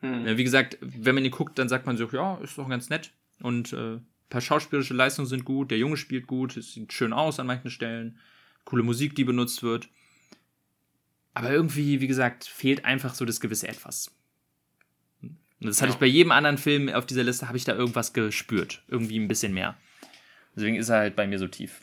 [0.00, 0.36] Hm.
[0.36, 3.12] Wie gesagt, wenn man ihn guckt, dann sagt man so, ja, ist doch ganz nett.
[3.40, 7.12] Und äh, ein paar schauspielerische Leistungen sind gut, der Junge spielt gut, es sieht schön
[7.12, 8.18] aus an manchen Stellen,
[8.64, 9.88] coole Musik, die benutzt wird.
[11.32, 14.10] Aber irgendwie, wie gesagt, fehlt einfach so das gewisse Etwas.
[15.60, 15.82] Und das ja.
[15.82, 18.82] hatte ich bei jedem anderen Film auf dieser Liste, habe ich da irgendwas gespürt.
[18.88, 19.76] Irgendwie ein bisschen mehr.
[20.54, 21.80] Deswegen ist er halt bei mir so tief.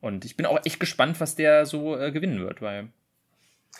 [0.00, 2.88] Und ich bin auch echt gespannt, was der so äh, gewinnen wird, weil.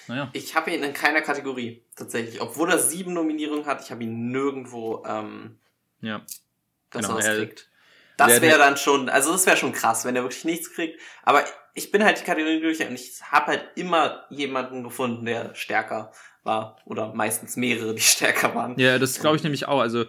[0.09, 0.31] Naja.
[0.33, 2.41] Ich habe ihn in keiner Kategorie, tatsächlich.
[2.41, 5.59] Obwohl er sieben Nominierungen hat, ich habe ihn nirgendwo, ähm,
[6.01, 6.21] ja.
[6.91, 7.71] dass genau, er was kriegt.
[8.17, 11.01] Das wäre dann schon, also das wäre schon krass, wenn er wirklich nichts kriegt.
[11.23, 11.45] Aber
[11.75, 16.13] ich bin halt die Kategorie durch und ich habe halt immer jemanden gefunden, der stärker
[16.47, 16.79] war.
[16.85, 18.79] Oder meistens mehrere, die stärker waren.
[18.79, 19.81] Ja, das glaube ich nämlich auch.
[19.81, 20.05] Also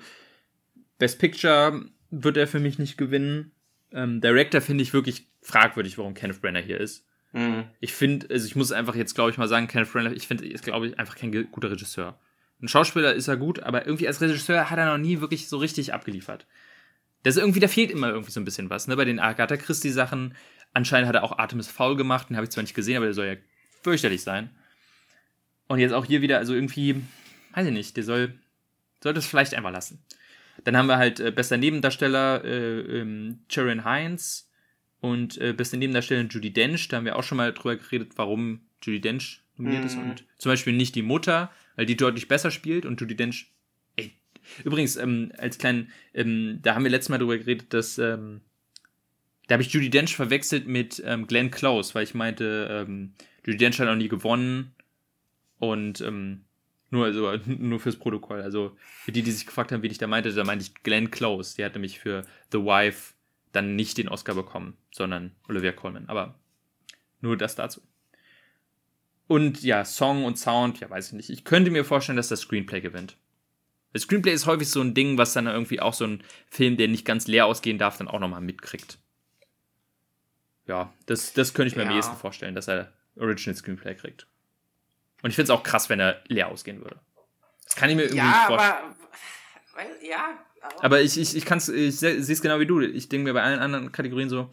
[0.98, 3.52] Best Picture wird er für mich nicht gewinnen.
[3.92, 7.06] Ähm, Director finde ich wirklich fragwürdig, warum Kenneth Brenner hier ist.
[7.34, 7.66] Mhm.
[7.80, 10.48] Ich finde, also ich muss einfach jetzt, glaube ich, mal sagen, Kenneth Brenner, ich finde,
[10.48, 12.20] ist, glaube ich, einfach kein guter Regisseur.
[12.62, 15.58] Ein Schauspieler ist er gut, aber irgendwie als Regisseur hat er noch nie wirklich so
[15.58, 16.48] richtig abgeliefert.
[17.24, 18.96] Das ist irgendwie, da fehlt immer irgendwie so ein bisschen was, ne?
[18.96, 20.36] Bei den Agatha Christie-Sachen.
[20.74, 23.14] Anscheinend hat er auch Artemis Foul gemacht, den habe ich zwar nicht gesehen, aber der
[23.14, 23.36] soll ja
[23.84, 24.50] fürchterlich sein.
[25.68, 26.96] Und jetzt auch hier wieder, also irgendwie,
[27.54, 28.34] weiß ich nicht, der soll,
[29.04, 30.00] sollte es vielleicht einfach lassen.
[30.64, 34.50] Dann haben wir halt äh, bester Nebendarsteller äh, ähm, Sharon Hines
[35.02, 36.88] und äh, beste Nebendarstellerin Judy Dench.
[36.88, 39.88] Da haben wir auch schon mal drüber geredet, warum Judy Dench nominiert mhm.
[39.88, 43.52] ist und zum Beispiel nicht die Mutter, weil die deutlich besser spielt und Judy Dench.
[43.96, 44.14] Ey,
[44.64, 48.42] übrigens, ähm, als kleinen, ähm, da haben wir letztes Mal drüber geredet, dass ähm,
[49.48, 53.14] da habe ich Judy Dench verwechselt mit ähm, Glenn Close, weil ich meinte, ähm,
[53.46, 54.74] Judy Dench hat noch nie gewonnen
[55.60, 56.46] und ähm,
[56.90, 58.42] nur, also, nur fürs Protokoll.
[58.42, 61.12] Also für die, die sich gefragt haben, wie ich da meinte, da meinte ich Glenn
[61.12, 61.56] Close.
[61.56, 63.14] Die hat nämlich für The Wife
[63.52, 66.08] dann nicht den Oscar bekommen, sondern Olivia Colman.
[66.08, 66.36] Aber
[67.22, 67.82] nur das dazu.
[69.28, 71.30] Und ja, Song und Sound, ja, weiß ich nicht.
[71.30, 73.18] Ich könnte mir vorstellen, dass das Screenplay gewinnt.
[73.94, 76.88] Das Screenplay ist häufig so ein Ding, was dann irgendwie auch so ein Film, der
[76.88, 79.00] nicht ganz leer ausgehen darf, dann auch nochmal mitkriegt.
[80.68, 81.90] Ja, das, das könnte ich mir ja.
[81.90, 84.28] am ehesten vorstellen, dass er Original Screenplay kriegt.
[85.22, 87.00] Und ich finde es auch krass, wenn er leer ausgehen würde.
[87.66, 88.96] Das kann ich mir irgendwie ja, vorstellen.
[89.74, 92.82] Aber, ja, aber, aber ich, ich, ich, kann's, ich sehe es genau wie du.
[92.82, 94.50] Ich denke mir bei allen anderen Kategorien so,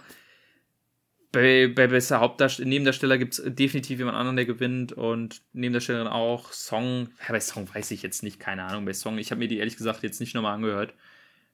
[1.34, 6.52] bei, bei bester Hauptdarsteller, Nebendarsteller gibt es definitiv jemand anderen, der gewinnt und Nebendarstellerin auch.
[6.52, 8.84] Song, ja, bei Song weiß ich jetzt nicht, keine Ahnung.
[8.84, 10.94] Bei Song, ich habe mir die ehrlich gesagt jetzt nicht nochmal angehört.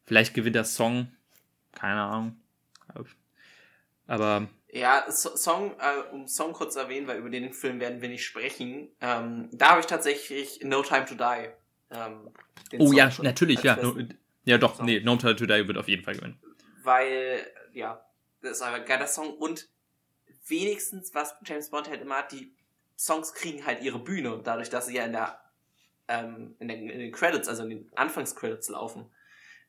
[0.04, 1.08] Vielleicht gewinnt der Song,
[1.72, 2.36] keine Ahnung.
[4.06, 8.08] Aber ja, Song, äh, um Song kurz zu erwähnen, weil über den Film werden wir
[8.08, 8.88] nicht sprechen.
[9.00, 11.48] Ähm, da habe ich tatsächlich No Time to Die.
[11.90, 12.30] Ähm,
[12.78, 13.76] oh Song ja, natürlich, ja.
[13.76, 13.96] No,
[14.44, 14.86] ja, doch, Song.
[14.86, 16.38] nee, No Time to Die wird auf jeden Fall gewinnen.
[16.82, 18.04] Weil, ja,
[18.42, 19.68] das ist einfach ein geiler Song und
[20.46, 22.52] wenigstens, was James Bond halt immer hat, die
[22.96, 25.40] Songs kriegen halt ihre Bühne, dadurch, dass sie ja in der,
[26.08, 29.10] ähm, in, den, in den Credits, also in den Anfangscredits laufen.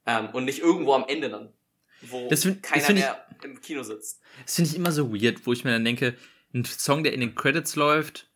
[0.05, 1.53] Ähm, und nicht irgendwo am Ende dann
[2.01, 4.21] wo das find, keiner das mehr ich, im Kino sitzt.
[4.45, 6.15] Das finde ich immer so weird, wo ich mir dann denke,
[6.53, 8.29] ein Song, der in den Credits läuft,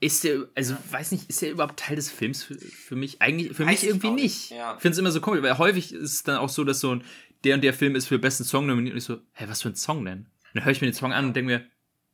[0.00, 3.22] ist der, also weiß nicht, ist der überhaupt Teil des Films für, für mich?
[3.22, 4.50] Eigentlich, für Weiß mich irgendwie nicht.
[4.50, 4.74] Ja.
[4.74, 6.94] Ich finde es immer so komisch, weil häufig ist es dann auch so, dass so
[6.94, 7.04] ein,
[7.44, 9.68] der und der Film ist für besten Song nominiert und ich so, hä, was für
[9.68, 10.18] ein Song denn?
[10.18, 11.66] Und dann höre ich mir den Song an und denke mir,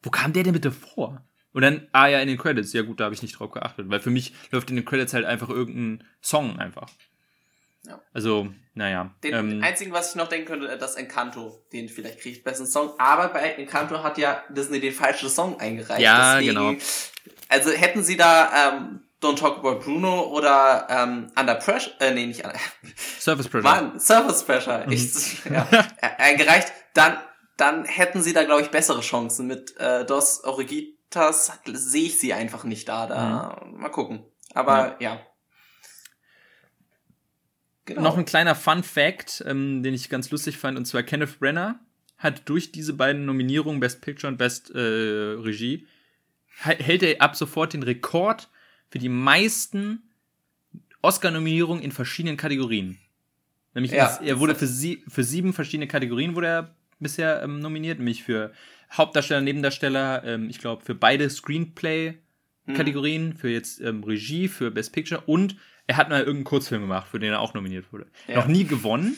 [0.02, 1.24] wo kam der denn bitte vor?
[1.52, 2.72] Und dann, ah ja, in den Credits.
[2.72, 5.14] Ja gut, da habe ich nicht drauf geachtet, weil für mich läuft in den Credits
[5.14, 6.88] halt einfach irgendein Song einfach.
[7.88, 8.00] Ja.
[8.12, 9.14] Also, naja.
[9.24, 12.92] Den ähm, einzigen, was ich noch denken könnte, das Encanto, den vielleicht kriegt besten Song.
[12.98, 16.00] Aber bei Encanto hat ja Disney den falschen Song eingereicht.
[16.00, 16.74] Ja, Deswegen, genau.
[17.48, 22.26] Also hätten sie da ähm, Don't Talk About Bruno oder ähm, Under Pressure, äh, nee,
[22.26, 22.58] nicht Under,
[23.18, 23.62] Surface Pressure.
[23.62, 24.92] Mann, Surface Pressure, mhm.
[24.92, 25.66] ich, ja,
[26.18, 27.18] eingereicht, dann,
[27.56, 29.46] dann hätten sie da, glaube ich, bessere Chancen.
[29.48, 33.06] Mit äh, Dos Origitas sehe ich sie einfach nicht da.
[33.06, 33.80] Da mhm.
[33.80, 34.24] mal gucken.
[34.54, 35.14] Aber ja.
[35.14, 35.20] ja.
[37.88, 38.02] Genau.
[38.02, 41.80] Noch ein kleiner Fun Fact, ähm, den ich ganz lustig fand, und zwar Kenneth Brenner
[42.18, 45.86] hat durch diese beiden Nominierungen Best Picture und Best äh, Regie
[46.60, 48.50] hält er ab sofort den Rekord
[48.90, 50.02] für die meisten
[51.00, 52.98] Oscar-Nominierungen in verschiedenen Kategorien.
[53.72, 57.60] Nämlich ja, ist, er wurde für, sie, für sieben verschiedene Kategorien wurde er bisher ähm,
[57.60, 58.52] nominiert, nämlich für
[58.92, 63.36] Hauptdarsteller, Nebendarsteller, ähm, ich glaube für beide Screenplay-Kategorien, mhm.
[63.36, 65.56] für jetzt ähm, Regie, für Best Picture und
[65.88, 68.06] er hat mal irgendeinen Kurzfilm gemacht, für den er auch nominiert wurde.
[68.28, 68.36] Ja.
[68.36, 69.16] Noch nie gewonnen,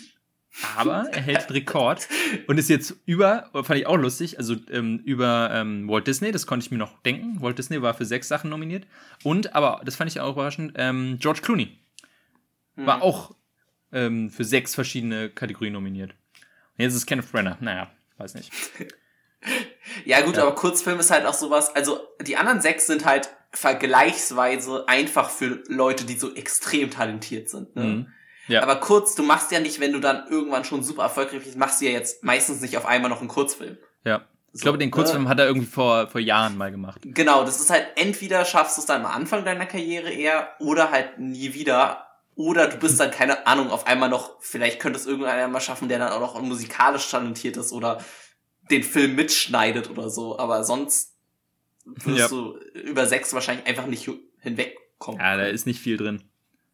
[0.77, 2.09] aber er hält den Rekord
[2.47, 6.47] und ist jetzt über, fand ich auch lustig, also ähm, über ähm, Walt Disney, das
[6.47, 7.43] konnte ich mir noch denken.
[7.43, 8.87] Walt Disney war für sechs Sachen nominiert.
[9.25, 11.77] Und, aber das fand ich auch überraschend, ähm, George Clooney
[12.77, 13.03] war mhm.
[13.03, 13.35] auch
[13.93, 16.13] ähm, für sechs verschiedene Kategorien nominiert.
[16.79, 17.59] Und jetzt ist Kenneth Brenner.
[17.61, 18.51] Naja, weiß nicht.
[20.05, 20.43] Ja, gut, ja.
[20.43, 21.75] aber Kurzfilm ist halt auch sowas.
[21.75, 27.75] Also, die anderen sechs sind halt vergleichsweise einfach für Leute, die so extrem talentiert sind.
[27.77, 27.83] Ne?
[27.83, 28.13] Mhm.
[28.49, 28.63] Ja.
[28.63, 31.81] Aber kurz, du machst ja nicht, wenn du dann irgendwann schon super erfolgreich bist, machst
[31.81, 33.79] du ja jetzt meistens nicht auf einmal noch einen Kurzfilm.
[34.05, 34.23] Ja.
[34.53, 37.01] Ich glaube, den Kurzfilm äh, hat er irgendwie vor, vor Jahren mal gemacht.
[37.05, 40.91] Genau, das ist halt entweder schaffst du es dann am Anfang deiner Karriere eher oder
[40.91, 42.07] halt nie wieder.
[42.35, 45.89] Oder du bist dann, keine Ahnung, auf einmal noch, vielleicht könnte es irgendeiner mal schaffen,
[45.89, 48.03] der dann auch noch musikalisch talentiert ist oder
[48.71, 50.39] den Film mitschneidet oder so.
[50.39, 51.15] Aber sonst
[51.85, 52.29] wirst ja.
[52.29, 54.09] du über sechs wahrscheinlich einfach nicht
[54.39, 55.21] hinwegkommen.
[55.21, 56.23] Ja, da ist nicht viel drin.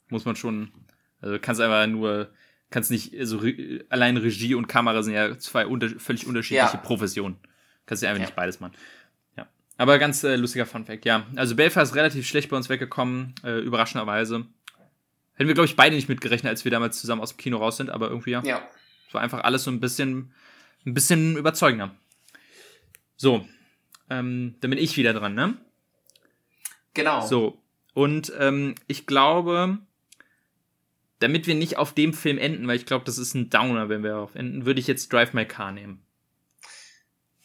[0.09, 0.73] Muss man schon.
[1.21, 2.31] Also kannst einfach nur,
[2.71, 3.41] kannst nicht, also
[3.89, 6.81] allein Regie und Kamera sind ja zwei unter, völlig unterschiedliche ja.
[6.81, 7.39] Professionen.
[7.87, 8.27] Kannst du einfach ja.
[8.27, 8.75] nicht beides machen.
[9.37, 9.49] Ja.
[9.77, 11.27] Aber ganz äh, lustiger Funfact, ja.
[11.37, 14.47] Also Belfast ist relativ schlecht bei uns weggekommen, äh, überraschenderweise.
[15.35, 17.77] Hätten wir, glaube ich, beide nicht mitgerechnet, als wir damals zusammen aus dem Kino raus
[17.77, 18.43] sind, aber irgendwie ja.
[18.45, 18.69] Ja.
[19.09, 20.33] Es war einfach alles so ein bisschen,
[20.85, 21.95] ein bisschen überzeugender.
[23.17, 23.47] So.
[24.11, 25.57] Ähm, dann bin ich wieder dran, ne?
[26.95, 27.27] Genau.
[27.27, 27.63] So.
[27.95, 29.79] Und ähm, ich glaube,
[31.19, 34.03] damit wir nicht auf dem Film enden, weil ich glaube, das ist ein Downer, wenn
[34.03, 36.03] wir darauf enden, würde ich jetzt Drive My Car nehmen.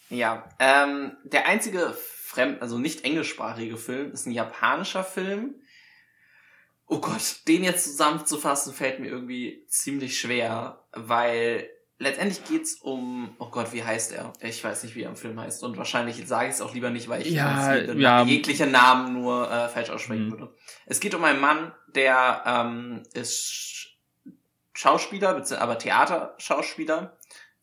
[0.09, 1.95] Ja, ähm, der einzige
[2.31, 5.55] fremd, also nicht englischsprachige Film ist ein japanischer Film.
[6.85, 11.69] Oh Gott, den jetzt zusammenzufassen fällt mir irgendwie ziemlich schwer, weil
[12.01, 14.33] letztendlich geht's um, oh Gott, wie heißt er?
[14.41, 16.89] Ich weiß nicht, wie er im Film heißt und wahrscheinlich sage ich es auch lieber
[16.89, 18.23] nicht, weil ich ja, ja.
[18.23, 20.31] jegliche Namen nur äh, falsch aussprechen mhm.
[20.31, 20.55] würde.
[20.87, 23.97] Es geht um einen Mann, der ähm, ist
[24.73, 27.17] Schauspieler, aber Theaterschauspieler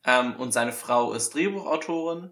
[0.04, 2.30] ähm, und seine Frau ist Drehbuchautorin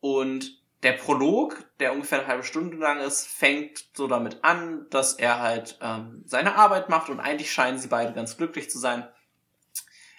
[0.00, 5.12] und der Prolog, der ungefähr eine halbe Stunde lang ist, fängt so damit an, dass
[5.12, 9.06] er halt ähm, seine Arbeit macht und eigentlich scheinen sie beide ganz glücklich zu sein.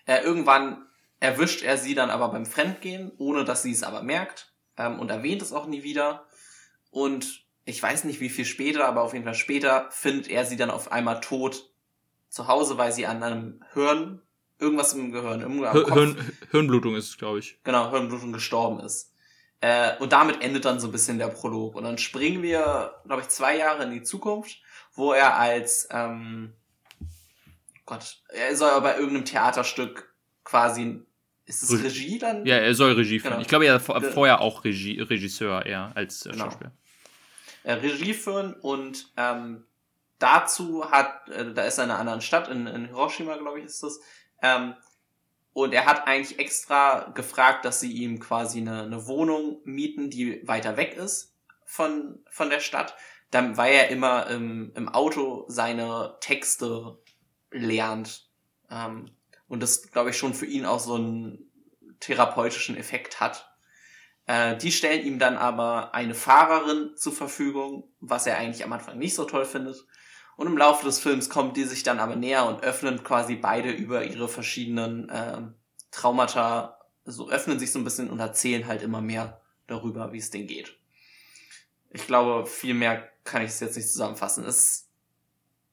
[0.05, 0.87] Äh, irgendwann
[1.21, 5.09] erwischt er sie dann aber beim Fremdgehen, ohne dass sie es aber merkt ähm, und
[5.09, 6.27] erwähnt es auch nie wieder.
[6.89, 10.57] Und ich weiß nicht wie viel später, aber auf jeden Fall später findet er sie
[10.57, 11.71] dann auf einmal tot
[12.27, 14.21] zu Hause, weil sie an einem Hirn,
[14.59, 17.59] irgendwas im Gehirn, im Hirn, Hirnblutung ist, glaube ich.
[17.63, 19.13] Genau, Hirnblutung gestorben ist.
[19.59, 21.75] Äh, und damit endet dann so ein bisschen der Prolog.
[21.75, 24.59] Und dann springen wir, glaube ich, zwei Jahre in die Zukunft,
[24.95, 26.53] wo er als, ähm,
[27.85, 31.05] Gott, er soll aber bei irgendeinem Theaterstück quasi,
[31.55, 32.45] ist es Regie dann?
[32.45, 33.31] Ja, er soll Regie führen.
[33.31, 33.41] Genau.
[33.41, 36.45] Ich glaube, er war vorher auch Regie, Regisseur eher als äh, genau.
[36.45, 36.71] Schauspieler.
[37.63, 39.65] Äh, Regie führen und ähm,
[40.19, 43.65] dazu hat, äh, da ist er in einer anderen Stadt, in, in Hiroshima, glaube ich,
[43.65, 43.99] ist das,
[44.41, 44.75] ähm,
[45.53, 50.47] und er hat eigentlich extra gefragt, dass sie ihm quasi eine, eine Wohnung mieten, die
[50.47, 52.95] weiter weg ist von, von der Stadt,
[53.31, 56.97] dann, weil er immer im, im Auto seine Texte
[57.51, 58.29] lernt.
[58.69, 59.11] Ähm,
[59.51, 61.51] und das, glaube ich, schon für ihn auch so einen
[61.99, 63.53] therapeutischen Effekt hat.
[64.25, 68.97] Äh, die stellen ihm dann aber eine Fahrerin zur Verfügung, was er eigentlich am Anfang
[68.97, 69.85] nicht so toll findet.
[70.37, 73.71] Und im Laufe des Films kommen die sich dann aber näher und öffnen quasi beide
[73.71, 75.41] über ihre verschiedenen äh,
[75.91, 80.29] Traumata, so öffnen sich so ein bisschen und erzählen halt immer mehr darüber, wie es
[80.29, 80.77] denen geht.
[81.89, 84.45] Ich glaube, viel mehr kann ich es jetzt nicht zusammenfassen.
[84.45, 84.87] Es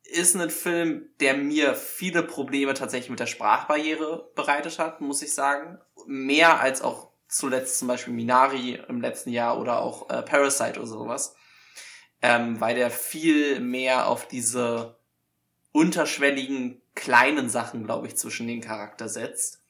[0.08, 5.34] ist ein Film, der mir viele Probleme tatsächlich mit der Sprachbarriere bereitet hat, muss ich
[5.34, 5.78] sagen.
[6.06, 10.86] Mehr als auch zuletzt zum Beispiel Minari im letzten Jahr oder auch äh, Parasite oder
[10.86, 11.34] sowas
[12.22, 14.98] ähm, weil der viel mehr auf diese
[15.72, 19.62] unterschwelligen kleinen Sachen, glaube ich, zwischen den Charakter setzt.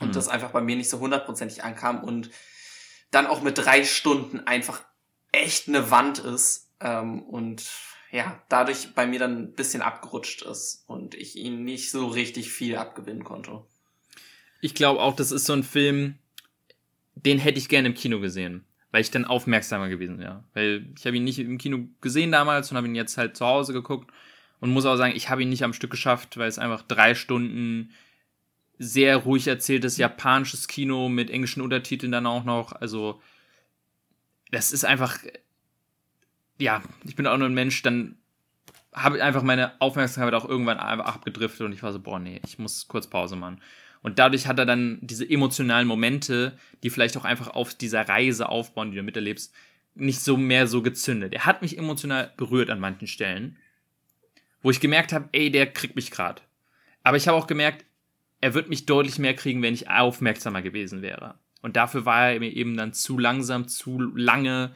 [0.00, 0.12] Und mhm.
[0.12, 2.30] das einfach bei mir nicht so hundertprozentig ankam und
[3.10, 4.82] dann auch mit drei Stunden einfach
[5.32, 7.64] echt eine Wand ist ähm, und
[8.10, 12.50] ja, dadurch bei mir dann ein bisschen abgerutscht ist und ich ihn nicht so richtig
[12.50, 13.62] viel abgewinnen konnte.
[14.60, 16.18] Ich glaube auch, das ist so ein Film,
[17.14, 18.64] den hätte ich gerne im Kino gesehen
[18.96, 20.42] weil ich dann aufmerksamer gewesen wäre.
[20.54, 23.44] Weil ich habe ihn nicht im Kino gesehen damals und habe ihn jetzt halt zu
[23.44, 24.10] Hause geguckt
[24.58, 27.14] und muss auch sagen, ich habe ihn nicht am Stück geschafft, weil es einfach drei
[27.14, 27.90] Stunden
[28.78, 32.72] sehr ruhig erzähltes japanisches Kino mit englischen Untertiteln dann auch noch.
[32.72, 33.20] Also
[34.50, 35.18] das ist einfach,
[36.58, 38.16] ja, ich bin auch nur ein Mensch, dann
[38.92, 42.40] habe ich einfach meine Aufmerksamkeit auch irgendwann einfach abgedriftet und ich war so, boah, nee,
[42.46, 43.60] ich muss kurz Pause machen.
[44.02, 48.48] Und dadurch hat er dann diese emotionalen Momente, die vielleicht auch einfach auf dieser Reise
[48.48, 49.52] aufbauen, die du miterlebst,
[49.94, 51.34] nicht so mehr so gezündet.
[51.34, 53.56] Er hat mich emotional berührt an manchen Stellen,
[54.62, 56.42] wo ich gemerkt habe, ey, der kriegt mich gerade.
[57.02, 57.84] Aber ich habe auch gemerkt,
[58.40, 61.36] er wird mich deutlich mehr kriegen, wenn ich aufmerksamer gewesen wäre.
[61.62, 64.72] Und dafür war er mir eben dann zu langsam, zu lange.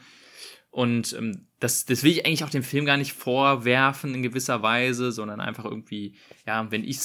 [0.71, 4.63] Und ähm, das, das will ich eigentlich auch dem Film gar nicht vorwerfen in gewisser
[4.63, 6.15] Weise, sondern einfach irgendwie,
[6.47, 6.99] ja, wenn ich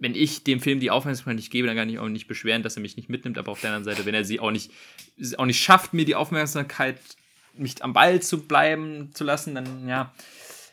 [0.00, 2.76] wenn ich dem Film die Aufmerksamkeit nicht gebe, dann kann ich auch nicht beschweren, dass
[2.76, 3.36] er mich nicht mitnimmt.
[3.36, 4.72] Aber auf der anderen Seite, wenn er sie auch nicht,
[5.36, 6.98] auch nicht schafft, mir die Aufmerksamkeit,
[7.52, 10.12] mich am Ball zu bleiben zu lassen, dann ja.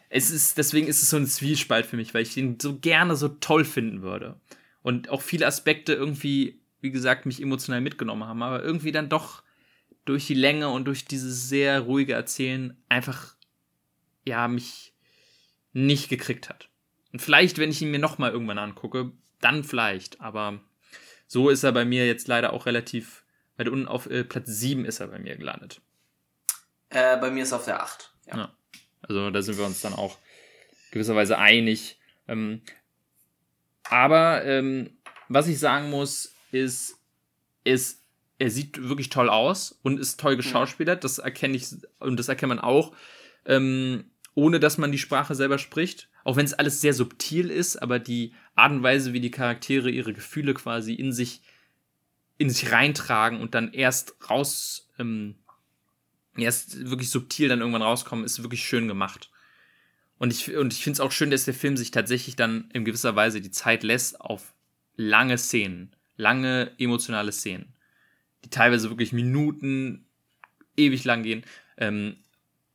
[0.10, 3.18] Es ist, deswegen ist es so ein Zwiespalt für mich, weil ich ihn so gerne
[3.18, 4.40] so toll finden würde.
[4.82, 9.44] Und auch viele Aspekte irgendwie, wie gesagt, mich emotional mitgenommen haben, aber irgendwie dann doch
[10.10, 13.36] durch die Länge und durch dieses sehr ruhige Erzählen einfach,
[14.26, 14.94] ja, mich
[15.74, 16.70] nicht gekriegt hat.
[17.12, 20.22] Und vielleicht, wenn ich ihn mir nochmal irgendwann angucke, dann vielleicht.
[20.22, 20.60] Aber
[21.28, 23.26] so ist er bei mir jetzt leider auch relativ
[23.58, 25.82] weit unten auf äh, Platz 7 ist er bei mir gelandet.
[26.90, 28.14] Äh, bei mir ist er auf der 8.
[28.28, 28.38] Ja.
[28.38, 28.58] ja.
[29.02, 30.18] Also da sind wir uns dann auch
[30.92, 32.00] gewisserweise einig.
[32.28, 32.62] Ähm,
[33.84, 34.98] aber ähm,
[35.28, 37.00] was ich sagen muss, ist,
[37.64, 38.04] ist,
[38.40, 41.04] er sieht wirklich toll aus und ist toll geschauspielert.
[41.04, 41.68] Das erkenne ich
[42.00, 42.94] und das erkennt man auch,
[43.46, 44.06] ähm,
[44.36, 46.10] ohne dass man die Sprache selber spricht.
[46.24, 49.90] Auch wenn es alles sehr subtil ist, aber die Art und Weise, wie die Charaktere
[49.90, 51.42] ihre Gefühle quasi in sich,
[52.38, 55.36] in sich reintragen und dann erst raus, ähm,
[56.36, 59.32] erst wirklich subtil dann irgendwann rauskommen, ist wirklich schön gemacht.
[60.20, 62.86] Und ich, und ich finde es auch schön, dass der Film sich tatsächlich dann in
[62.86, 64.54] gewisser Weise die Zeit lässt auf
[64.96, 67.74] lange Szenen, lange emotionale Szenen,
[68.44, 70.06] die teilweise wirklich Minuten
[70.76, 71.44] ewig lang gehen.
[71.78, 72.18] Ähm,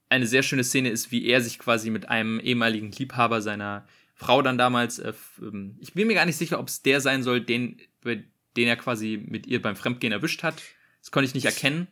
[0.09, 4.43] eine sehr schöne Szene ist, wie er sich quasi mit einem ehemaligen Liebhaber seiner Frau
[4.43, 7.41] dann damals, äh, ähm, ich bin mir gar nicht sicher, ob es der sein soll,
[7.41, 10.63] den, den er quasi mit ihr beim Fremdgehen erwischt hat.
[11.01, 11.89] Das konnte ich nicht erkennen.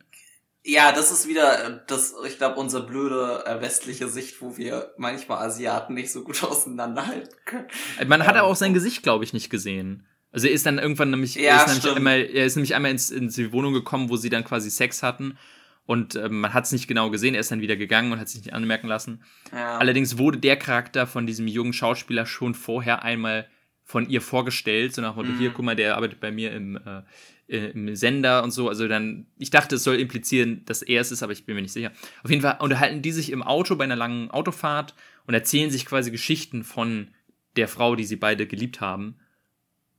[0.63, 4.93] Ja, das ist wieder äh, das, ich glaube, unsere blöde äh, westliche Sicht, wo wir
[4.97, 7.67] manchmal Asiaten nicht so gut auseinanderhalten können.
[8.07, 10.05] Man hat aber auch sein Gesicht, glaube ich, nicht gesehen.
[10.31, 12.91] Also er ist dann irgendwann nämlich, ja, er, ist nämlich einmal, er ist nämlich einmal
[12.91, 15.37] ins, in die Wohnung gekommen, wo sie dann quasi Sex hatten
[15.85, 18.29] und äh, man hat es nicht genau gesehen, er ist dann wieder gegangen und hat
[18.29, 19.23] sich nicht anmerken lassen.
[19.51, 19.77] Ja.
[19.77, 23.47] Allerdings wurde der Charakter von diesem jungen Schauspieler schon vorher einmal
[23.83, 25.37] von ihr vorgestellt, so nach Motto, mhm.
[25.37, 28.69] hier, guck mal, der arbeitet bei mir im, äh, im Sender und so.
[28.69, 31.61] Also dann, ich dachte, es soll implizieren, dass er es ist, aber ich bin mir
[31.61, 31.91] nicht sicher.
[32.23, 34.95] Auf jeden Fall unterhalten die sich im Auto bei einer langen Autofahrt
[35.27, 37.09] und erzählen sich quasi Geschichten von
[37.57, 39.15] der Frau, die sie beide geliebt haben.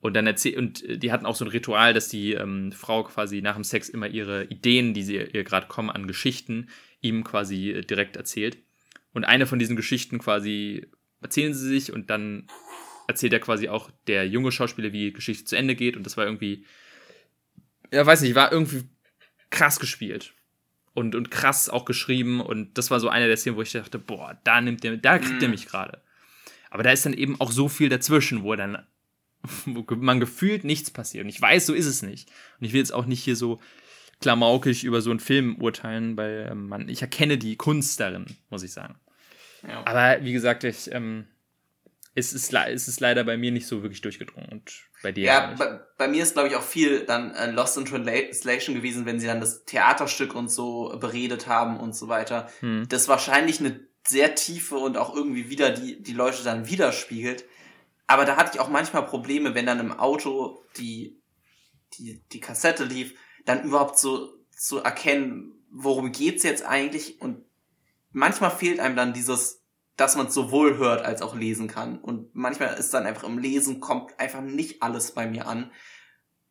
[0.03, 3.05] Und dann erzählt, und äh, die hatten auch so ein Ritual, dass die ähm, Frau
[3.05, 6.69] quasi nach dem Sex immer ihre Ideen, die sie ihr gerade kommen, an Geschichten,
[7.01, 8.59] ihm quasi äh, direkt erzählt.
[9.13, 10.89] Und eine von diesen Geschichten quasi
[11.21, 12.49] erzählen sie sich und dann
[13.07, 15.97] erzählt er quasi auch der junge Schauspieler, wie die Geschichte zu Ende geht.
[15.97, 16.67] Und das war irgendwie,
[17.93, 18.83] ja, weiß nicht, war irgendwie
[19.51, 20.35] krass gespielt.
[20.95, 22.41] Und, und krass auch geschrieben.
[22.41, 25.21] Und das war so einer der Szenen, wo ich dachte, boah, da nimmt der, da
[25.21, 25.45] kriegt mm.
[25.45, 26.03] er mich gerade.
[26.71, 28.87] Aber da ist dann eben auch so viel dazwischen, wo er dann
[29.67, 31.25] wo man gefühlt nichts passiert.
[31.25, 32.31] Und ich weiß, so ist es nicht.
[32.61, 33.61] Und ich will jetzt auch nicht hier so
[34.21, 38.63] klamaukig über so einen Film urteilen, weil ähm, man, ich erkenne die Kunst darin, muss
[38.63, 38.95] ich sagen.
[39.67, 39.85] Ja.
[39.85, 41.27] Aber wie gesagt, ich, ähm,
[42.15, 45.25] es, ist, es ist leider bei mir nicht so wirklich durchgedrungen und bei dir.
[45.25, 49.07] Ja, bei, bei, mir ist, glaube ich, auch viel dann äh, Lost in Translation gewesen,
[49.07, 52.49] wenn sie dann das Theaterstück und so beredet haben und so weiter.
[52.61, 52.87] Hm.
[52.89, 57.45] Das wahrscheinlich eine sehr tiefe und auch irgendwie wieder die, die Leute dann widerspiegelt.
[58.07, 61.21] Aber da hatte ich auch manchmal Probleme, wenn dann im Auto die,
[61.95, 63.15] die, die Kassette lief,
[63.45, 67.45] dann überhaupt so zu erkennen, worum geht's jetzt eigentlich und
[68.11, 69.63] manchmal fehlt einem dann dieses,
[69.97, 71.99] dass man sowohl hört als auch lesen kann.
[71.99, 75.73] Und manchmal ist dann einfach im Lesen kommt einfach nicht alles bei mir an.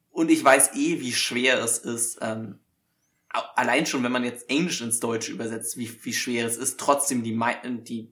[0.10, 2.60] Und ich weiß eh, wie schwer es ist, ähm,
[3.30, 7.24] allein schon, wenn man jetzt Englisch ins Deutsche übersetzt, wie, wie schwer es ist, trotzdem
[7.24, 7.40] die,
[7.84, 8.12] die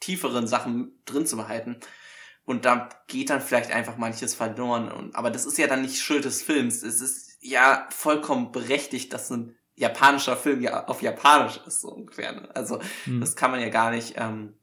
[0.00, 1.78] tieferen Sachen drin zu behalten.
[2.44, 4.90] Und da geht dann vielleicht einfach manches verloren.
[4.90, 6.82] Und, aber das ist ja dann nicht Schuld des Films.
[6.82, 12.32] Es ist ja vollkommen berechtigt, dass ein japanischer Film ja auf Japanisch ist, so ungefähr.
[12.32, 12.48] Ne?
[12.54, 13.20] Also hm.
[13.20, 14.54] das kann man ja gar nicht ähm,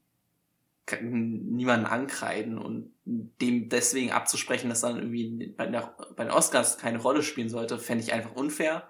[1.00, 6.98] niemanden ankreiden und dem deswegen abzusprechen, dass dann irgendwie bei, der, bei den Oscars keine
[6.98, 8.88] Rolle spielen sollte, fände ich einfach unfair.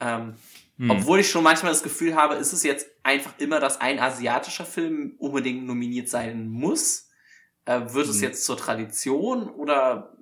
[0.00, 0.34] Ähm,
[0.78, 0.90] hm.
[0.90, 4.64] Obwohl ich schon manchmal das Gefühl habe, ist es jetzt einfach immer, dass ein asiatischer
[4.64, 7.10] Film unbedingt nominiert sein muss
[7.66, 8.24] äh, wird es mhm.
[8.24, 10.16] jetzt zur Tradition oder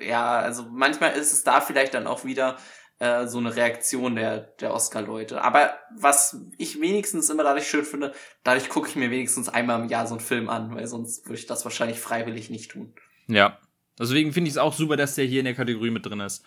[0.00, 2.58] ja, also manchmal ist es da vielleicht dann auch wieder
[2.98, 5.42] äh, so eine Reaktion der, der Oscar-Leute.
[5.42, 8.12] Aber was ich wenigstens immer dadurch schön finde,
[8.44, 11.38] dadurch gucke ich mir wenigstens einmal im Jahr so einen Film an, weil sonst würde
[11.38, 12.94] ich das wahrscheinlich freiwillig nicht tun.
[13.26, 13.58] Ja.
[13.98, 16.44] Deswegen finde ich es auch super, dass der hier in der Kategorie mit drin ist.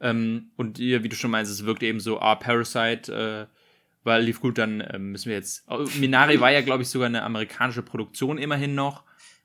[0.00, 3.56] Ähm, und hier, wie du schon meinst, es wirkt eben so, ah, Parasite, äh,
[4.02, 5.64] weil lief gut, dann äh, müssen wir jetzt.
[5.68, 9.04] Oh, Minari war ja, glaube ich, sogar eine amerikanische Produktion immerhin noch.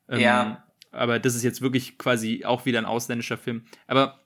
[0.10, 0.68] Ähm, ja.
[0.92, 3.66] Aber das ist jetzt wirklich quasi auch wieder ein ausländischer Film.
[3.88, 4.20] Aber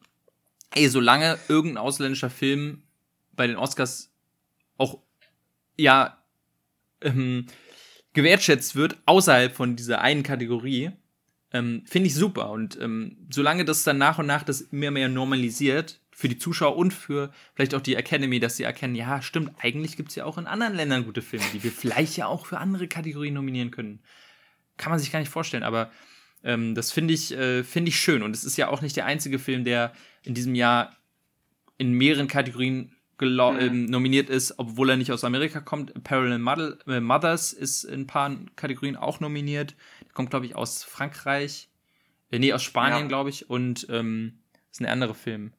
[0.71, 2.83] ey, solange irgendein ausländischer Film
[3.33, 4.13] bei den Oscars
[4.77, 4.99] auch
[5.77, 6.17] ja
[7.01, 7.47] ähm,
[8.13, 10.91] gewertschätzt wird, außerhalb von dieser einen Kategorie,
[11.55, 12.49] Ähm, Finde ich super.
[12.49, 16.77] Und ähm, solange das dann nach und nach das immer mehr normalisiert, für die Zuschauer
[16.77, 20.25] und für vielleicht auch die Academy, dass sie erkennen, ja, stimmt, eigentlich gibt es ja
[20.25, 23.71] auch in anderen Ländern gute Filme, die wir vielleicht ja auch für andere Kategorien nominieren
[23.71, 23.99] können.
[24.77, 25.91] Kann man sich gar nicht vorstellen, aber
[26.43, 28.21] ähm, das finde ich, äh, find ich schön.
[28.23, 29.93] Und es ist ja auch nicht der einzige Film, der
[30.23, 30.95] in diesem Jahr
[31.77, 33.57] in mehreren Kategorien mhm.
[33.59, 36.03] ähm, nominiert ist, obwohl er nicht aus Amerika kommt.
[36.03, 39.75] Parallel äh, Mothers ist in ein paar Kategorien auch nominiert.
[40.01, 41.69] Der kommt, glaube ich, aus Frankreich.
[42.31, 43.07] Äh, nee, aus Spanien, ja.
[43.07, 43.49] glaube ich.
[43.49, 44.39] Und ähm,
[44.71, 45.53] ist ein anderer Film.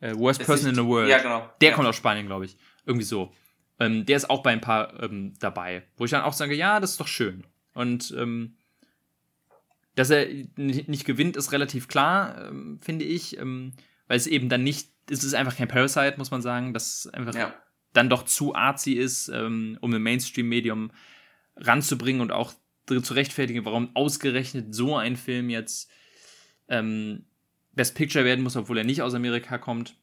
[0.00, 1.08] Äh, Worst Person in the World.
[1.08, 1.50] Ja, genau.
[1.60, 1.74] Der ja.
[1.74, 2.56] kommt aus Spanien, glaube ich.
[2.84, 3.32] Irgendwie so.
[3.80, 5.84] Ähm, der ist auch bei ein paar ähm, dabei.
[5.96, 7.44] Wo ich dann auch sage, ja, das ist doch schön.
[7.74, 8.56] Und ähm,
[9.98, 13.36] dass er nicht gewinnt, ist relativ klar, ähm, finde ich.
[13.36, 13.72] Ähm,
[14.06, 17.34] weil es eben dann nicht, es ist einfach kein Parasite, muss man sagen, das einfach
[17.34, 17.52] ja.
[17.92, 20.92] dann doch zu artsy ist, ähm, um ein Mainstream-Medium
[21.56, 22.54] ranzubringen und auch
[22.86, 25.90] zu rechtfertigen, warum ausgerechnet so ein Film jetzt
[26.68, 27.26] ähm,
[27.72, 29.96] Best Picture werden muss, obwohl er nicht aus Amerika kommt.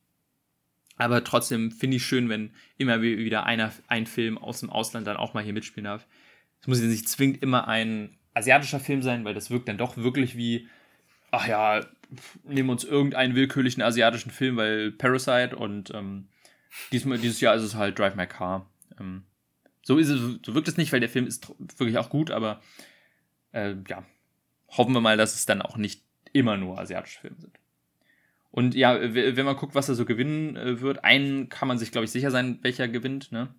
[0.98, 5.18] Aber trotzdem finde ich schön, wenn immer wieder einer, ein Film aus dem Ausland dann
[5.18, 6.06] auch mal hier mitspielen darf.
[6.62, 9.98] Es muss ja nicht zwingend immer ein asiatischer Film sein, weil das wirkt dann doch
[9.98, 10.68] wirklich wie,
[11.32, 11.84] ach ja,
[12.44, 16.28] nehmen uns irgendeinen willkürlichen asiatischen Film, weil Parasite und ähm,
[16.92, 18.70] diesmal, dieses Jahr ist es halt Drive My Car.
[19.00, 19.24] Ähm,
[19.82, 22.62] so ist es, so wirkt es nicht, weil der Film ist wirklich auch gut, aber
[23.52, 24.04] äh, ja,
[24.70, 26.04] hoffen wir mal, dass es dann auch nicht
[26.34, 27.58] immer nur asiatische Filme sind.
[28.52, 31.92] Und ja, wenn man guckt, was er so gewinnen äh, wird, einen kann man sich,
[31.92, 33.54] glaube ich, sicher sein, welcher gewinnt, ne?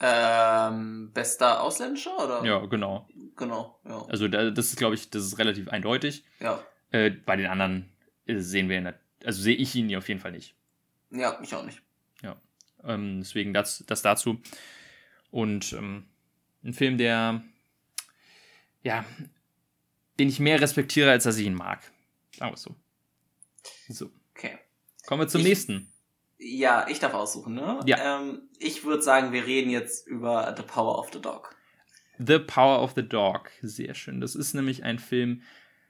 [0.00, 2.44] Ähm, bester Ausländischer, oder?
[2.44, 3.08] Ja, genau.
[3.36, 4.04] Genau, ja.
[4.08, 6.24] Also das ist, glaube ich, das ist relativ eindeutig.
[6.40, 6.62] Ja.
[6.90, 7.92] Äh, bei den anderen
[8.26, 10.54] äh, sehen wir, also sehe ich ihn auf jeden Fall nicht.
[11.10, 11.82] Ja, ich auch nicht.
[12.22, 12.36] Ja.
[12.84, 14.40] Ähm, deswegen das, das dazu.
[15.30, 16.06] Und ähm,
[16.62, 17.42] ein Film, der,
[18.82, 19.04] ja,
[20.18, 21.80] den ich mehr respektiere, als dass ich ihn mag.
[22.36, 22.74] Sagen wir es so.
[23.88, 24.10] So.
[24.34, 24.58] Okay.
[25.06, 25.92] Kommen wir zum ich, nächsten.
[26.38, 27.80] Ja, ich darf aussuchen, ne?
[27.86, 28.20] Ja.
[28.20, 31.54] Ähm, ich würde sagen, wir reden jetzt über The Power of the Dog.
[32.18, 33.50] The Power of the Dog.
[33.62, 34.20] Sehr schön.
[34.20, 35.42] Das ist nämlich ein Film,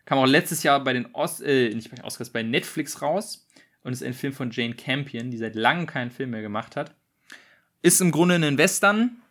[0.07, 3.47] kam auch letztes Jahr bei den Os äh, nicht bei den Oscars, bei Netflix raus.
[3.83, 6.95] Und ist ein Film von Jane Campion, die seit langem keinen Film mehr gemacht hat.
[7.81, 9.23] Ist im Grunde ein Western,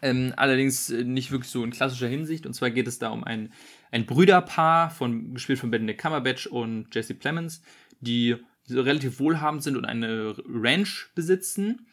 [0.00, 2.46] ähm, allerdings äh, nicht wirklich so in klassischer Hinsicht.
[2.46, 3.52] Und zwar geht es da um ein,
[3.90, 7.62] ein Brüderpaar, von, gespielt von Benedict Cumberbatch und Jesse Plemons,
[8.00, 8.36] die
[8.74, 11.86] relativ wohlhabend sind und eine Ranch besitzen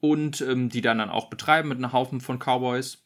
[0.00, 3.04] und ähm, die dann, dann auch betreiben mit einem Haufen von Cowboys.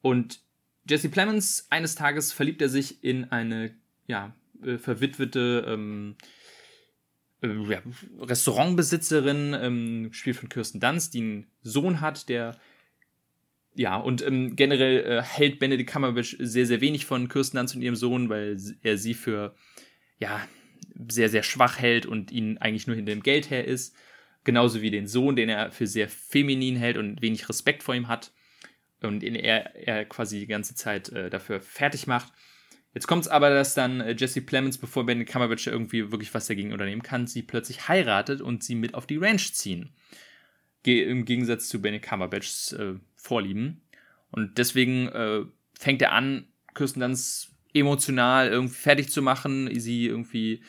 [0.00, 0.40] Und
[0.88, 3.74] Jesse Plemons, eines Tages verliebt er sich in eine,
[4.06, 6.16] ja, äh, verwitwete ähm,
[7.42, 7.82] äh, ja,
[8.20, 12.56] Restaurantbesitzerin, ähm, gespielt von Kirsten Dunst, die einen Sohn hat, der
[13.74, 17.82] ja, und ähm, generell äh, hält Benedict Cumberbatch sehr, sehr wenig von Kirsten Dunst und
[17.82, 19.54] ihrem Sohn, weil er sie für,
[20.18, 20.40] ja,
[21.08, 23.94] sehr, sehr schwach hält und ihn eigentlich nur hinter dem Geld her ist.
[24.44, 28.08] Genauso wie den Sohn, den er für sehr feminin hält und wenig Respekt vor ihm
[28.08, 28.32] hat.
[29.02, 32.32] Und ihn er, er quasi die ganze Zeit äh, dafür fertig macht.
[32.94, 36.46] Jetzt kommt es aber, dass dann äh, Jesse Plemons, bevor Benedict Cumberbatch irgendwie wirklich was
[36.46, 39.90] dagegen unternehmen kann, sie plötzlich heiratet und sie mit auf die Ranch ziehen.
[40.82, 43.82] Ge Im Gegensatz zu Benedict Cumberbatchs äh, Vorlieben.
[44.30, 45.44] Und deswegen äh,
[45.74, 50.62] fängt er an, Kirsten Dunst emotional irgendwie fertig zu machen, sie irgendwie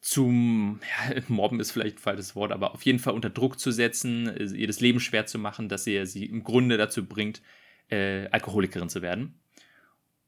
[0.00, 3.70] zum ja, Mobben ist vielleicht ein falsches Wort, aber auf jeden Fall unter Druck zu
[3.70, 7.40] setzen, ihr das Leben schwer zu machen, dass er sie im Grunde dazu bringt,
[7.88, 9.38] äh, Alkoholikerin zu werden.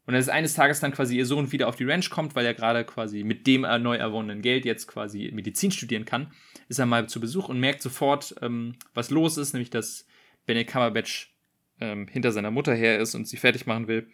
[0.06, 2.54] Und als eines Tages dann quasi ihr Sohn wieder auf die Ranch kommt, weil er
[2.54, 6.30] gerade quasi mit dem neu erwonnenen Geld jetzt quasi Medizin studieren kann,
[6.68, 10.06] ist er mal zu Besuch und merkt sofort, ähm, was los ist, nämlich dass
[10.46, 11.34] Benedict Cumberbatch
[11.80, 14.08] ähm, hinter seiner Mutter her ist und sie fertig machen will.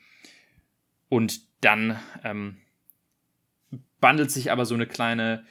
[1.09, 2.57] Und dann ähm,
[4.01, 5.45] bandelt sich aber so eine kleine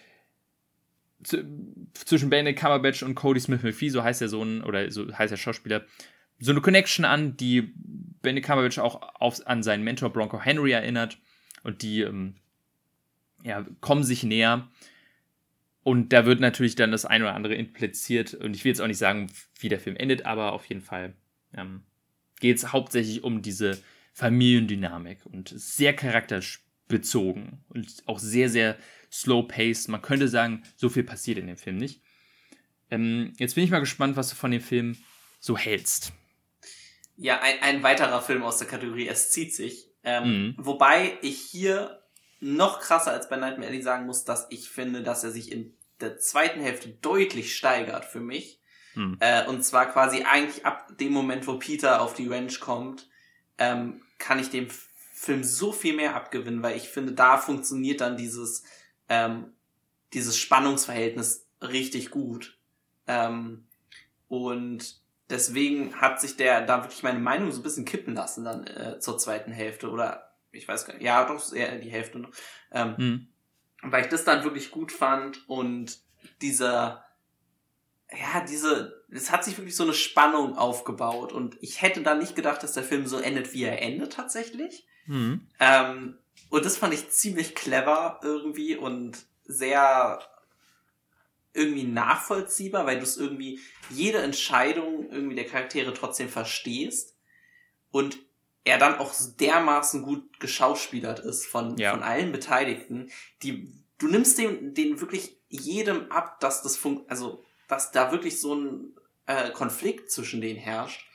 [1.93, 5.37] zwischen Benedict Cumberbatch und Cody Smith McPhee, so heißt der Sohn oder so heißt der
[5.37, 5.85] Schauspieler,
[6.39, 7.73] so eine Connection an, die
[8.21, 11.17] Benedict Cumberbatch auch auf, an seinen Mentor Bronco Henry erinnert
[11.63, 12.35] und die ähm,
[13.43, 14.67] ja, kommen sich näher.
[15.83, 18.33] Und da wird natürlich dann das ein oder andere impliziert.
[18.33, 21.13] Und ich will jetzt auch nicht sagen, wie der Film endet, aber auf jeden Fall
[21.55, 21.83] ähm,
[22.39, 23.81] geht es hauptsächlich um diese
[24.19, 28.77] Familiendynamik und sehr charakterbezogen und auch sehr, sehr
[29.09, 29.87] slow-paced.
[29.87, 32.01] Man könnte sagen, so viel passiert in dem Film nicht.
[32.91, 34.97] Ähm, jetzt bin ich mal gespannt, was du von dem Film
[35.39, 36.11] so hältst.
[37.15, 39.87] Ja, ein, ein weiterer Film aus der Kategorie Es zieht sich.
[40.03, 40.55] Ähm, mhm.
[40.57, 42.03] Wobei ich hier
[42.41, 45.77] noch krasser als bei Nightmare Alley sagen muss, dass ich finde, dass er sich in
[46.01, 48.59] der zweiten Hälfte deutlich steigert für mich.
[48.95, 49.15] Mhm.
[49.21, 53.07] Äh, und zwar quasi eigentlich ab dem Moment, wo Peter auf die Ranch kommt,
[53.57, 54.67] ähm, kann ich dem
[55.13, 58.63] Film so viel mehr abgewinnen, weil ich finde, da funktioniert dann dieses,
[59.09, 59.53] ähm,
[60.13, 62.57] dieses Spannungsverhältnis richtig gut.
[63.07, 63.65] Ähm,
[64.27, 68.67] und deswegen hat sich der da wirklich meine Meinung so ein bisschen kippen lassen dann
[68.67, 72.31] äh, zur zweiten Hälfte oder ich weiß gar nicht, ja doch eher die Hälfte noch.
[72.71, 73.27] Ähm, hm.
[73.81, 75.99] Weil ich das dann wirklich gut fand und
[76.41, 77.05] dieser
[78.11, 82.35] ja, diese, es hat sich wirklich so eine Spannung aufgebaut und ich hätte da nicht
[82.35, 84.87] gedacht, dass der Film so endet, wie er endet tatsächlich.
[85.05, 85.47] Mhm.
[85.59, 86.17] Ähm,
[86.49, 90.21] und das fand ich ziemlich clever irgendwie und sehr
[91.53, 93.59] irgendwie nachvollziehbar, weil du es irgendwie
[93.89, 97.15] jede Entscheidung irgendwie der Charaktere trotzdem verstehst
[97.91, 98.19] und
[98.63, 101.91] er dann auch dermaßen gut geschauspielert ist von, ja.
[101.91, 103.09] von allen Beteiligten,
[103.41, 108.41] die du nimmst dem den wirklich jedem ab, dass das funkt, also dass da wirklich
[108.41, 108.93] so ein
[109.27, 111.07] äh, Konflikt zwischen denen herrscht.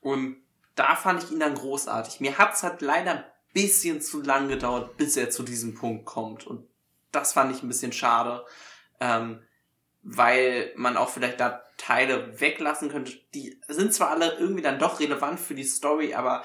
[0.00, 0.42] Und
[0.74, 2.18] da fand ich ihn dann großartig.
[2.18, 6.46] Mir hat's halt leider ein bisschen zu lang gedauert, bis er zu diesem Punkt kommt.
[6.46, 6.66] Und
[7.12, 8.44] das fand ich ein bisschen schade,
[8.98, 9.42] ähm,
[10.02, 13.12] weil man auch vielleicht da Teile weglassen könnte.
[13.34, 16.44] Die sind zwar alle irgendwie dann doch relevant für die Story, aber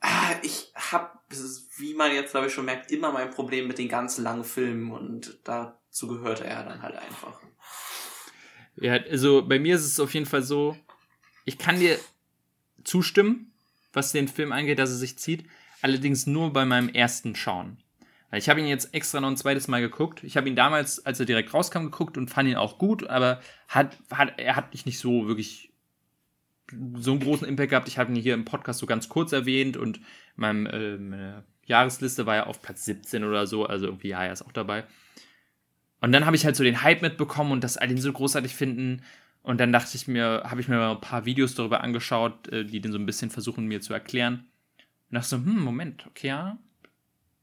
[0.00, 1.10] ah, ich habe,
[1.76, 4.90] wie man jetzt glaube ich schon merkt, immer mein Problem mit den ganz langen Filmen
[4.92, 7.40] und dazu gehörte er dann halt einfach.
[8.80, 10.76] Ja, also bei mir ist es auf jeden Fall so,
[11.44, 11.98] ich kann dir
[12.84, 13.52] zustimmen,
[13.92, 15.44] was den Film angeht, dass er sich zieht,
[15.82, 17.78] allerdings nur bei meinem ersten Schauen.
[18.32, 20.22] Ich habe ihn jetzt extra noch ein zweites Mal geguckt.
[20.22, 23.40] Ich habe ihn damals, als er direkt rauskam, geguckt und fand ihn auch gut, aber
[23.68, 25.72] hat, hat, er hat nicht so wirklich
[26.96, 27.88] so einen großen Impact gehabt.
[27.88, 30.00] Ich habe ihn hier im Podcast so ganz kurz erwähnt und
[30.36, 34.32] meinem, äh, meine Jahresliste war ja auf Platz 17 oder so, also irgendwie, ja, er
[34.34, 34.84] ist auch dabei.
[36.00, 38.54] Und dann habe ich halt so den Hype mitbekommen und das all den so großartig
[38.54, 39.02] finden.
[39.42, 42.64] Und dann dachte ich mir, habe ich mir mal ein paar Videos darüber angeschaut, äh,
[42.64, 44.46] die den so ein bisschen versuchen mir zu erklären.
[45.10, 46.58] Und dachte so, hm, Moment, okay, ja.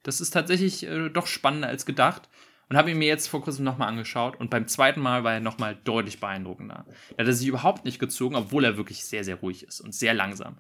[0.04, 2.30] Das ist tatsächlich äh, doch spannender als gedacht.
[2.70, 4.40] Und habe ihn mir jetzt vor kurzem nochmal angeschaut.
[4.40, 6.86] Und beim zweiten Mal war er nochmal deutlich beeindruckender.
[7.12, 9.94] Da hat er sich überhaupt nicht gezogen, obwohl er wirklich sehr, sehr ruhig ist und
[9.94, 10.58] sehr langsam.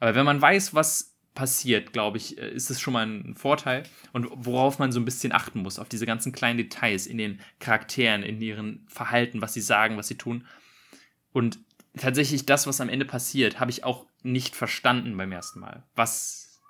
[0.00, 3.84] Aber wenn man weiß, was passiert, glaube ich, äh, ist es schon mal ein Vorteil.
[4.12, 7.40] Und worauf man so ein bisschen achten muss, auf diese ganzen kleinen Details in den
[7.60, 10.48] Charakteren, in ihren Verhalten, was sie sagen, was sie tun.
[11.32, 11.60] Und
[11.96, 15.84] tatsächlich das, was am Ende passiert, habe ich auch nicht verstanden beim ersten Mal.
[15.94, 16.60] Was,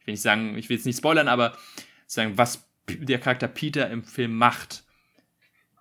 [0.00, 1.56] ich will nicht sagen, ich will jetzt nicht spoilern, aber
[2.06, 4.84] sagen, was der Charakter Peter im Film macht,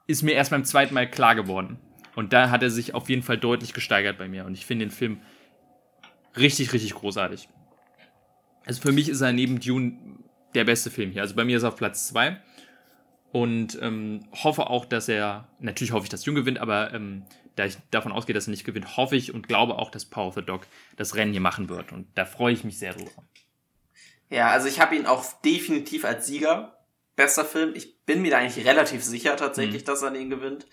[0.08, 1.80] ist mir erst beim zweiten Mal klar geworden.
[2.16, 4.46] Und da hat er sich auf jeden Fall deutlich gesteigert bei mir.
[4.46, 5.20] Und ich finde den Film
[6.38, 7.50] richtig, richtig großartig.
[8.66, 9.98] Also für mich ist er neben Dune
[10.54, 11.22] der beste Film hier.
[11.22, 12.40] Also bei mir ist er auf Platz 2.
[13.32, 17.24] Und ähm, hoffe auch, dass er, natürlich hoffe ich, dass Dune gewinnt, aber ähm,
[17.56, 20.28] da ich davon ausgehe, dass er nicht gewinnt, hoffe ich und glaube auch, dass Power
[20.28, 20.68] of the Dog
[20.98, 21.94] das Rennen hier machen wird.
[21.94, 23.12] Und da freue ich mich sehr drüber.
[24.30, 26.78] Ja, also ich habe ihn auch definitiv als Sieger.
[27.16, 27.74] Bester Film.
[27.76, 29.86] Ich bin mir da eigentlich relativ sicher tatsächlich, mhm.
[29.86, 30.66] dass er den gewinnt.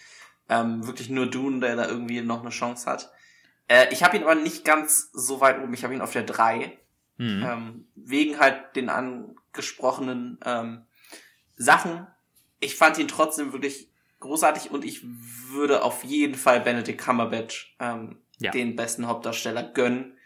[0.48, 3.12] Ähm, wirklich nur Dune, der da irgendwie noch eine Chance hat.
[3.66, 5.74] Äh, ich habe ihn aber nicht ganz so weit oben.
[5.74, 6.76] Ich habe ihn auf der 3.
[7.18, 7.44] Mhm.
[7.44, 10.86] Ähm, wegen halt den angesprochenen ähm,
[11.56, 12.06] Sachen.
[12.60, 13.90] Ich fand ihn trotzdem wirklich
[14.20, 18.50] großartig und ich würde auf jeden Fall Benedict Cumberbatch ähm, ja.
[18.50, 20.16] den besten Hauptdarsteller gönnen,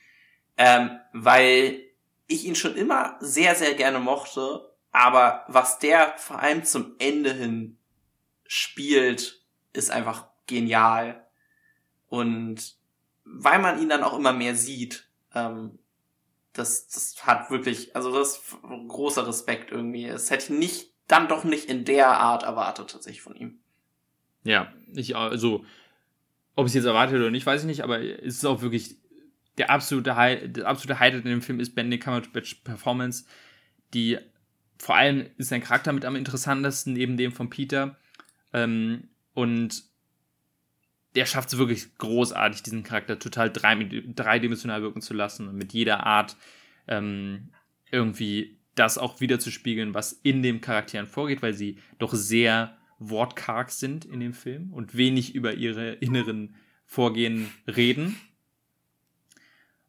[0.56, 1.80] ähm, weil
[2.26, 7.32] ich ihn schon immer sehr, sehr gerne mochte, aber was der vor allem zum Ende
[7.32, 7.78] hin
[8.46, 9.42] spielt,
[9.72, 11.26] ist einfach genial.
[12.08, 12.76] Und
[13.24, 15.78] weil man ihn dann auch immer mehr sieht, ähm,
[16.52, 18.56] das, das hat wirklich, also das ist
[18.88, 20.06] großer Respekt irgendwie.
[20.06, 23.58] Das hätte ich nicht, dann doch nicht in der Art erwartet, tatsächlich von ihm.
[24.44, 25.64] Ja, ich, also,
[26.56, 28.96] ob ich es jetzt erwartet oder nicht, weiß ich nicht, aber es ist auch wirklich
[29.58, 33.24] der absolute, High, der absolute Highlight in dem Film ist Benedict Cumberbatch Performance,
[33.94, 34.18] die
[34.78, 37.96] vor allem ist sein Charakter mit am interessantesten, neben dem von Peter.
[38.52, 39.84] Ähm, und
[41.14, 46.06] der schafft es wirklich großartig, diesen Charakter total dreidimensional wirken zu lassen und mit jeder
[46.06, 46.36] Art
[46.88, 47.50] ähm,
[47.90, 52.78] irgendwie das auch wieder zu spiegeln, was in den Charakteren vorgeht, weil sie doch sehr
[52.98, 56.54] wortkarg sind in dem Film und wenig über ihre inneren
[56.86, 58.16] Vorgehen reden.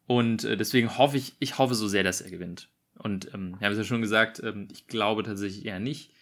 [0.06, 2.70] Und äh, deswegen hoffe ich, ich hoffe so sehr, dass er gewinnt.
[2.98, 6.13] Und ähm, ich habe es ja schon gesagt, ähm, ich glaube tatsächlich eher nicht,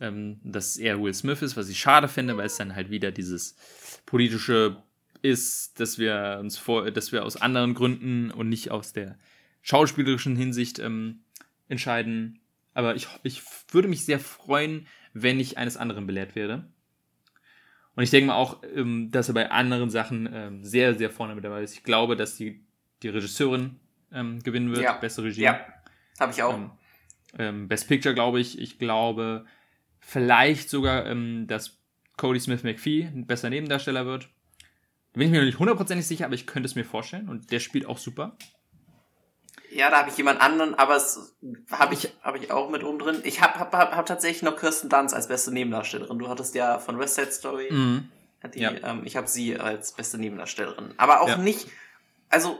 [0.00, 2.90] ähm, dass es eher Will Smith ist, was ich schade finde, weil es dann halt
[2.90, 3.56] wieder dieses
[4.06, 4.82] politische
[5.22, 9.18] ist, dass wir uns vor, dass wir aus anderen Gründen und nicht aus der
[9.62, 11.20] schauspielerischen Hinsicht ähm,
[11.68, 12.40] entscheiden.
[12.74, 16.68] Aber ich, ich würde mich sehr freuen, wenn ich eines anderen belehrt werde.
[17.96, 21.34] Und ich denke mal auch, ähm, dass er bei anderen Sachen ähm, sehr, sehr vorne
[21.34, 21.74] mit dabei ist.
[21.74, 22.64] Ich glaube, dass die,
[23.02, 23.76] die Regisseurin
[24.12, 24.94] ähm, gewinnen wird, ja.
[24.94, 25.42] beste Regie.
[25.42, 25.64] Ja.
[26.18, 26.54] Habe ich auch.
[26.54, 26.70] Ähm,
[27.38, 28.58] ähm, Best Picture, glaube ich.
[28.58, 29.46] Ich glaube
[30.06, 31.78] vielleicht sogar, ähm, dass
[32.16, 34.28] Cody Smith McPhee ein besser Nebendarsteller wird.
[35.12, 37.28] Da bin ich mir noch nicht hundertprozentig sicher, aber ich könnte es mir vorstellen.
[37.28, 38.36] Und der spielt auch super.
[39.70, 41.34] Ja, da habe ich jemand anderen, aber es
[41.70, 43.20] habe ich, hab ich auch mit oben drin.
[43.24, 46.18] Ich habe hab, hab, hab tatsächlich noch Kirsten Dunst als beste Nebendarstellerin.
[46.18, 47.72] Du hattest ja von West Side Story.
[47.72, 48.08] Mhm.
[48.54, 48.70] Die, Ja.
[48.82, 50.94] ähm, ich habe sie als beste Nebendarstellerin.
[50.96, 51.36] Aber auch Ja.
[51.38, 51.66] nicht,
[52.28, 52.58] also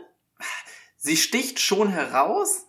[0.96, 2.66] sie sticht schon heraus,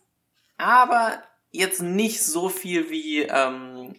[0.58, 3.96] aber jetzt nicht so viel wie, ähm,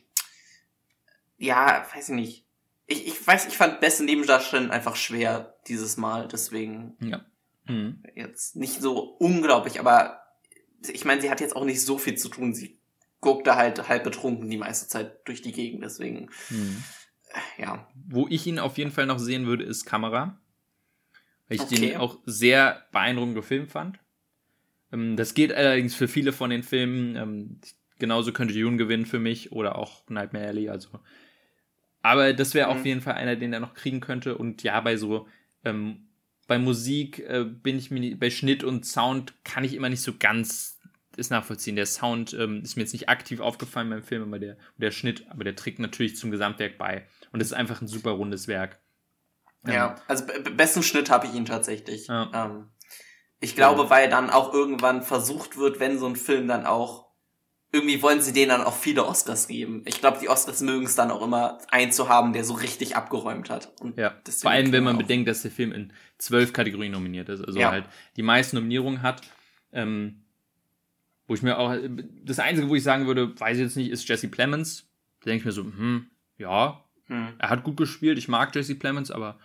[1.38, 2.44] ja, weiß ich nicht.
[2.86, 7.24] Ich, ich weiß, ich fand beste Nebendarstellerin einfach schwer dieses Mal, deswegen Ja.
[7.64, 8.02] Mhm.
[8.14, 10.22] jetzt nicht so unglaublich, aber
[10.92, 12.54] ich meine, sie hat jetzt auch nicht so viel zu tun.
[12.54, 12.78] Sie
[13.20, 16.84] guckt da halt halb betrunken die meiste Zeit durch die Gegend, deswegen, Mhm.
[17.58, 17.88] äh, ja.
[18.08, 20.38] Wo ich ihn auf jeden Fall noch sehen würde, ist Kamera.
[21.48, 21.74] Weil ich Okay.
[21.76, 23.98] den auch sehr beeindruckend gefilmt fand.
[24.92, 27.16] Ähm, Das geht allerdings für viele von den Filmen.
[27.16, 27.60] Ähm,
[27.98, 30.68] Genauso könnte Dune gewinnen für mich oder auch Nightmare Alley.
[30.68, 31.00] Also.
[32.06, 32.78] Aber das wäre Mhm.
[32.78, 34.36] auf jeden Fall einer, den er noch kriegen könnte.
[34.38, 35.26] Und ja, bei so,
[35.64, 36.08] ähm,
[36.46, 40.12] bei Musik äh, bin ich mir, bei Schnitt und Sound kann ich immer nicht so
[40.18, 40.74] ganz
[41.16, 41.76] das nachvollziehen.
[41.76, 45.24] Der Sound ähm, ist mir jetzt nicht aktiv aufgefallen beim Film, aber der, der Schnitt,
[45.30, 47.06] aber der trägt natürlich zum Gesamtwerk bei.
[47.32, 48.78] Und es ist einfach ein super rundes Werk.
[49.66, 52.06] Ja, also be- be- besten Schnitt habe ich ihn tatsächlich.
[52.08, 52.30] Ja.
[52.34, 52.68] Ähm,
[53.40, 57.05] ich glaube, weil dann auch irgendwann versucht wird, wenn so ein Film dann auch
[57.72, 59.82] irgendwie wollen sie denen dann auch viele Oscars geben.
[59.86, 62.96] Ich glaube, die Oscars mögen es dann auch immer einen zu haben, der so richtig
[62.96, 63.72] abgeräumt hat.
[63.80, 67.44] Und Ja, vor allem, wenn man bedenkt, dass der Film in zwölf Kategorien nominiert ist.
[67.44, 67.70] Also Ja.
[67.70, 67.86] halt
[68.16, 69.22] die meisten Nominierungen hat.
[69.72, 70.22] Ähm,
[71.26, 71.76] wo ich mir auch,
[72.24, 74.88] das Einzige, wo ich sagen würde, weiß ich jetzt nicht, ist Jesse Plemons.
[75.20, 76.06] Da denke ich mir so, hm,
[76.38, 77.34] ja, Hm.
[77.38, 79.38] er hat gut gespielt, ich mag Jesse Plemons, aber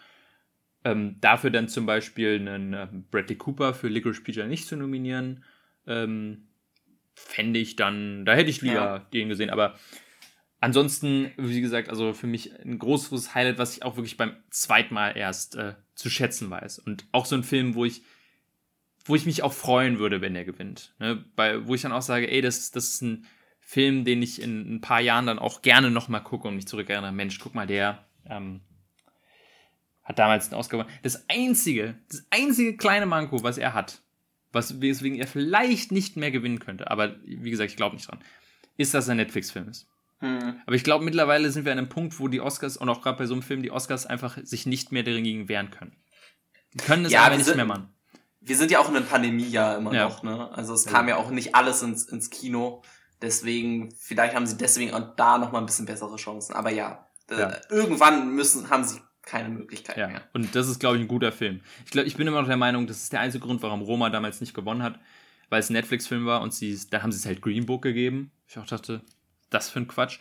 [0.84, 5.44] ähm, dafür dann zum Beispiel einen ähm, Bradley Cooper für Licorice Pizza nicht zu nominieren,
[5.88, 6.48] ähm,
[7.14, 9.00] fände ich dann, da hätte ich lieber Ja.
[9.00, 9.78] den gesehen, aber
[10.60, 14.94] ansonsten, wie gesagt, also für mich ein großes Highlight, was ich auch wirklich beim zweiten
[14.94, 16.80] Mal erst äh, zu schätzen weiß.
[16.80, 18.04] Und auch so ein Film, wo ich,
[19.06, 20.94] wo ich mich auch freuen würde, wenn er gewinnt.
[21.00, 21.26] Ne?
[21.36, 23.26] Bei, wo ich dann auch sage, ey, das, das ist ein
[23.60, 27.12] Film, den ich in ein paar Jahren dann auch gerne nochmal gucke und mich zurückerinnere,
[27.12, 28.62] Mensch, guck mal, der ähm,
[30.04, 30.96] hat damals einen Oscar gewonnen.
[31.04, 34.02] Das einzige, das einzige kleine Manko, was er hat,
[34.52, 38.20] was weswegen er vielleicht nicht mehr gewinnen könnte, aber wie gesagt, ich glaube nicht dran,
[38.78, 39.88] ist, dass er ein Netflix-Film ist.
[40.20, 40.62] Hm.
[40.66, 43.18] Aber ich glaube, mittlerweile sind wir an einem Punkt, wo die Oscars, und auch gerade
[43.18, 45.96] bei so einem Film, die Oscars einfach sich nicht mehr dagegen wehren können.
[46.74, 47.90] Die können es Ja, aber nicht sind- mehr machen.
[48.40, 50.06] Wir sind ja auch in einem Pandemiejahr immer Ja.
[50.10, 50.50] noch, ne?
[50.54, 50.92] Also es Ja.
[50.92, 52.82] kam ja auch nicht alles ins, ins Kino.
[53.22, 56.56] Deswegen, vielleicht haben sie deswegen auch da noch mal ein bisschen bessere Chancen.
[56.56, 57.58] Aber ja, äh, Ja.
[57.70, 60.22] irgendwann müssen, haben sie keine Möglichkeit Ja, mehr.
[60.34, 61.62] und das ist, glaube ich, ein guter Film.
[61.86, 64.10] Ich glaube, ich bin immer noch der Meinung, das ist der einzige Grund, warum Roma
[64.10, 65.00] damals nicht gewonnen hat,
[65.50, 68.32] weil es ein Netflix-Film war und sie, da haben sie es halt Green Book gegeben.
[68.48, 69.02] Ich auch dachte,
[69.50, 70.20] das für ein Quatsch.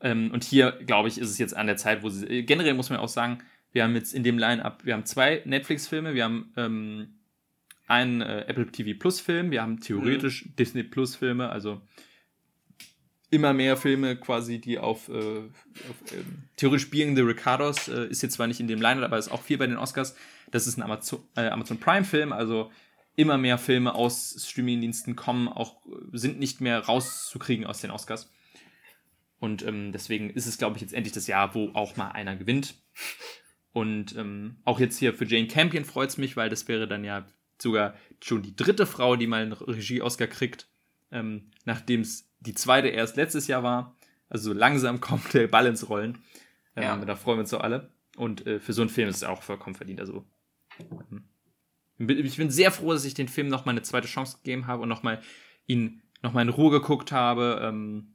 [0.00, 2.74] Ähm, und hier, glaube ich, ist es jetzt an der Zeit, wo sie, äh, generell
[2.74, 3.38] muss man auch sagen,
[3.72, 7.14] wir haben jetzt in dem Line-Up, wir haben zwei Netflix-Filme, wir haben ähm,
[7.86, 11.80] einen äh, Apple TV Plus-Film, wir haben theoretisch Disney Plus-Filme, also
[13.32, 18.22] immer mehr Filme quasi, die auf, äh, auf ähm, theoretisch Being the Ricardos äh, ist
[18.22, 20.14] jetzt zwar nicht in dem Line, aber ist auch viel bei den Oscars.
[20.50, 22.70] Das ist ein Amazon, äh, Amazon Prime Film, also
[23.16, 28.30] immer mehr Filme aus Streamingdiensten kommen, auch äh, sind nicht mehr rauszukriegen aus den Oscars.
[29.38, 32.36] Und ähm, deswegen ist es, glaube ich, jetzt endlich das Jahr, wo auch mal einer
[32.36, 32.74] gewinnt.
[33.72, 37.02] Und ähm, auch jetzt hier für Jane Campion freut es mich, weil das wäre dann
[37.02, 37.26] ja
[37.58, 40.68] sogar schon die dritte Frau, die mal einen Regie-Oscar kriegt,
[41.10, 43.96] ähm, nachdem es die zweite erst letztes Jahr war.
[44.28, 46.18] Also so langsam kommt der Ball ins Rollen.
[46.76, 46.96] Ähm, Ja.
[47.04, 47.90] Da freuen wir uns doch alle.
[48.16, 50.00] Und äh, für so einen Film ist es auch vollkommen verdient.
[50.00, 50.24] Also
[50.78, 51.24] ähm,
[51.98, 54.66] bin- ich bin sehr froh, dass ich den Film noch mal eine zweite Chance gegeben
[54.66, 55.20] habe und noch mal
[55.66, 58.14] ihn noch mal in Ruhe geguckt habe, ähm,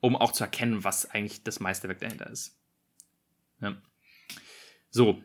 [0.00, 2.58] um auch zu erkennen, was eigentlich das Meisterwerk dahinter ist.
[3.60, 3.76] Ja.
[4.90, 5.22] So,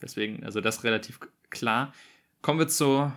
[0.00, 1.18] deswegen, also das relativ
[1.50, 1.92] klar.
[2.42, 3.10] Kommen wir zu,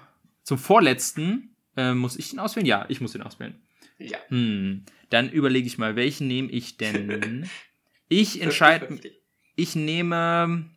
[0.43, 1.55] zum vorletzten.
[1.77, 2.65] Äh, muss ich den auswählen?
[2.65, 3.61] Ja, ich muss den auswählen.
[3.97, 4.17] Ja.
[4.27, 7.49] Hm, dann überlege ich mal, welchen nehme ich denn?
[8.07, 9.11] Ich entscheide, 50-50.
[9.55, 10.69] ich nehme,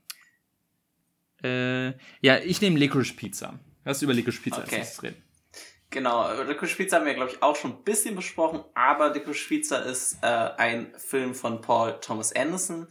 [1.43, 1.89] äh,
[2.23, 3.61] ja, ich nehme Licorice Pizza.
[3.85, 4.77] Lass über Licorice Pizza als Okay.
[4.79, 5.23] nächstes reden.
[5.91, 9.85] Genau, Licorice Pizza haben wir, glaube ich, auch schon ein bisschen besprochen, aber Licorice Pizza
[9.85, 12.89] ist äh, ein Film von Paul Thomas Anderson,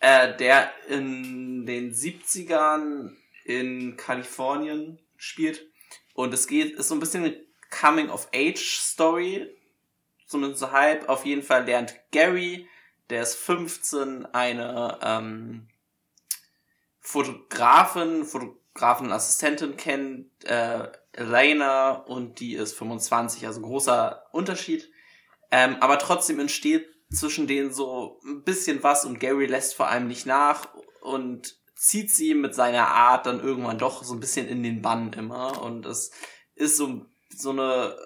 [0.00, 3.10] äh, der in den 70ern
[3.46, 5.66] in Kalifornien spielt.
[6.14, 7.34] Und es geht, ist so ein bisschen
[7.80, 9.48] Coming-of-Age-Story,
[10.26, 11.08] zumindest so halb.
[11.08, 12.68] Auf jeden Fall lernt Gary,
[13.10, 15.68] der ist 15, eine ähm,
[17.00, 24.90] Fotografin, Fotografenassistentin kennen, äh, Elena und die ist 25, also großer Unterschied.
[25.50, 30.08] Ähm, aber trotzdem entsteht zwischen denen so ein bisschen was und Gary lässt vor allem
[30.08, 30.68] nicht nach
[31.02, 35.12] und zieht sie mit seiner Art dann irgendwann doch so ein bisschen in den Bann
[35.12, 36.12] immer und es
[36.54, 37.04] ist so,
[37.36, 37.96] so eine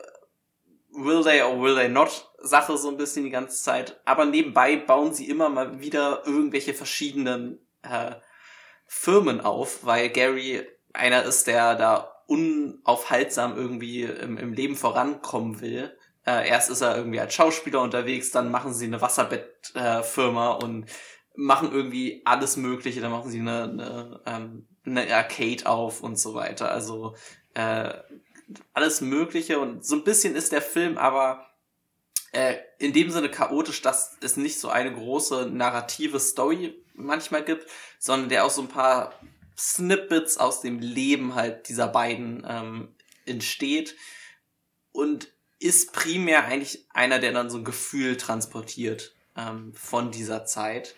[0.96, 4.00] will they or will they not Sache so ein bisschen die ganze Zeit.
[4.04, 8.14] Aber nebenbei bauen sie immer mal wieder irgendwelche verschiedenen äh,
[8.86, 15.96] Firmen auf, weil Gary einer ist, der da unaufhaltsam irgendwie im, im Leben vorankommen will.
[16.26, 20.86] Äh, erst ist er irgendwie als Schauspieler unterwegs, dann machen sie eine Wasserbettfirma äh, und
[21.36, 23.00] machen irgendwie alles Mögliche.
[23.00, 26.70] Dann machen sie eine, eine, ähm, eine Arcade auf und so weiter.
[26.70, 27.14] Also
[27.54, 27.92] äh,
[28.72, 31.46] alles Mögliche und so ein bisschen ist der Film aber
[32.32, 37.66] äh, in dem Sinne chaotisch, dass es nicht so eine große narrative Story manchmal gibt,
[37.98, 39.14] sondern der auch so ein paar
[39.56, 42.94] Snippets aus dem Leben halt dieser beiden ähm,
[43.24, 43.96] entsteht
[44.92, 50.94] und ist primär eigentlich einer, der dann so ein Gefühl transportiert ähm, von dieser Zeit.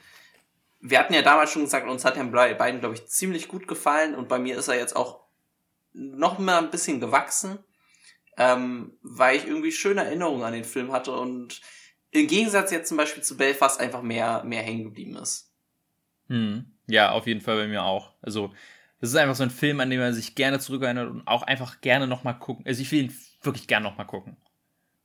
[0.81, 4.15] Wir hatten ja damals schon gesagt, uns hat Herrn beiden, glaube ich, ziemlich gut gefallen
[4.15, 5.28] und bei mir ist er jetzt auch
[5.93, 7.59] noch mal ein bisschen gewachsen,
[8.37, 11.61] ähm, weil ich irgendwie schöne Erinnerungen an den Film hatte und
[12.11, 15.53] im Gegensatz jetzt zum Beispiel zu Belfast einfach mehr, mehr hängen geblieben ist.
[16.29, 16.73] Hm.
[16.87, 18.13] Ja, auf jeden Fall bei mir auch.
[18.23, 18.53] Also,
[19.01, 21.81] das ist einfach so ein Film, an dem man sich gerne zurückerinnert und auch einfach
[21.81, 22.65] gerne nochmal gucken.
[22.67, 24.37] Also, ich will ihn wirklich gerne nochmal gucken.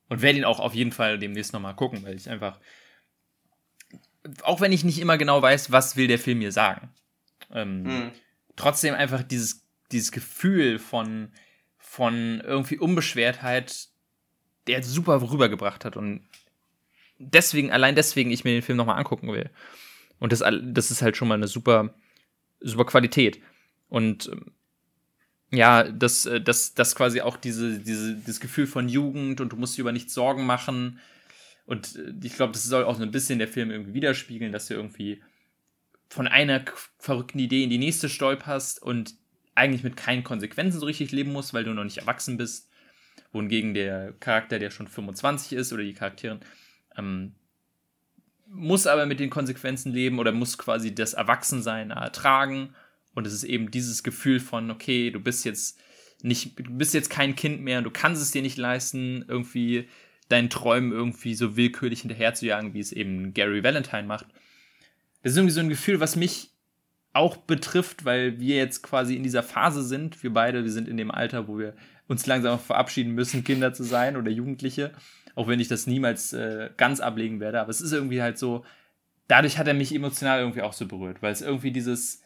[0.10, 2.60] Und werde ihn auch auf jeden Fall demnächst nochmal gucken, weil ich einfach,
[4.44, 6.94] auch wenn ich nicht immer genau weiß, was will der Film mir sagen,
[7.52, 8.12] ähm, hm.
[8.56, 9.63] trotzdem einfach dieses
[9.94, 11.32] dieses Gefühl von,
[11.78, 13.88] von irgendwie Unbeschwertheit,
[14.68, 16.22] der super rübergebracht hat und
[17.20, 19.50] deswegen, allein deswegen ich mir den Film nochmal angucken will.
[20.20, 21.94] Und das, das ist halt schon mal eine super,
[22.60, 23.42] super Qualität.
[23.90, 24.54] Und ähm,
[25.52, 29.56] ja, das, äh, das, das quasi auch diese, diese, das Gefühl von Jugend und du
[29.56, 31.00] musst dir über nichts Sorgen machen.
[31.66, 34.68] Und äh, ich glaube, das soll auch so ein bisschen der Film irgendwie widerspiegeln, dass
[34.68, 35.22] du irgendwie
[36.10, 36.64] von einer
[37.00, 39.16] verrückten Idee in die nächste stolperst und
[39.56, 42.70] eigentlich mit keinen Konsequenzen so richtig leben musst, weil du noch nicht erwachsen bist.
[43.32, 46.40] Wohingegen der Charakter, der schon 25 ist, oder die Charakterin,
[46.98, 47.34] ähm,
[48.48, 52.76] muss aber mit den Konsequenzen leben oder muss quasi das Erwachsensein ertragen.
[53.16, 55.80] Und es ist eben dieses Gefühl von, okay, du bist jetzt
[56.22, 59.90] nicht, du bist jetzt kein Kind mehr, du kannst es dir nicht leisten, irgendwie
[60.30, 64.28] deinen Träumen irgendwie so willkürlich hinterherzujagen, wie es eben Gary Valentine macht.
[65.22, 66.53] Das ist irgendwie so ein Gefühl, was mich
[67.14, 70.22] auch betrifft, weil wir jetzt quasi in dieser Phase sind.
[70.24, 71.76] Wir beide, wir sind in dem Alter, wo wir
[72.08, 74.92] uns langsam verabschieden müssen, Kinder zu sein oder Jugendliche.
[75.36, 77.62] Auch wenn ich das niemals äh, ganz ablegen werde.
[77.62, 78.66] Aber es ist irgendwie halt so,
[79.28, 82.22] dadurch hat er mich emotional irgendwie auch so berührt, weil es irgendwie dieses,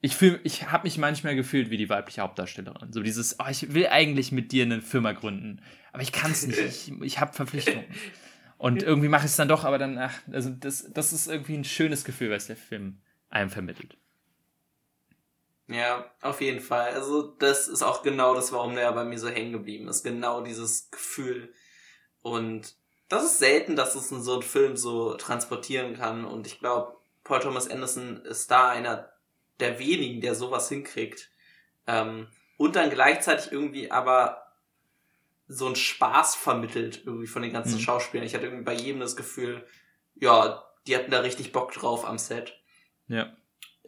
[0.00, 2.92] ich fühle, ich habe mich manchmal gefühlt wie die weibliche Hauptdarstellerin.
[2.92, 5.60] So dieses, oh, ich will eigentlich mit dir eine Firma gründen,
[5.92, 6.58] aber ich kann es nicht.
[6.58, 7.84] Ich, ich habe Verpflichtungen.
[8.58, 11.54] Und irgendwie mache ich es dann doch, aber dann, ach, also das, das ist irgendwie
[11.54, 12.98] ein schönes Gefühl, was der Film
[13.30, 13.96] einem vermittelt.
[15.68, 16.92] Ja, auf jeden Fall.
[16.92, 20.02] Also das ist auch genau das, warum der bei mir so hängen geblieben ist.
[20.02, 21.52] Genau dieses Gefühl.
[22.22, 22.74] Und
[23.08, 26.24] das ist selten, dass es in so einen Film so transportieren kann.
[26.24, 29.12] Und ich glaube, Paul Thomas Anderson ist da einer
[29.60, 31.30] der wenigen, der sowas hinkriegt.
[31.86, 34.48] Ähm, und dann gleichzeitig irgendwie aber
[35.48, 37.80] so einen Spaß vermittelt irgendwie von den ganzen mhm.
[37.80, 38.26] Schauspielern.
[38.26, 39.66] Ich hatte irgendwie bei jedem das Gefühl,
[40.14, 42.58] ja, die hatten da richtig Bock drauf am Set.
[43.06, 43.34] Ja.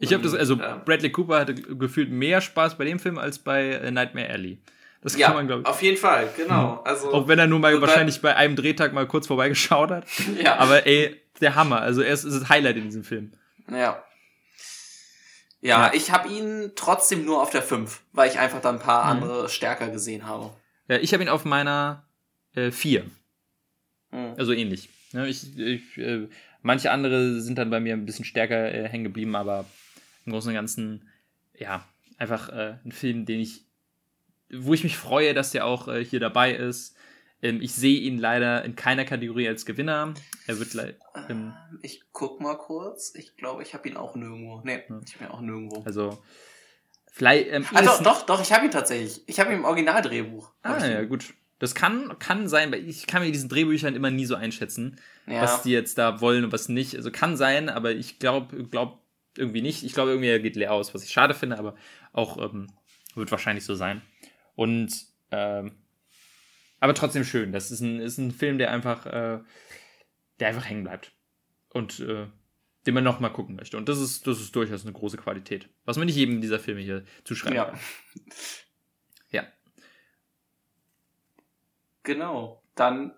[0.01, 3.69] Ich habe das, also Bradley Cooper hatte gefühlt mehr Spaß bei dem Film als bei
[3.69, 4.57] äh, Nightmare Alley.
[5.01, 5.67] Das kann ja, man, glaube ich.
[5.67, 6.73] Auf jeden Fall, genau.
[6.73, 6.79] Mhm.
[6.83, 10.05] Also, Auch wenn er nur mal wahrscheinlich bei einem Drehtag mal kurz vorbeigeschaut hat.
[10.43, 10.57] ja.
[10.57, 11.81] Aber ey, der Hammer.
[11.81, 13.31] Also er ist, ist das Highlight in diesem Film.
[13.69, 14.03] Ja.
[15.61, 15.93] Ja, ja.
[15.93, 19.23] ich habe ihn trotzdem nur auf der 5, weil ich einfach da ein paar mhm.
[19.23, 20.51] andere stärker gesehen habe.
[20.87, 22.05] Ja, ich habe ihn auf meiner
[22.55, 23.03] äh, 4.
[24.11, 24.33] Mhm.
[24.37, 24.89] Also ähnlich.
[25.13, 26.27] Ja, ich, ich, äh,
[26.61, 29.65] manche andere sind dann bei mir ein bisschen stärker äh, hängen geblieben, aber
[30.25, 31.09] im Großen und Ganzen,
[31.57, 31.85] ja,
[32.17, 33.65] einfach äh, ein Film, den ich,
[34.51, 36.95] wo ich mich freue, dass der auch äh, hier dabei ist.
[37.41, 40.13] Ähm, ich sehe ihn leider in keiner Kategorie als Gewinner.
[40.47, 40.93] Er wird leider.
[41.29, 43.13] Ähm, ich guck mal kurz.
[43.15, 44.61] Ich glaube, ich habe ihn auch nirgendwo.
[44.63, 44.99] Nee, ja.
[45.05, 45.81] ich bin auch nirgendwo.
[45.83, 46.21] Also.
[47.11, 47.51] Vielleicht.
[47.51, 49.23] Ähm, ah, doch, doch, doch, ich habe ihn tatsächlich.
[49.25, 50.51] Ich habe ihn im Originaldrehbuch.
[50.61, 51.33] Ah, ja, gut.
[51.59, 55.43] Das kann, kann sein, weil ich kann mir diesen Drehbüchern immer nie so einschätzen, ja.
[55.43, 56.95] was die jetzt da wollen und was nicht.
[56.95, 59.00] Also kann sein, aber ich glaube, glaub,
[59.37, 59.83] irgendwie nicht.
[59.83, 61.75] Ich glaube, irgendwie er geht leer aus, was ich schade finde, aber
[62.13, 62.67] auch ähm,
[63.15, 64.01] wird wahrscheinlich so sein.
[64.55, 64.93] Und
[65.31, 65.81] ähm,
[66.81, 67.51] aber trotzdem schön.
[67.51, 69.39] Das ist ein, ist ein Film, der einfach, äh,
[70.39, 71.13] der einfach hängen bleibt.
[71.69, 72.27] Und äh,
[72.85, 73.77] den man nochmal gucken möchte.
[73.77, 75.69] Und das ist, das ist durchaus eine große Qualität.
[75.85, 77.65] Was man nicht jedem dieser Filme hier zuschreiben ja.
[77.65, 77.79] kann.
[79.29, 79.43] Ja.
[82.03, 82.61] Genau.
[82.75, 83.13] Dann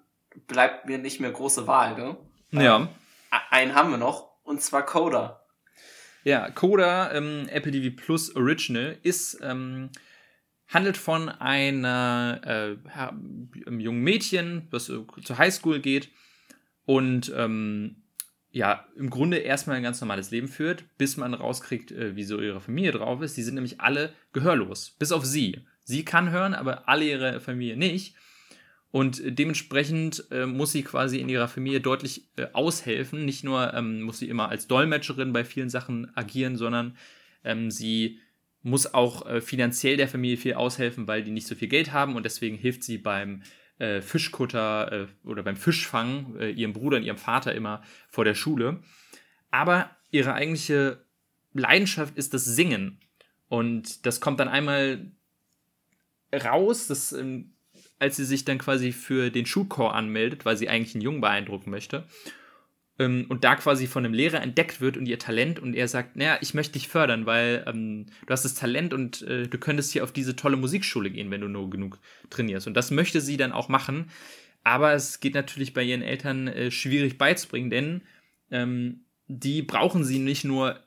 [0.45, 2.18] bleibt mir nicht mehr große Wahl, ne?
[2.52, 2.76] Ja.
[2.76, 2.90] Ähm,
[3.49, 5.43] einen haben wir noch, und zwar Coda.
[6.24, 9.90] Ja, Coda, ähm, Apple TV Plus Original, ist, ähm,
[10.68, 12.90] handelt von einer äh,
[13.68, 16.10] einem jungen Mädchen, das äh, zur Highschool geht
[16.86, 17.98] und ähm,
[18.52, 22.62] ja, im Grunde erstmal ein ganz normales Leben führt, bis man rauskriegt, äh, wie ihre
[22.62, 23.36] Familie drauf ist.
[23.36, 25.66] Die sind nämlich alle gehörlos, bis auf sie.
[25.84, 28.16] Sie kann hören, aber alle ihre Familie nicht.
[28.94, 33.26] Und dementsprechend äh, muss sie quasi in ihrer Familie deutlich äh, aushelfen.
[33.26, 36.95] Nicht nur ähm, muss sie immer als Dolmetscherin bei vielen Sachen agieren, sondern
[37.44, 38.20] ähm, sie
[38.61, 42.15] muss auch äh, finanziell der Familie viel aushelfen, weil die nicht so viel Geld haben
[42.15, 43.41] und deswegen hilft sie beim
[43.80, 48.36] äh, Fischkutter äh, oder beim Fischfang äh, ihrem Bruder und ihrem Vater immer vor der
[48.36, 48.84] Schule.
[49.49, 51.03] Aber ihre eigentliche
[51.53, 52.99] Leidenschaft ist das Singen.
[53.48, 55.11] Und das kommt dann einmal
[56.32, 57.53] raus, das ähm,
[57.99, 61.70] als sie sich dann quasi für den Schulchor anmeldet, weil sie eigentlich einen Jungen beeindrucken
[61.70, 62.06] möchte.
[62.99, 66.15] Ähm, und da quasi von einem Lehrer entdeckt wird und ihr Talent und er sagt,
[66.15, 69.91] naja, ich möchte dich fördern, weil ähm, du hast das Talent und äh, du könntest
[69.91, 71.99] hier auf diese tolle Musikschule gehen, wenn du nur genug
[72.30, 72.68] trainierst.
[72.68, 74.11] Und das möchte sie dann auch machen.
[74.64, 78.02] Aber es geht natürlich bei ihren Eltern äh, schwierig beizubringen, denn
[78.52, 80.80] ähm, die brauchen sie nicht nur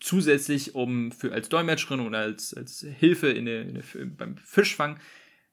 [0.00, 3.84] zusätzlich um für als Dolmetscherin oder als, als Hilfe in der, in der,
[4.16, 4.98] beim Fischfang,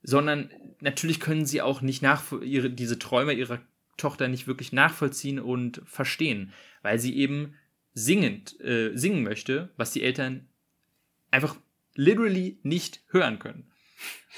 [0.08, 3.60] sondern natürlich können sie auch nicht nach ihre, diese Träume ihrer
[3.98, 7.56] Tochter nicht wirklich nachvollziehen und verstehen, weil sie eben
[7.94, 10.48] singend äh, singen möchte, was die Eltern
[11.30, 11.58] einfach
[11.94, 13.70] literally nicht hören können.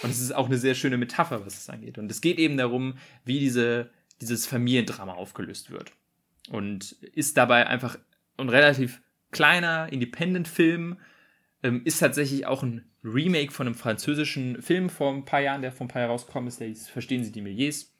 [0.01, 1.99] Und es ist auch eine sehr schöne Metapher, was es angeht.
[1.99, 3.91] Und es geht eben darum, wie diese,
[4.21, 5.91] dieses Familiendrama aufgelöst wird.
[6.49, 7.99] Und ist dabei einfach
[8.37, 10.97] ein relativ kleiner Independent-Film,
[11.63, 15.71] ähm, ist tatsächlich auch ein Remake von einem französischen Film vor ein paar Jahren, der
[15.71, 17.93] vor ein paar Jahren rausgekommen ist, der hieß Verstehen Sie die Milliers.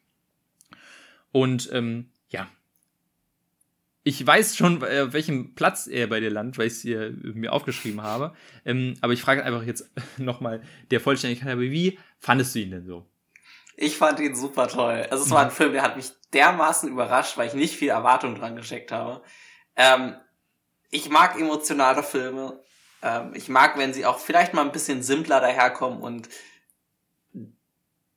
[1.31, 2.49] Und ähm, ja,
[4.03, 7.53] ich weiß schon, äh, welchem Platz er bei dir landet, weil ich es hier mir
[7.53, 8.33] aufgeschrieben habe.
[8.65, 12.85] Ähm, aber ich frage einfach jetzt nochmal der Vollständigkeit, aber wie fandest du ihn denn
[12.85, 13.05] so?
[13.75, 15.07] Ich fand ihn super toll.
[15.09, 18.35] Also es war ein Film, der hat mich dermaßen überrascht, weil ich nicht viel Erwartung
[18.35, 19.21] dran gesteckt habe.
[19.75, 20.15] Ähm,
[20.89, 22.61] ich mag emotionale Filme.
[23.01, 26.29] Ähm, ich mag, wenn sie auch vielleicht mal ein bisschen simpler daherkommen und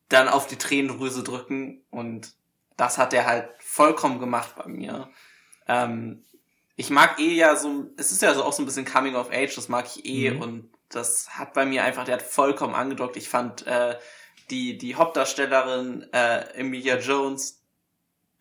[0.09, 1.84] dann auf die Tränendrüse drücken.
[1.90, 2.32] Und
[2.76, 5.09] das hat er halt vollkommen gemacht bei mir.
[5.68, 6.24] Ähm,
[6.76, 9.30] ich mag eh ja so, es ist ja so auch so ein bisschen Coming of
[9.30, 10.30] Age, das mag ich eh.
[10.30, 10.42] Mhm.
[10.42, 13.16] Und das hat bei mir einfach, der hat vollkommen angedockt.
[13.16, 13.96] Ich fand äh,
[14.50, 17.60] die, die Hauptdarstellerin äh, Emilia Jones,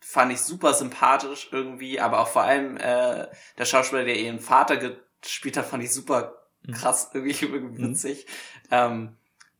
[0.00, 4.76] fand ich super sympathisch irgendwie, aber auch vor allem äh, der Schauspieler, der ihren Vater
[4.76, 6.72] gespielt hat, fand ich super mhm.
[6.72, 7.90] krass, irgendwie, irgendwie mhm.
[7.90, 8.26] witzig.
[8.64, 8.68] Mhm.
[8.70, 9.16] Ähm,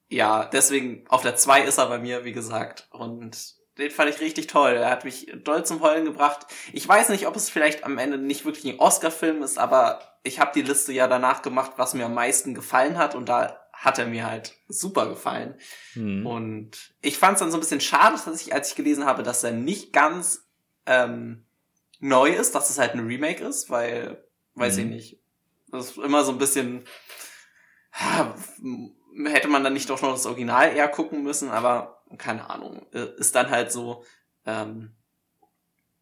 [0.09, 2.87] ja, deswegen auf der 2 ist er bei mir, wie gesagt.
[2.91, 4.73] Und den fand ich richtig toll.
[4.73, 6.47] Er hat mich doll zum Heulen gebracht.
[6.73, 10.39] Ich weiß nicht, ob es vielleicht am Ende nicht wirklich ein Oscar-Film ist, aber ich
[10.39, 13.15] habe die Liste ja danach gemacht, was mir am meisten gefallen hat.
[13.15, 15.59] Und da hat er mir halt super gefallen.
[15.95, 16.27] Mhm.
[16.27, 19.23] Und ich fand es dann so ein bisschen schade, dass ich, als ich gelesen habe,
[19.23, 20.47] dass er nicht ganz
[20.85, 21.47] ähm,
[21.99, 24.23] neu ist, dass es halt ein Remake ist, weil,
[24.55, 24.83] weiß mhm.
[24.83, 25.22] ich nicht.
[25.73, 26.85] Das ist immer so ein bisschen,
[29.27, 32.87] hätte man dann nicht doch noch das Original eher gucken müssen, aber keine Ahnung.
[32.93, 34.05] Äh, ist dann halt so,
[34.47, 34.93] ähm,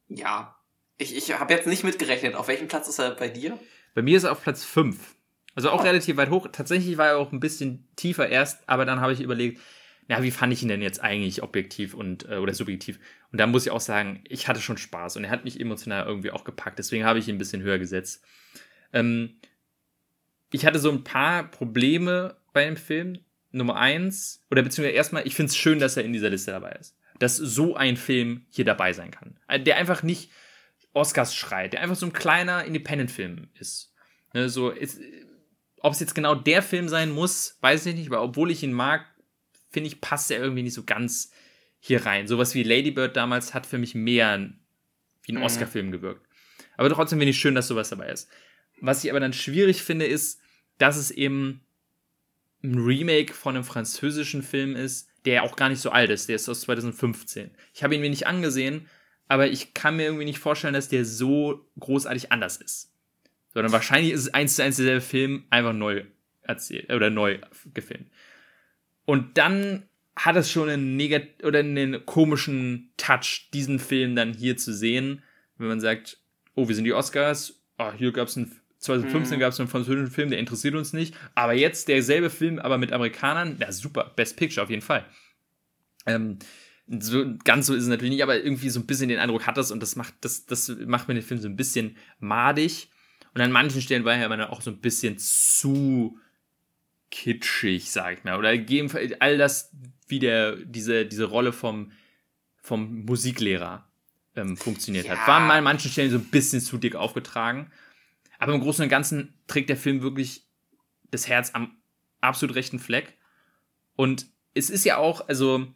[0.08, 0.56] ja.
[0.98, 2.34] Ich, ich habe jetzt nicht mitgerechnet.
[2.34, 3.58] Auf welchem Platz ist er bei dir?
[3.94, 5.14] Bei mir ist er auf Platz 5.
[5.54, 5.84] Also auch oh.
[5.84, 6.48] relativ weit hoch.
[6.52, 9.60] Tatsächlich war er auch ein bisschen tiefer erst, aber dann habe ich überlegt,
[10.08, 12.98] na, wie fand ich ihn denn jetzt eigentlich objektiv und äh, oder subjektiv?
[13.30, 16.04] Und da muss ich auch sagen, ich hatte schon Spaß und er hat mich emotional
[16.04, 16.78] irgendwie auch gepackt.
[16.78, 18.24] Deswegen habe ich ihn ein bisschen höher gesetzt.
[18.92, 19.38] Ähm,
[20.52, 23.18] ich hatte so ein paar Probleme bei dem Film.
[23.52, 26.70] Nummer eins, oder beziehungsweise erstmal, ich finde es schön, dass er in dieser Liste dabei
[26.72, 26.96] ist.
[27.18, 29.40] Dass so ein Film hier dabei sein kann.
[29.64, 30.30] Der einfach nicht
[30.92, 33.92] Oscars schreit, der einfach so ein kleiner Independent-Film ist.
[34.32, 35.00] Ne, so ist,
[35.80, 38.72] ob es jetzt genau der Film sein muss, weiß ich nicht, aber obwohl ich ihn
[38.72, 39.04] mag,
[39.70, 41.32] finde ich, passt er irgendwie nicht so ganz
[41.80, 42.28] hier rein.
[42.28, 44.50] Sowas wie Lady Bird damals hat für mich mehr
[45.22, 45.42] wie ein mhm.
[45.42, 46.26] Oscar-Film gewirkt.
[46.76, 48.28] Aber trotzdem finde ich schön, dass sowas dabei ist.
[48.80, 50.40] Was ich aber dann schwierig finde, ist,
[50.78, 51.60] dass es eben
[52.62, 56.28] ein Remake von einem französischen Film ist, der auch gar nicht so alt ist.
[56.28, 57.50] Der ist aus 2015.
[57.74, 58.86] Ich habe ihn mir nicht angesehen,
[59.28, 62.92] aber ich kann mir irgendwie nicht vorstellen, dass der so großartig anders ist.
[63.52, 66.04] Sondern wahrscheinlich ist es eins zu eins derselbe Film, einfach neu
[66.42, 67.38] erzählt oder neu
[67.74, 68.10] gefilmt.
[69.04, 74.56] Und dann hat es schon einen negat oder einen komischen Touch, diesen Film dann hier
[74.56, 75.22] zu sehen,
[75.56, 76.18] wenn man sagt,
[76.54, 79.40] oh, wir sind die Oscars, oh, hier gab es einen 2015 mhm.
[79.40, 81.14] gab es einen französischen Film, der interessiert uns nicht.
[81.34, 85.04] Aber jetzt derselbe Film, aber mit Amerikanern, ja super, Best Picture auf jeden Fall.
[86.06, 86.38] Ähm,
[86.92, 89.56] So, ganz so ist es natürlich nicht, aber irgendwie so ein bisschen den Eindruck hat
[89.56, 92.88] das und das macht, das, das macht mir den Film so ein bisschen madig.
[93.32, 96.18] Und an manchen Stellen war er ja auch so ein bisschen zu
[97.12, 98.36] kitschig, sag ich mal.
[98.38, 98.50] Oder
[99.20, 99.70] all das,
[100.08, 101.92] wie der, diese, diese Rolle vom,
[102.60, 103.86] vom Musiklehrer
[104.34, 105.16] ähm, funktioniert ja.
[105.16, 105.28] hat.
[105.28, 107.70] War mal an manchen Stellen so ein bisschen zu dick aufgetragen.
[108.40, 110.46] Aber im Großen und Ganzen trägt der Film wirklich
[111.10, 111.76] das Herz am
[112.20, 113.18] absolut rechten Fleck.
[113.96, 115.66] Und es ist ja auch, also,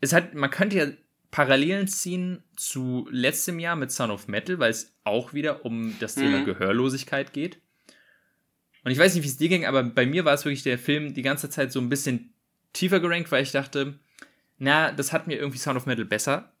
[0.00, 0.86] es hat, man könnte ja
[1.30, 6.16] Parallelen ziehen zu letztem Jahr mit Son of Metal, weil es auch wieder um das
[6.16, 6.46] Thema mhm.
[6.46, 7.60] Gehörlosigkeit geht.
[8.82, 10.78] Und ich weiß nicht, wie es dir ging, aber bei mir war es wirklich der
[10.78, 12.34] Film die ganze Zeit so ein bisschen
[12.72, 13.98] tiefer gerankt, weil ich dachte,
[14.58, 16.52] na, das hat mir irgendwie Sound of Metal besser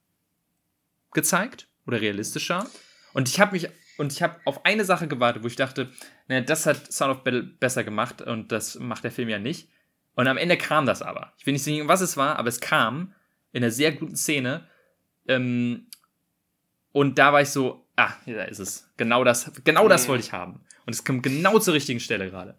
[1.12, 2.68] gezeigt oder realistischer.
[3.12, 5.90] Und ich habe mich und ich habe auf eine Sache gewartet, wo ich dachte,
[6.28, 9.68] na, das hat Sound of Metal besser gemacht und das macht der Film ja nicht.
[10.14, 11.32] Und am Ende kam das aber.
[11.38, 13.14] Ich will nicht sagen, was es war, aber es kam
[13.52, 14.68] in einer sehr guten Szene.
[15.26, 15.86] Ähm,
[16.92, 18.88] und da war ich so, ah, da ist es.
[18.96, 20.64] Genau das, genau das wollte ich haben.
[20.86, 22.56] Und es kommt genau zur richtigen Stelle gerade.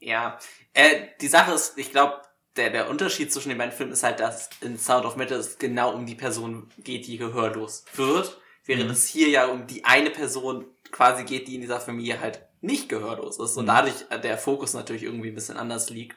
[0.00, 0.38] Ja,
[0.74, 2.20] äh, die Sache ist, ich glaube,
[2.56, 5.58] der, der Unterschied zwischen den beiden Filmen ist halt, dass in Sound of Metal es
[5.58, 8.90] genau um die Person geht, die gehörlos wird, während mhm.
[8.90, 12.88] es hier ja um die eine Person quasi geht, die in dieser Familie halt nicht
[12.88, 13.68] gehörlos ist und mhm.
[13.68, 16.16] dadurch der Fokus natürlich irgendwie ein bisschen anders liegt.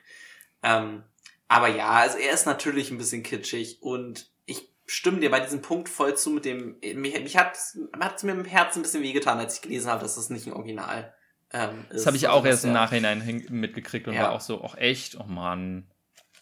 [0.64, 1.04] Ähm,
[1.48, 5.62] aber ja, also er ist natürlich ein bisschen kitschig und ich stimme dir bei diesem
[5.62, 9.40] Punkt voll zu mit dem, mich, mich hat, es mir im Herzen ein bisschen wehgetan,
[9.40, 11.14] als ich gelesen habe, dass das nicht ein Original
[11.52, 14.24] ähm, das habe ich auch erst im Nachhinein mitgekriegt und ja.
[14.24, 15.90] war auch so, auch echt, oh Mann.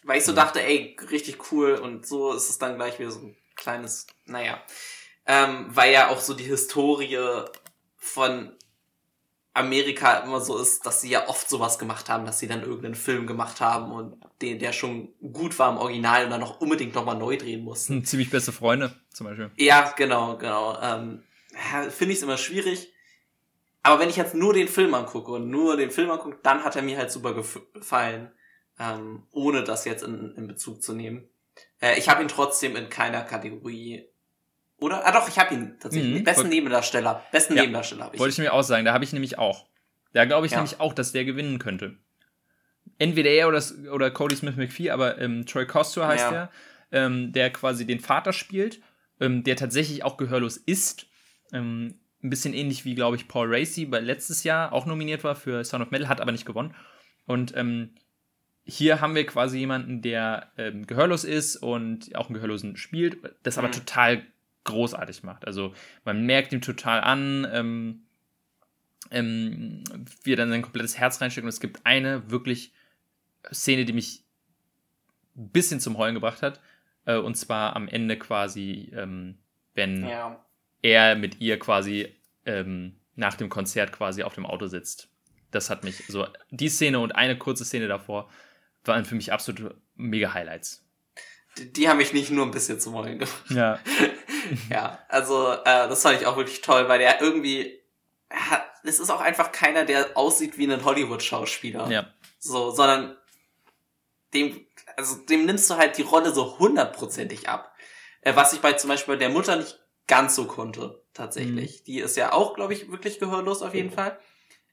[0.02, 3.20] Weil ich so dachte, ey, richtig cool und so ist es dann gleich wieder so
[3.20, 4.60] ein kleines, naja.
[5.26, 7.18] Ähm, weil ja auch so die Historie
[7.96, 8.56] von
[9.56, 12.94] Amerika immer so ist, dass sie ja oft sowas gemacht haben, dass sie dann irgendeinen
[12.94, 16.94] Film gemacht haben und den, der schon gut war im Original und dann noch unbedingt
[16.94, 17.94] nochmal neu drehen mussten.
[17.94, 19.50] Hm, ziemlich beste Freunde, zum Beispiel.
[19.56, 20.78] Ja, genau, genau.
[20.82, 21.22] Ähm,
[21.90, 22.92] Finde ich es immer schwierig.
[23.82, 26.76] Aber wenn ich jetzt nur den Film angucke und nur den Film angucke, dann hat
[26.76, 28.32] er mir halt super gefallen,
[28.78, 31.30] ähm, ohne das jetzt in, in Bezug zu nehmen.
[31.80, 34.06] Äh, ich habe ihn trotzdem in keiner Kategorie
[34.78, 35.06] oder?
[35.06, 36.20] Ah doch, ich habe ihn tatsächlich.
[36.20, 37.24] Mhm, besten Nebendarsteller.
[37.32, 38.20] Besten ja, Nebendarsteller habe ich.
[38.20, 39.66] Wollte ich mir auch sagen, da habe ich nämlich auch.
[40.12, 40.58] Da glaube ich ja.
[40.58, 41.96] nämlich auch, dass der gewinnen könnte.
[42.98, 43.62] Entweder er oder,
[43.92, 46.30] oder Cody Smith McPhee, aber ähm, Troy Costo heißt ja.
[46.30, 46.50] der,
[46.92, 48.80] ähm, der quasi den Vater spielt,
[49.20, 51.06] ähm, der tatsächlich auch gehörlos ist.
[51.52, 55.36] Ähm, ein bisschen ähnlich wie, glaube ich, Paul Racy bei letztes Jahr auch nominiert war
[55.36, 56.74] für Sound of Metal, hat aber nicht gewonnen.
[57.26, 57.94] Und ähm,
[58.64, 63.58] hier haben wir quasi jemanden, der ähm, gehörlos ist und auch einen Gehörlosen spielt, das
[63.58, 63.72] aber mhm.
[63.72, 64.26] total
[64.66, 65.46] großartig macht.
[65.46, 65.74] Also
[66.04, 68.02] man merkt ihm total an, ähm,
[69.10, 69.84] ähm,
[70.22, 71.44] wie er dann sein komplettes Herz reinsteckt.
[71.44, 72.72] Und es gibt eine wirklich
[73.52, 74.24] Szene, die mich
[75.36, 76.60] ein bisschen zum Heulen gebracht hat.
[77.04, 79.38] Äh, und zwar am Ende quasi, ähm,
[79.74, 80.46] wenn ja
[80.82, 82.14] er mit ihr quasi
[82.44, 85.08] ähm, nach dem Konzert quasi auf dem Auto sitzt.
[85.50, 88.30] Das hat mich so, die Szene und eine kurze Szene davor
[88.84, 90.84] waren für mich absolute mega Highlights.
[91.58, 93.50] Die, die haben mich nicht nur ein bisschen zum Heulen gemacht.
[93.50, 93.78] Ja.
[94.70, 97.80] ja, also äh, das fand ich auch wirklich toll, weil der irgendwie,
[98.84, 101.90] es ist auch einfach keiner, der aussieht wie ein Hollywood-Schauspieler.
[101.90, 102.06] Ja.
[102.38, 103.16] So, sondern
[104.34, 104.66] dem,
[104.96, 107.74] also dem nimmst du halt die Rolle so hundertprozentig ab.
[108.20, 111.80] Äh, was ich bei zum Beispiel bei der Mutter nicht ganz so konnte, tatsächlich.
[111.80, 111.84] Mhm.
[111.84, 114.18] Die ist ja auch, glaube ich, wirklich gehörlos auf jeden Fall.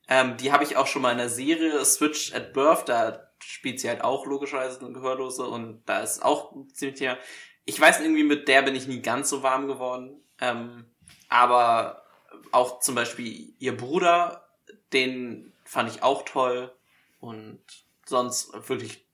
[0.07, 3.79] Ähm, die habe ich auch schon mal in der Serie Switch at Birth, da spielt
[3.79, 7.17] sie halt auch logischerweise eine Gehörlose und da ist auch ziemlich Thema.
[7.65, 10.21] Ich weiß irgendwie, mit der bin ich nie ganz so warm geworden.
[10.39, 10.85] Ähm,
[11.29, 12.03] aber
[12.51, 14.47] auch zum Beispiel ihr Bruder,
[14.91, 16.73] den fand ich auch toll.
[17.19, 17.61] Und
[18.05, 19.05] sonst wirklich,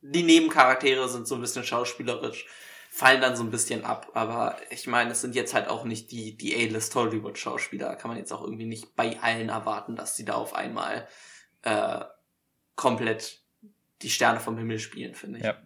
[0.00, 2.46] die Nebencharaktere sind so ein bisschen schauspielerisch
[2.98, 4.10] fallen dann so ein bisschen ab.
[4.14, 7.94] Aber ich meine, es sind jetzt halt auch nicht die, die A-List Hollywood-Schauspieler.
[7.96, 11.06] Kann man jetzt auch irgendwie nicht bei allen erwarten, dass sie da auf einmal
[11.62, 12.00] äh,
[12.74, 13.42] komplett
[14.02, 15.44] die Sterne vom Himmel spielen, finde ich.
[15.44, 15.62] Ja.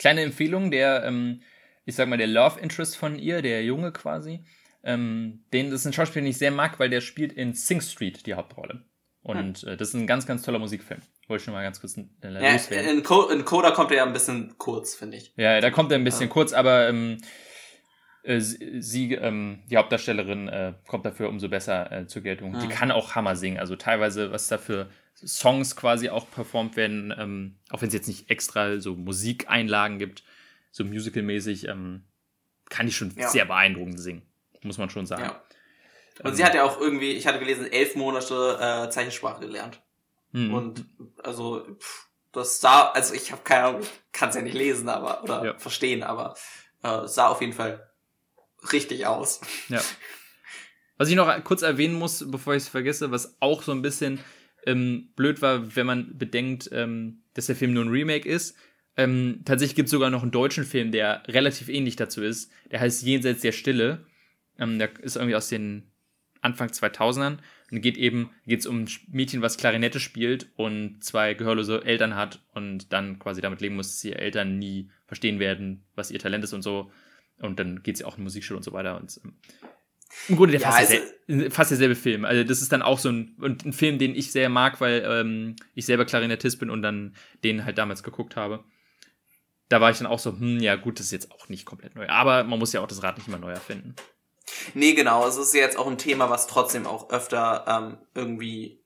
[0.00, 1.42] Kleine Empfehlung, der, ähm,
[1.84, 4.46] ich sag mal, der Love Interest von ihr, der Junge quasi,
[4.82, 7.82] ähm, den das ist ein Schauspieler, den ich sehr mag, weil der spielt in Sing
[7.82, 8.86] Street die Hauptrolle.
[9.22, 9.68] Und hm.
[9.68, 11.02] äh, das ist ein ganz, ganz toller Musikfilm.
[11.28, 12.96] Wollte ich schon mal ganz kurz äh, ja, loswerden.
[12.96, 15.34] In, Co in Coda kommt er ja ein bisschen kurz, finde ich.
[15.36, 16.32] Ja, da kommt er ein bisschen ja.
[16.32, 17.18] kurz, aber ähm,
[18.22, 22.52] äh, sie, ähm, die Hauptdarstellerin, äh, kommt dafür umso besser äh, zur Geltung.
[22.52, 22.60] Mhm.
[22.60, 23.58] Die kann auch Hammer singen.
[23.58, 24.88] Also teilweise, was da für
[25.26, 30.22] Songs quasi auch performt werden, ähm, auch wenn es jetzt nicht extra so Musikeinlagen gibt,
[30.70, 32.04] so musicalmäßig, ähm,
[32.68, 33.28] kann die schon ja.
[33.28, 34.22] sehr beeindruckend singen.
[34.62, 35.24] Muss man schon sagen.
[35.24, 35.42] Ja.
[36.22, 39.80] Und sie hat ja auch irgendwie, ich hatte gelesen, elf Monate äh, Zeichensprache gelernt.
[40.32, 40.54] Mhm.
[40.54, 40.84] Und
[41.22, 43.82] also pff, das da, also ich habe keine Ahnung,
[44.12, 45.58] kann es ja nicht lesen, aber oder ja.
[45.58, 46.34] verstehen, aber
[46.82, 47.90] Äh, sah auf jeden Fall
[48.72, 49.40] richtig aus.
[49.68, 49.80] Ja.
[50.96, 54.22] Was ich noch kurz erwähnen muss, bevor ich es vergesse, was auch so ein bisschen
[54.66, 58.56] ähm, blöd war, wenn man bedenkt, ähm, dass der Film nur ein Remake ist.
[58.96, 62.50] Ähm, tatsächlich gibt es sogar noch einen deutschen Film, der relativ ähnlich dazu ist.
[62.70, 64.04] Der heißt Jenseits der Stille.
[64.58, 65.90] Ähm, der ist irgendwie aus den
[66.42, 67.38] Anfang 2000ern
[67.70, 72.42] und geht eben geht's um ein Mädchen, was Klarinette spielt und zwei gehörlose Eltern hat
[72.54, 76.44] und dann quasi damit leben muss, dass ihre Eltern nie verstehen werden, was ihr Talent
[76.44, 76.90] ist und so.
[77.38, 78.96] Und dann geht sie auch in Musikschule und so weiter.
[78.96, 79.34] Und ähm,
[80.28, 82.24] im Grunde der ja, fast, also, derselbe, fast derselbe Film.
[82.24, 85.56] Also das ist dann auch so ein, ein Film, den ich sehr mag, weil ähm,
[85.74, 87.14] ich selber Klarinettist bin und dann
[87.44, 88.64] den halt damals geguckt habe.
[89.68, 91.94] Da war ich dann auch so, hm, ja gut, das ist jetzt auch nicht komplett
[91.94, 92.08] neu.
[92.08, 93.94] Aber man muss ja auch das Rad nicht immer neu erfinden.
[94.74, 95.26] Nee, genau.
[95.26, 98.80] Es ist jetzt auch ein Thema, was trotzdem auch öfter ähm, irgendwie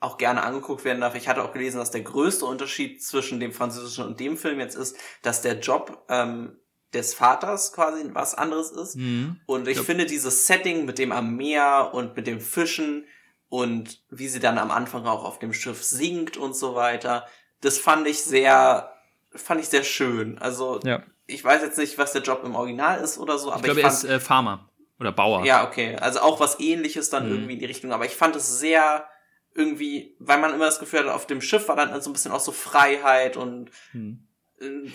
[0.00, 1.14] auch gerne angeguckt werden darf.
[1.14, 4.74] Ich hatte auch gelesen, dass der größte Unterschied zwischen dem französischen und dem Film jetzt
[4.74, 6.58] ist, dass der Job ähm,
[6.94, 8.96] des Vaters quasi was anderes ist.
[8.96, 9.40] Mhm.
[9.46, 9.82] Und ich ja.
[9.82, 13.04] finde dieses Setting mit dem am Meer und mit dem Fischen
[13.48, 17.26] und wie sie dann am Anfang auch auf dem Schiff singt und so weiter,
[17.60, 18.92] das fand ich sehr,
[19.34, 20.38] fand ich sehr schön.
[20.38, 21.02] Also ja.
[21.26, 23.80] ich weiß jetzt nicht, was der Job im Original ist oder so, aber ich glaube,
[23.80, 24.70] ich fand, er ist äh, Farmer.
[25.00, 25.44] Oder Bauer.
[25.44, 25.96] Ja, okay.
[25.96, 27.32] Also auch was ähnliches dann mhm.
[27.32, 27.92] irgendwie in die Richtung.
[27.92, 29.06] Aber ich fand es sehr
[29.54, 32.32] irgendwie, weil man immer das Gefühl hat, auf dem Schiff war dann so ein bisschen
[32.32, 34.26] auch so Freiheit und mhm.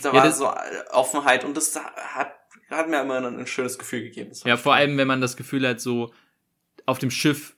[0.02, 0.52] Da war ja, so
[0.92, 2.34] Offenheit und das hat,
[2.70, 4.32] hat mir immer ein, schönes Gefühl gegeben.
[4.46, 6.14] Ja, vor allem, wenn man das Gefühl hat, so
[6.86, 7.56] auf dem Schiff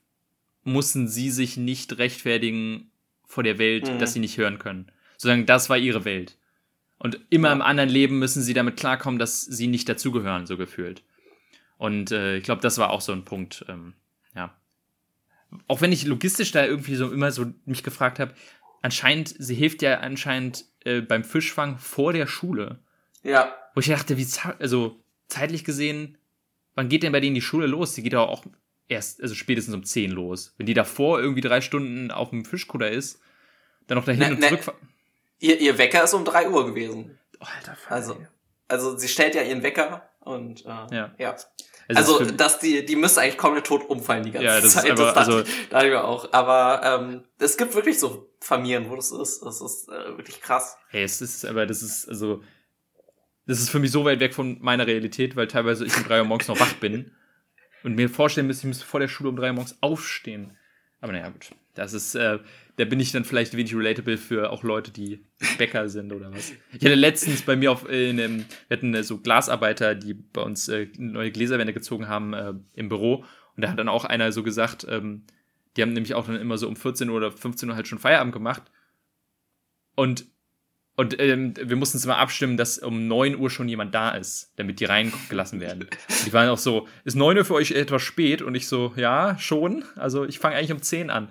[0.63, 2.91] mussten sie sich nicht rechtfertigen
[3.25, 3.99] vor der Welt, mhm.
[3.99, 4.91] dass sie nicht hören können.
[5.17, 6.37] Sondern das war ihre Welt.
[6.97, 7.53] Und immer ja.
[7.53, 11.03] im anderen Leben müssen sie damit klarkommen, dass sie nicht dazugehören, so gefühlt.
[11.77, 13.93] Und äh, ich glaube, das war auch so ein Punkt, ähm,
[14.35, 14.55] ja.
[15.67, 18.35] Auch wenn ich logistisch da irgendwie so immer so mich gefragt habe,
[18.81, 22.79] anscheinend, sie hilft ja anscheinend äh, beim Fischfang vor der Schule.
[23.23, 23.55] Ja.
[23.73, 24.27] Wo ich dachte, wie,
[24.59, 26.17] also zeitlich gesehen,
[26.75, 27.93] wann geht denn bei denen die Schule los?
[27.93, 28.45] Die geht ja auch
[28.87, 30.53] erst, also spätestens um 10 los.
[30.57, 33.21] Wenn die davor irgendwie drei Stunden auf dem Fischkutter ist,
[33.87, 34.75] dann noch dahin ne, und ne, zurück.
[35.39, 37.17] Ihr, ihr Wecker ist um 3 Uhr gewesen.
[37.39, 38.17] Oh, Alter, Fall, also,
[38.67, 41.15] also sie stellt ja ihren Wecker und äh, ja.
[41.17, 41.35] ja.
[41.95, 44.85] Also, also dass die, die müsste eigentlich komplett tot umfallen die ganze ja, das Zeit.
[44.85, 46.31] Ist aber, das also, da ich auch.
[46.33, 49.41] Aber ähm, es gibt wirklich so Familien, wo das ist.
[49.41, 50.77] Das ist äh, wirklich krass.
[50.89, 52.41] Hey, es ist, aber das ist, also,
[53.47, 56.19] das ist für mich so weit weg von meiner Realität, weil teilweise ich um drei
[56.19, 57.11] Uhr morgens noch wach bin
[57.83, 60.57] und mir vorstellen müsste, ich müsste vor der Schule um drei Uhr morgens aufstehen.
[60.99, 61.51] Aber naja, gut.
[61.73, 62.39] Das ist, äh,
[62.81, 65.23] da bin ich dann vielleicht wenig relatable für auch Leute, die
[65.59, 66.51] Bäcker sind oder was.
[66.73, 70.41] Ich hatte letztens bei mir auf, in einem, wir hatten äh, so Glasarbeiter, die bei
[70.41, 73.23] uns äh, neue Gläserwände gezogen haben äh, im Büro.
[73.55, 75.25] Und da hat dann auch einer so gesagt, ähm,
[75.77, 77.99] die haben nämlich auch dann immer so um 14 Uhr oder 15 Uhr halt schon
[77.99, 78.63] Feierabend gemacht.
[79.93, 80.25] Und,
[80.95, 84.53] und ähm, wir mussten uns immer abstimmen, dass um 9 Uhr schon jemand da ist,
[84.55, 85.83] damit die reingelassen werden.
[85.83, 88.41] Und die waren auch so, ist 9 Uhr für euch etwas spät?
[88.41, 89.85] Und ich so, ja, schon.
[89.97, 91.29] Also ich fange eigentlich um 10 an.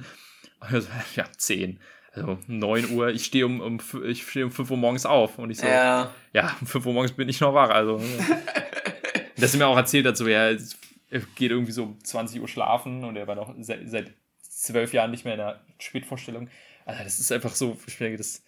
[0.60, 1.80] Also, ja, 10.
[2.12, 5.50] Also 9 Uhr, ich stehe um, um, ich stehe um 5 Uhr morgens auf und
[5.50, 7.70] ich so, ja, ja um 5 Uhr morgens bin ich noch wach.
[7.70, 8.38] Also, ja.
[9.36, 13.16] das ist mir auch erzählt dazu, er geht irgendwie so um 20 Uhr schlafen und
[13.16, 14.12] er war noch seit, seit
[14.42, 16.48] zwölf Jahren nicht mehr in der Spätvorstellung.
[16.84, 18.42] Also das ist einfach so, ich denke, das,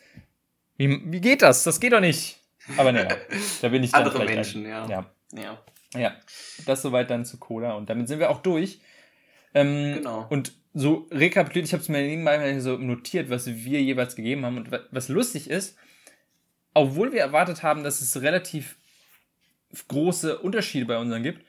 [0.76, 1.64] wie, wie geht das?
[1.64, 2.40] Das geht doch nicht.
[2.76, 3.16] Aber naja,
[3.60, 5.06] da bin ich dann Andere Menschen, ein, ja.
[5.32, 5.62] ja.
[5.94, 6.16] Ja.
[6.66, 8.80] Das soweit dann zu Cola und damit sind wir auch durch.
[9.54, 10.26] Ähm, genau.
[10.30, 14.58] Und so rekapituliert, ich habe es mir nebenbei so notiert, was wir jeweils gegeben haben.
[14.58, 15.76] Und was lustig ist,
[16.74, 18.76] obwohl wir erwartet haben, dass es relativ
[19.88, 21.44] große Unterschiede bei unseren gibt,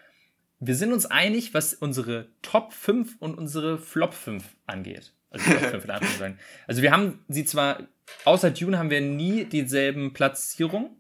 [0.60, 5.14] wir sind uns einig, was unsere Top 5 und unsere Flop 5 angeht.
[5.30, 5.86] Also, Top 5
[6.18, 6.38] sagen.
[6.68, 7.88] also wir haben sie zwar,
[8.24, 10.92] außer Dune haben wir nie dieselben Platzierungen,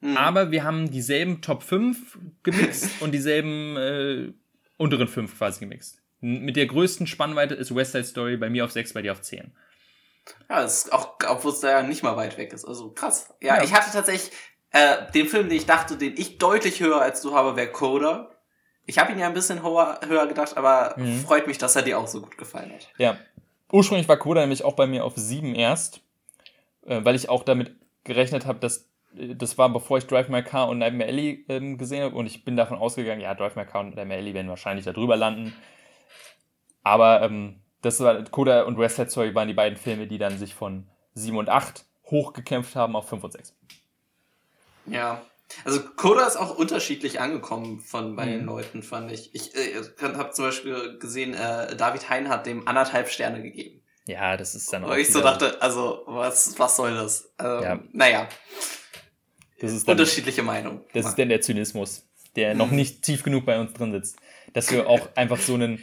[0.00, 0.16] mhm.
[0.16, 4.32] aber wir haben dieselben Top 5 gemixt und dieselben äh,
[4.76, 5.99] unteren 5 quasi gemixt.
[6.20, 9.22] Mit der größten Spannweite ist West Side Story bei mir auf 6, bei dir auf
[9.22, 9.52] 10.
[10.48, 12.64] Ja, das ist auch, obwohl es da ja nicht mal weit weg ist.
[12.64, 13.32] Also krass.
[13.40, 13.62] Ja, ja.
[13.62, 14.30] ich hatte tatsächlich
[14.72, 18.30] äh, den Film, den ich dachte, den ich deutlich höher als du habe, wäre Coda.
[18.86, 21.20] Ich habe ihn ja ein bisschen höher, höher gedacht, aber mhm.
[21.20, 22.88] freut mich, dass er dir auch so gut gefallen hat.
[22.98, 23.16] Ja.
[23.72, 26.00] Ursprünglich war Coda nämlich auch bei mir auf 7 erst,
[26.86, 30.42] äh, weil ich auch damit gerechnet habe, dass äh, das war bevor ich Drive My
[30.42, 33.64] Car und Nightmare Alley ähm, gesehen habe und ich bin davon ausgegangen, ja, Drive My
[33.64, 35.54] Car und Nightmare Alley werden wahrscheinlich da drüber landen.
[36.82, 40.38] Aber ähm, das war Coda und West Side Story waren die beiden Filme, die dann
[40.38, 43.54] sich von 7 und 8 hochgekämpft haben auf 5 und 6.
[44.86, 45.22] Ja.
[45.64, 48.46] Also Coda ist auch unterschiedlich angekommen von bei den mhm.
[48.46, 49.34] Leuten, fand ich.
[49.34, 53.82] Ich äh, habe zum Beispiel gesehen, äh, David Hein hat dem anderthalb Sterne gegeben.
[54.06, 54.90] Ja, das ist dann auch.
[54.90, 57.32] Wo ich so dachte, also was, was soll das?
[57.38, 57.80] Ähm, ja.
[57.92, 58.28] Naja.
[59.60, 60.82] Das ist dann, Unterschiedliche Meinung.
[60.94, 64.16] Das ist dann der Zynismus, der noch nicht tief genug bei uns drin sitzt.
[64.52, 65.82] Dass wir auch einfach so einen,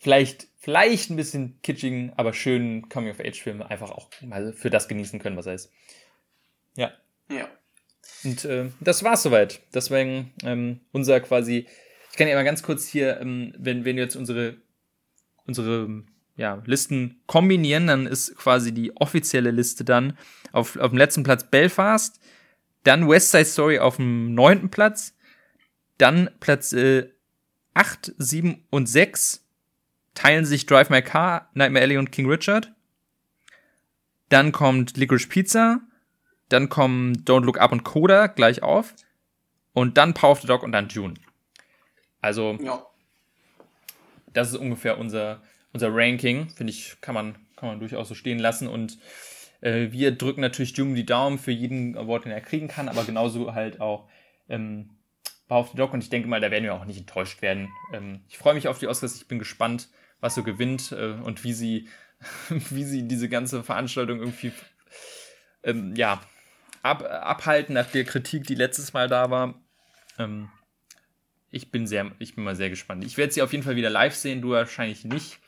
[0.00, 5.36] vielleicht, vielleicht ein bisschen kitschigen, aber schönen Coming-of-Age-Film einfach auch mal für das genießen können,
[5.36, 5.70] was er ist.
[6.74, 6.90] Ja.
[7.30, 7.48] Ja.
[8.24, 9.60] Und äh, das war's soweit.
[9.72, 11.66] Deswegen ähm, unser quasi,
[12.10, 14.56] ich kann ja mal ganz kurz hier, ähm, wenn, wenn wir jetzt unsere,
[15.46, 16.02] unsere
[16.36, 20.16] ja, Listen kombinieren, dann ist quasi die offizielle Liste dann
[20.52, 22.18] auf, auf dem letzten Platz Belfast,
[22.84, 25.14] dann West Side Story auf dem neunten Platz,
[25.98, 27.10] dann Platz äh,
[27.74, 29.44] 8, 7 und 6
[30.14, 32.72] teilen sich Drive My Car, Nightmare Alley und King Richard.
[34.28, 35.80] Dann kommt Licorice Pizza,
[36.48, 38.94] dann kommen Don't Look Up und Coda gleich auf.
[39.72, 41.14] Und dann Power of the Dog und dann June.
[42.20, 42.84] Also, Ja.
[44.32, 45.42] das ist ungefähr unser,
[45.72, 46.50] unser Ranking.
[46.50, 48.66] Finde ich, kann man, kann man durchaus so stehen lassen.
[48.66, 48.98] Und
[49.60, 53.04] äh, wir drücken natürlich June die Daumen für jeden Award, den er kriegen kann, aber
[53.04, 54.08] genauso halt auch
[54.48, 54.90] ähm,
[55.48, 55.92] Power of the Dog.
[55.92, 57.68] Und ich denke mal, da werden wir auch nicht enttäuscht werden.
[57.92, 59.16] Ähm, ich freue mich auf die Oscars.
[59.16, 59.88] Ich bin gespannt,
[60.20, 61.88] was so gewinnt äh, und wie sie,
[62.48, 64.52] wie sie diese ganze Veranstaltung irgendwie
[65.62, 66.20] ähm, ja,
[66.82, 69.54] ab, abhalten nach der Kritik, die letztes Mal da war.
[70.18, 70.50] Ähm,
[71.50, 73.04] ich bin sehr, ich bin mal sehr gespannt.
[73.04, 75.38] Ich werde sie auf jeden Fall wieder live sehen, du wahrscheinlich nicht.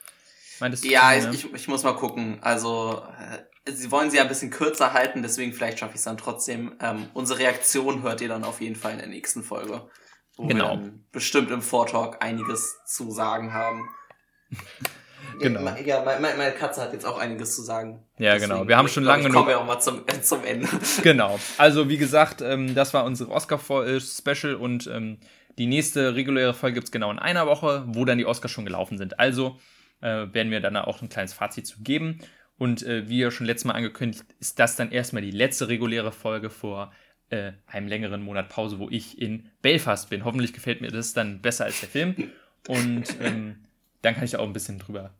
[0.60, 1.30] Meintest du, Ja, ne?
[1.32, 2.38] ich, ich, ich muss mal gucken.
[2.42, 3.04] Also,
[3.64, 6.18] äh, sie wollen sie ja ein bisschen kürzer halten, deswegen vielleicht schaffe ich es dann
[6.18, 6.76] trotzdem.
[6.80, 9.88] Ähm, unsere Reaktion hört ihr dann auf jeden Fall in der nächsten Folge.
[10.36, 10.70] Wo Genau.
[10.70, 13.88] wir dann bestimmt im Vortalk einiges zu sagen haben.
[15.40, 15.60] Genau.
[15.64, 18.00] Ja, ja meine, meine Katze hat jetzt auch einiges zu sagen.
[18.18, 18.68] Ja, genau.
[18.68, 20.68] Wir haben schon lange genug- Kommen wir auch mal zum, äh, zum Ende.
[21.02, 21.38] Genau.
[21.58, 25.18] Also, wie gesagt, ähm, das war unsere Oscar-Special und ähm,
[25.58, 28.98] die nächste reguläre Folge gibt's genau in einer Woche, wo dann die Oscars schon gelaufen
[28.98, 29.18] sind.
[29.18, 29.58] Also
[30.00, 32.20] äh, werden wir dann auch ein kleines Fazit zu geben.
[32.58, 36.12] Und äh, wie ja schon letztes Mal angekündigt, ist das dann erstmal die letzte reguläre
[36.12, 36.92] Folge vor
[37.30, 40.24] äh, einem längeren Monat Pause, wo ich in Belfast bin.
[40.24, 42.30] Hoffentlich gefällt mir das dann besser als der Film.
[42.68, 43.56] Und ähm,
[44.02, 45.14] dann kann ich auch ein bisschen drüber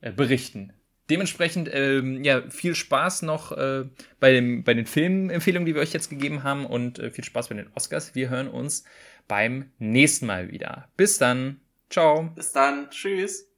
[0.00, 0.72] äh, berichten.
[1.10, 3.84] Dementsprechend, ähm, ja, viel Spaß noch äh,
[4.20, 7.48] bei, dem, bei den Filmempfehlungen, die wir euch jetzt gegeben haben und äh, viel Spaß
[7.48, 8.14] bei den Oscars.
[8.14, 8.84] Wir hören uns
[9.26, 10.88] beim nächsten Mal wieder.
[10.96, 11.60] Bis dann.
[11.88, 12.30] Ciao.
[12.36, 12.90] Bis dann.
[12.90, 13.49] Tschüss.